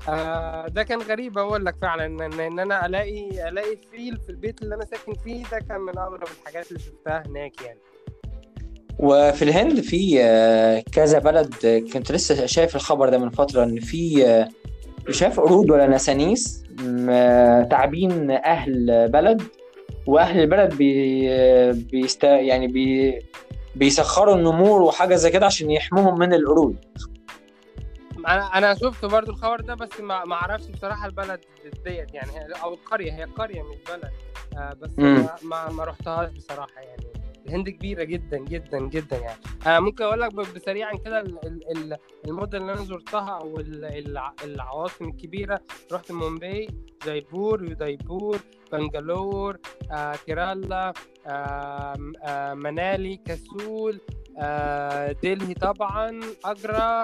آه 0.10 0.68
ده 0.68 0.84
كان 0.84 1.02
غريب 1.02 1.38
أقول 1.38 1.66
لك 1.66 1.76
فعلا 1.82 2.06
ان, 2.06 2.40
إن 2.40 2.60
أنا 2.60 2.86
الاقي 2.86 3.50
ألاقي 3.50 3.78
فيل 3.92 4.18
في 4.18 4.30
البيت 4.30 4.62
اللي 4.62 4.76
أنا 4.76 4.86
ساكن 4.86 5.14
فيه 5.14 5.44
ده 5.52 5.60
كان 5.60 5.82
من 5.82 5.98
اغرب 5.98 6.28
الحاجات 6.42 6.72
اللي 6.72 6.80
شفتها 6.80 7.24
هناك 7.28 7.62
يعني. 7.62 7.80
وفي 9.00 9.42
الهند 9.42 9.82
في 9.82 10.24
آه، 10.24 10.84
كذا 10.92 11.20
بلد 11.20 11.54
كنت 11.94 12.12
لسه 12.12 12.46
شايف 12.46 12.76
الخبر 12.76 13.10
ده 13.10 13.18
من 13.18 13.30
فترة 13.30 13.64
إن 13.64 13.80
في 13.80 14.28
آه، 14.28 14.48
مش 15.10 15.24
عارف 15.24 15.40
قرود 15.40 15.72
ولا 15.72 15.88
نسانيس 15.88 16.64
تعبين 17.70 18.32
أهل 18.32 19.08
بلد 19.10 19.42
وأهل 20.08 20.40
البلد 20.40 20.74
بي 20.74 21.74
بيست 21.74 22.24
يعني 22.24 22.68
بي 22.68 23.20
بيسخروا 23.76 24.36
النمور 24.36 24.82
وحاجة 24.82 25.16
زي 25.16 25.32
كده 25.32 25.46
عشان 25.46 25.72
يحموهم 25.72 26.20
من 26.20 26.34
القرود. 26.34 26.76
أنا 28.28 28.58
أنا 28.58 28.74
شفت 28.76 29.06
برضو 29.06 29.32
الخبر 29.32 29.62
ده 29.62 29.74
بس 29.76 30.00
ما 30.00 30.26
ما 30.26 30.36
أعرفش 30.36 30.68
بصراحة 30.68 31.06
البلد 31.06 31.40
ديت 31.86 32.14
يعني 32.14 32.32
هي- 32.32 32.48
أو 32.64 32.74
القرية 32.74 33.12
هي 33.12 33.24
قريه 33.24 33.62
مش 33.62 33.78
بلد. 33.90 34.12
آه 34.58 34.74
بس 34.82 35.00
مم. 35.00 35.28
ما 35.44 35.70
ما, 35.70 35.84
رحتهاش 35.84 36.32
بصراحة 36.32 36.82
يعني. 36.82 37.04
الهند 37.48 37.70
كبيرة 37.70 38.04
جدا 38.04 38.38
جدا 38.38 38.80
جدا 38.80 39.18
يعني. 39.18 39.40
آه 39.68 39.80
ممكن 39.80 40.04
أقول 40.04 40.22
لك 40.22 40.34
بسريعا 40.36 40.94
كده 41.06 41.20
ال- 41.22 41.46
ال- 41.48 41.78
ال- 41.78 41.98
المدن 42.28 42.62
اللي 42.62 42.74
أنا 42.74 42.84
زرتها 42.84 43.30
أو 43.42 43.60
ال- 43.60 43.86
الع- 43.86 44.34
العواصم 44.44 45.06
الكبيرة. 45.10 45.62
رحت 45.92 46.12
مومباي 46.12 46.68
جايبور 47.06 47.64
يودايبور 47.64 48.40
بنجلور 48.72 49.58
آه 49.92 50.16
كيرالا 50.26 50.94
آه 51.28 51.96
آه 52.24 52.54
منالي 52.54 53.18
كسول 53.18 54.00
دلهي 55.24 55.54
طبعا 55.54 56.20
اجرا 56.46 57.04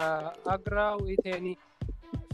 آه 0.00 0.32
اجرا 0.46 0.90
وإيه 0.90 1.16
تاني؟ 1.16 1.58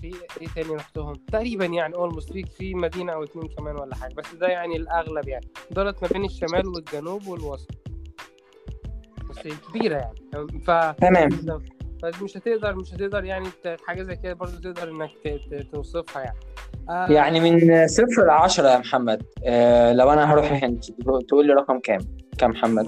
في 0.01 0.15
إيه 0.41 0.49
تاني 0.55 0.75
رحتهم؟ 0.75 1.13
تقريبا 1.13 1.65
يعني 1.65 1.95
اولموست 1.95 2.33
في 2.33 2.43
في 2.43 2.75
مدينة 2.75 3.13
أو 3.13 3.25
اتنين 3.25 3.49
كمان 3.49 3.77
ولا 3.77 3.95
حاجة 3.95 4.15
بس 4.15 4.35
ده 4.35 4.47
يعني 4.47 4.77
الأغلب 4.77 5.29
يعني. 5.29 5.47
دولت 5.71 6.03
ما 6.03 6.09
بين 6.09 6.25
الشمال 6.25 6.67
والجنوب 6.69 7.27
والوسط. 7.27 7.71
بس 9.31 9.47
هي 9.47 9.53
كبيرة 9.69 9.97
يعني. 9.97 10.61
ف 10.67 10.71
تمام. 11.01 11.29
فمش 12.03 12.37
هتقدر 12.37 12.75
مش 12.77 12.95
هتقدر 12.95 13.25
يعني 13.25 13.49
حاجة 13.87 14.03
زي 14.03 14.17
كده 14.17 14.33
برضه 14.33 14.61
تقدر 14.61 14.91
إنك 14.91 15.11
توصفها 15.73 16.23
يعني. 16.23 16.39
آه 16.91 17.13
يعني 17.13 17.41
من 17.41 17.87
صفر 17.89 18.27
لعشرة 18.27 18.69
يا 18.69 18.79
محمد. 18.79 19.23
آه، 19.45 19.93
لو 19.93 20.13
أنا 20.13 20.33
هروح 20.33 20.51
الهند 20.51 20.81
تقول 21.29 21.47
لي 21.47 21.53
رقم 21.53 21.79
كام؟ 21.79 22.01
كام 22.39 22.51
محمد؟ 22.51 22.87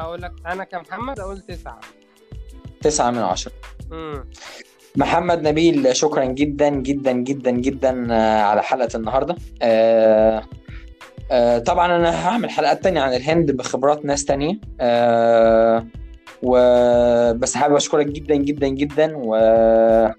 أقول 0.00 0.22
لك 0.22 0.32
أنا 0.46 0.64
كمحمد 0.64 1.20
أقول 1.20 1.40
تسعة. 1.40 1.80
تسعة 2.80 3.10
من 3.10 3.18
عشرة. 3.18 3.52
امم 3.92 4.24
محمد 4.96 5.48
نبيل 5.48 5.96
شكرا 5.96 6.24
جدا 6.24 6.68
جدا 6.68 7.12
جدا 7.12 7.50
جدا 7.50 8.08
آه، 8.14 8.40
على 8.42 8.62
حلقة 8.62 8.96
النهاردة. 8.96 9.36
آه، 9.62 10.42
آه، 11.30 11.58
طبعا 11.58 11.96
أنا 11.96 12.28
هعمل 12.28 12.50
حلقات 12.50 12.84
تانية 12.84 13.00
عن 13.00 13.14
الهند 13.14 13.50
بخبرات 13.50 14.04
ناس 14.04 14.24
تانية. 14.24 14.60
آه، 14.80 15.86
وبس 16.42 17.54
حابب 17.56 17.74
أشكرك 17.74 18.06
جدا 18.06 18.34
جدا 18.34 18.68
جدا 18.68 19.12
و 19.16 19.36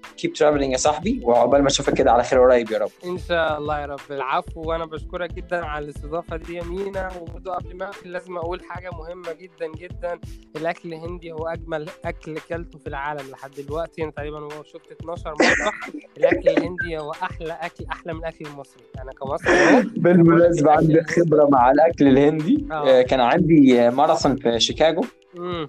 keep 0.02 0.30
traveling 0.30 0.70
يا 0.72 0.76
صاحبي 0.76 1.20
وعقبال 1.24 1.60
ما 1.62 1.68
أشوفك 1.68 1.94
كده 1.94 2.12
على 2.12 2.24
خير 2.24 2.42
قريب 2.42 2.70
يا 2.70 2.78
رب. 2.78 2.90
إن 3.04 3.18
شاء 3.18 3.58
الله 3.58 3.80
يا 3.80 3.86
رب. 3.86 4.00
العفو 4.10 4.60
وأنا 4.60 4.84
بشكرك 4.84 5.32
جدا 5.32 5.64
على 5.64 5.84
الاستضافة 5.84 6.36
دي 6.36 6.54
يا 6.54 6.64
مينا. 6.64 7.08
وبرضه 7.20 7.54
قبل 7.54 7.76
ما 7.76 7.84
أقفل 7.84 8.12
لازم 8.12 8.36
أقول 8.36 8.60
حاجة 8.68 8.90
مهمة 8.90 9.32
جدا 9.32 9.66
جدا. 9.78 10.18
الأكل 10.56 10.92
الهندي 10.92 11.32
هو 11.32 11.46
أجمل 11.46 11.88
أكل 12.04 12.38
كلته 12.48 12.78
في 12.78 12.86
العالم 12.86 13.30
لحد 13.30 13.50
دلوقتي. 13.50 14.02
أنا 14.02 14.10
تقريبا 14.10 14.48
شفت 14.64 14.92
12 15.00 15.30
مطبخ 15.30 15.90
الأكل 16.18 16.48
الهندي 16.48 16.98
هو 16.98 17.10
أحلى 17.10 17.52
أكل 17.60 17.84
أحلى 17.92 18.12
من 18.12 18.18
الاكل 18.20 18.46
المصري. 18.46 18.82
أنا 19.02 19.12
كمصري 19.12 19.52
أهو، 19.54 19.82
بالمناسبة 19.96 20.70
عندي 20.72 21.02
خبرة 21.02 21.48
مع 21.52 21.70
الأكل 21.70 22.08
الهندي. 22.08 22.66
آه. 22.72 22.88
آه، 22.88 23.02
كان 23.02 23.20
عندي 23.20 23.90
ماراثون 23.90 24.36
في 24.36 24.60
شيكاغو. 24.60 25.04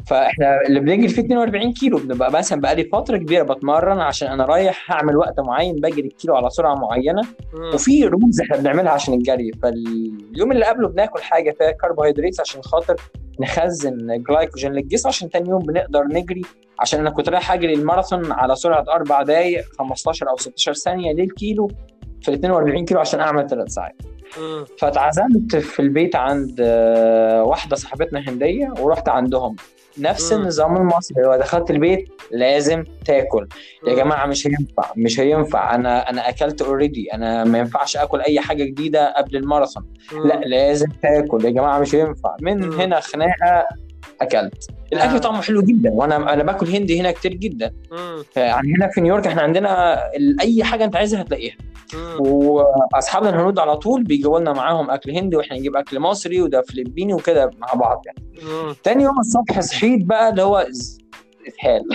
فاحنا 0.07 0.61
اللي 0.67 0.79
بنجري 0.79 1.07
فيه 1.07 1.21
42 1.21 1.73
كيلو 1.73 1.97
بنبقى 1.97 2.31
مثلا 2.31 2.61
بقالي 2.61 2.83
فترة 2.83 3.17
كبيرة 3.17 3.43
بتمرن 3.43 3.99
عشان 3.99 4.27
أنا 4.27 4.45
رايح 4.45 4.91
هعمل 4.91 5.17
وقت 5.17 5.39
معين 5.39 5.75
بجري 5.75 6.07
الكيلو 6.07 6.35
على 6.35 6.49
سرعة 6.49 6.75
معينة. 6.75 7.21
أمم. 7.55 7.73
وفي 7.73 8.05
rules 8.05 8.41
إحنا 8.41 8.57
بنعملها 8.57 8.91
عشان 8.91 9.13
الجري. 9.13 9.51
فاليوم 9.63 10.51
اللي 10.51 10.65
قبله 10.65 10.87
بناكل 10.87 11.21
حاجة 11.21 11.55
فيها 11.57 11.71
كربوهيدرات 11.71 12.39
عشان 12.39 12.61
خاطر 12.61 12.95
نخزن 13.39 14.23
جلايكوجين 14.29 14.73
للجسم 14.73 15.09
عشان 15.09 15.29
تاني 15.29 15.49
يوم 15.49 15.61
بنقدر 15.61 16.03
نجري. 16.03 16.41
عشان 16.79 16.99
أنا 16.99 17.09
كنت 17.09 17.29
رايح 17.29 17.51
أجري 17.51 17.73
الماراثون 17.73 18.31
على 18.31 18.55
سرعة 18.55 18.85
4 18.89 19.23
دقائق 19.23 19.65
15 19.79 20.29
أو 20.29 20.37
16 20.37 20.73
ثانية 20.73 21.13
للكيلو. 21.13 21.71
في 22.23 22.29
ال 22.29 22.33
42 22.33 22.85
كيلو 22.85 22.99
عشان 22.99 23.19
أعمل 23.19 23.47
3 23.49 23.69
ساعات. 23.69 23.95
فاتعزمت 24.79 25.55
في 25.55 25.79
البيت 25.81 26.15
عند 26.15 26.55
آه، 26.59 27.43
واحدة 27.43 27.75
صاحبتنا 27.75 28.19
هندية 28.27 28.73
ورحت 28.79 29.09
عندهم. 29.09 29.55
نفس. 29.97 30.33
النظام 30.33 30.77
المصري 30.77 31.25
هو 31.25 31.35
دخلت 31.35 31.71
البيت 31.71 32.09
لازم 32.31 32.83
تاكل. 33.05 33.47
يا 33.87 33.95
جماعة 33.95 34.25
مش 34.25 34.47
هينفع 34.47 34.91
مش 34.97 35.19
هينفع. 35.19 35.75
أنا 35.75 36.09
أنا 36.09 36.29
أكلت 36.29 36.61
already 36.61 37.13
أنا 37.13 37.43
ما 37.43 37.57
ينفعش 37.59 37.97
آكل 37.97 38.21
أي 38.21 38.39
حاجة 38.39 38.63
جديدة 38.63 39.13
قبل 39.17 39.35
الماراثون. 39.35 39.93
لا 40.25 40.39
لازم 40.45 40.87
تاكل. 41.01 41.45
يا 41.45 41.49
جماعة 41.49 41.79
مش 41.79 41.95
هينفع. 41.95 42.35
من. 42.41 42.73
هنا 42.73 42.99
خناقة 42.99 43.65
أكلت 44.23 44.67
الأكل 44.93 45.15
آه. 45.15 45.17
طعمه 45.17 45.41
حلو 45.41 45.61
جدا 45.61 45.89
وأنا 45.91 46.33
أنا 46.33 46.43
باكل 46.43 46.67
هندي 46.67 47.01
هنا 47.01 47.11
كتير 47.11 47.33
جدا. 47.33 47.73
يعني 48.35 48.73
هنا 48.77 48.87
في 48.87 49.01
نيويورك 49.01 49.27
إحنا 49.27 49.41
عندنا 49.41 49.99
أي 50.41 50.63
حاجة 50.63 50.85
أنت 50.85 50.95
عايزها 50.95 51.21
هتلاقيها. 51.21 51.55
وأصحابنا 52.19 53.29
الهنود 53.29 53.59
على 53.59 53.77
طول 53.77 54.03
بيجيبوا 54.03 54.39
لنا 54.39 54.53
معاهم 54.53 54.89
أكل 54.91 55.11
هندي 55.11 55.35
وإحنا 55.35 55.57
نجيب 55.57 55.75
أكل 55.75 55.99
مصري 55.99 56.41
وده 56.41 56.61
فلبيني 56.61 57.13
وكده 57.13 57.51
مع 57.57 57.73
بعض 57.73 58.01
يعني 58.05 58.23
أمم. 58.43 58.75
تاني 58.83 59.03
يوم 59.03 59.19
الصبح 59.19 59.59
صحيت 59.59 60.05
بقى 60.05 60.29
اللي 60.29 60.41
هو 60.41 60.67
إسهال 61.47 61.83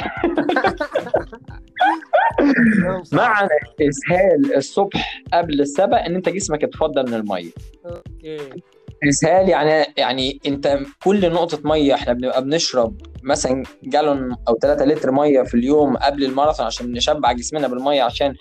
معنى 3.13 3.49
إسهال 3.81 4.57
الصبح 4.57 5.23
قبل 5.33 5.61
السبق 5.61 5.99
إن 5.99 6.15
أنت 6.15 6.29
جسمك 6.29 6.65
اتفضى 6.65 7.07
من 7.07 7.15
المية 7.15 7.51
okay 7.87 8.63
اسهال 9.09 9.49
يعني 9.49 9.87
يعني 9.97 10.41
أنت 10.47 10.79
كل 11.05 11.33
نقطة 11.33 11.59
مية 11.65 11.95
إحنا 11.95 12.13
بنبقى 12.13 12.45
بنشرب 12.45 13.01
مثلا 13.23 13.63
جالون 13.83 14.37
أو 14.49 14.59
3 14.63 14.85
لتر 14.85 15.11
مية 15.11 15.43
في 15.43 15.55
اليوم 15.55 15.97
قبل 15.97 16.25
الماراثون 16.25 16.67
عشان 16.67 16.93
نشبع 16.93 17.33
جسمنا 17.33 17.69
بالمية 17.69 18.03
عشان 18.03 18.35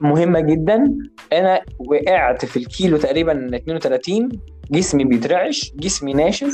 مهمة 0.00 0.40
جدا. 0.40 0.94
أنا 1.32 1.60
وقعت 1.78 2.44
في 2.44 2.56
الكيلو 2.56 2.96
تقريبا 2.96 3.56
32 3.56 4.28
جسمي 4.70 5.04
بيترعش 5.04 5.72
جسمي 5.76 6.12
ناشف 6.12 6.52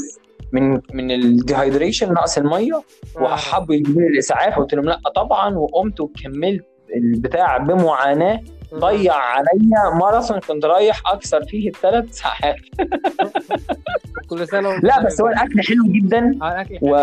من 0.53 0.80
من 0.93 1.11
ال 1.11 1.19
dehydration 1.19 2.12
نقص 2.12 2.38
المية 2.38 2.82
وحبوا 3.20 3.74
يجيبوا 3.74 4.01
لي 4.03 4.07
الإسعاف 4.09 4.55
قلت 4.59 4.74
لهم 4.74 4.84
لأ 4.84 4.99
طبعا 5.16 5.55
وقمت 5.55 6.01
وكملت 6.01 6.64
البتاع 6.97 7.57
بمعاناة 7.57 8.41
ضيع 8.74 9.14
عليا 9.14 9.94
ماراثون 10.00 10.38
كنت 10.40 10.64
رايح 10.64 11.02
أكثر 11.06 11.44
فيه 11.44 11.68
الثلاث 11.68 12.10
ساعات. 12.10 12.56
كل 14.30 14.48
سنة 14.48 14.76
لا 14.76 15.02
بس 15.02 15.20
هو 15.20 15.28
الأكل 15.28 15.62
حلو 15.62 15.84
جدا. 15.86 16.38
آه، 16.42 16.66
و. 16.82 16.96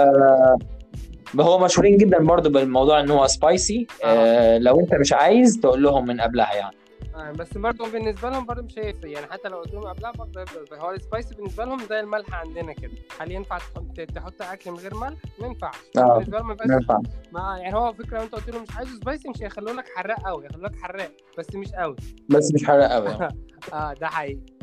هو 1.41 1.59
مشهورين 1.59 1.97
جدا 1.97 2.19
برضو 2.19 2.49
بالموضوع 2.49 2.99
إن 2.99 3.11
هو 3.11 3.27
سبايسي 3.27 3.87
آه. 4.03 4.57
لو 4.57 4.79
أنت 4.79 4.95
مش 4.95 5.13
عايز 5.13 5.59
تقول 5.59 5.83
لهم 5.83 6.05
من 6.05 6.21
قبلها 6.21 6.53
يعني. 6.55 6.75
آه، 6.75 6.86
بس 7.17 7.57
برضه 7.57 7.91
بالنسبة 7.91 8.29
لهم 8.29 8.45
برضه 8.45 8.61
مش 8.61 8.79
هيفرق 8.79 9.11
يعني 9.11 9.27
حتى 9.27 9.49
لو 9.49 9.57
قلت 9.57 9.73
لهم 9.73 9.83
قبلها 9.83 10.11
برضه 10.11 10.41
هيفضل 10.41 10.77
هو 10.77 10.91
السبايسي 10.91 11.35
بالنسبة 11.35 11.65
لهم 11.65 11.79
زي 11.79 11.99
الملح 11.99 12.33
عندنا 12.33 12.73
كده 12.73 12.91
هل 13.19 13.31
ينفع 13.31 13.57
تحط 13.57 14.01
تحط 14.15 14.41
أكل 14.41 14.71
من 14.71 14.77
غير 14.77 14.95
ملح؟ 14.95 15.19
ما 15.39 15.47
ينفعش 15.47 15.75
آه. 15.97 16.13
بالنسبة 16.13 16.37
لهم 16.37 16.47
ما 16.47 16.53
ما 16.53 16.73
ينفعش 16.75 16.81
ينفع 16.81 17.01
ما 17.31 17.57
يعني 17.57 17.75
هو 17.75 17.93
فكرة 17.93 18.23
أنت 18.23 18.35
قلت 18.35 18.49
لهم 18.49 18.63
مش 18.63 18.75
عايز 18.77 18.89
سبايسي 18.89 19.29
مش 19.29 19.43
هيخلوا 19.43 19.73
لك 19.73 19.85
حراق 19.95 20.19
قوي 20.19 20.45
هيخلوا 20.45 20.67
لك 20.67 20.75
حراق 20.75 21.11
بس 21.37 21.55
مش 21.55 21.71
قوي 21.71 21.95
بس 22.29 22.53
مش 22.53 22.63
حرق 22.65 22.91
قوي. 22.91 23.29
آه 23.73 23.93
ده 23.93 24.07
حقيقي 24.07 24.56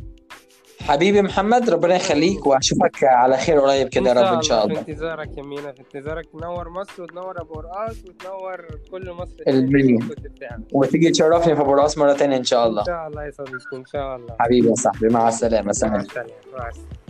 حبيبي 0.81 1.23
محمد 1.23 1.71
ربنا 1.71 1.95
يخليك 1.95 2.47
وأشوفك 2.47 3.05
على 3.05 3.37
خير 3.37 3.61
قريب 3.61 3.89
كده 3.89 4.11
يا 4.11 4.15
رب 4.15 4.35
إن 4.35 4.43
شاء 4.43 4.67
الله. 4.67 4.83
في 4.83 4.91
انتظارك 4.91 5.39
يا 5.39 5.43
مينا 5.43 5.73
في 5.73 5.81
انتظارك. 5.81 6.27
تنور 6.33 6.69
مصر 6.69 7.03
وتنور 7.03 7.41
أبو 7.41 7.61
رقاص 7.61 7.97
وتنور 8.05 8.67
كل 8.91 9.11
مصر 9.13 9.35
المليون. 9.49 10.09
وتيجي 10.73 11.11
تشرفني 11.11 11.57
في 11.57 11.63
أبو 11.63 11.73
راس 11.73 11.99
مرة 11.99 12.13
تانية 12.13 12.37
إن 12.37 12.45
شاء 12.45 12.67
الله. 12.67 12.81
إن 12.81 12.87
شاء 12.87 13.09
الله 13.09 13.25
يا 13.25 13.31
صديقي 13.31 13.77
إن 13.77 13.85
شاء 13.87 14.17
الله. 14.17 14.37
حبيبي 14.41 14.69
يا 14.69 14.75
صاحبي 14.75 15.09
مع 15.09 15.29
السلامة 15.29 15.67
مع 15.67 15.73
سلام 15.73 15.97
السلامة 16.01 16.27
مع 16.59 16.69
السلامة. 16.69 17.04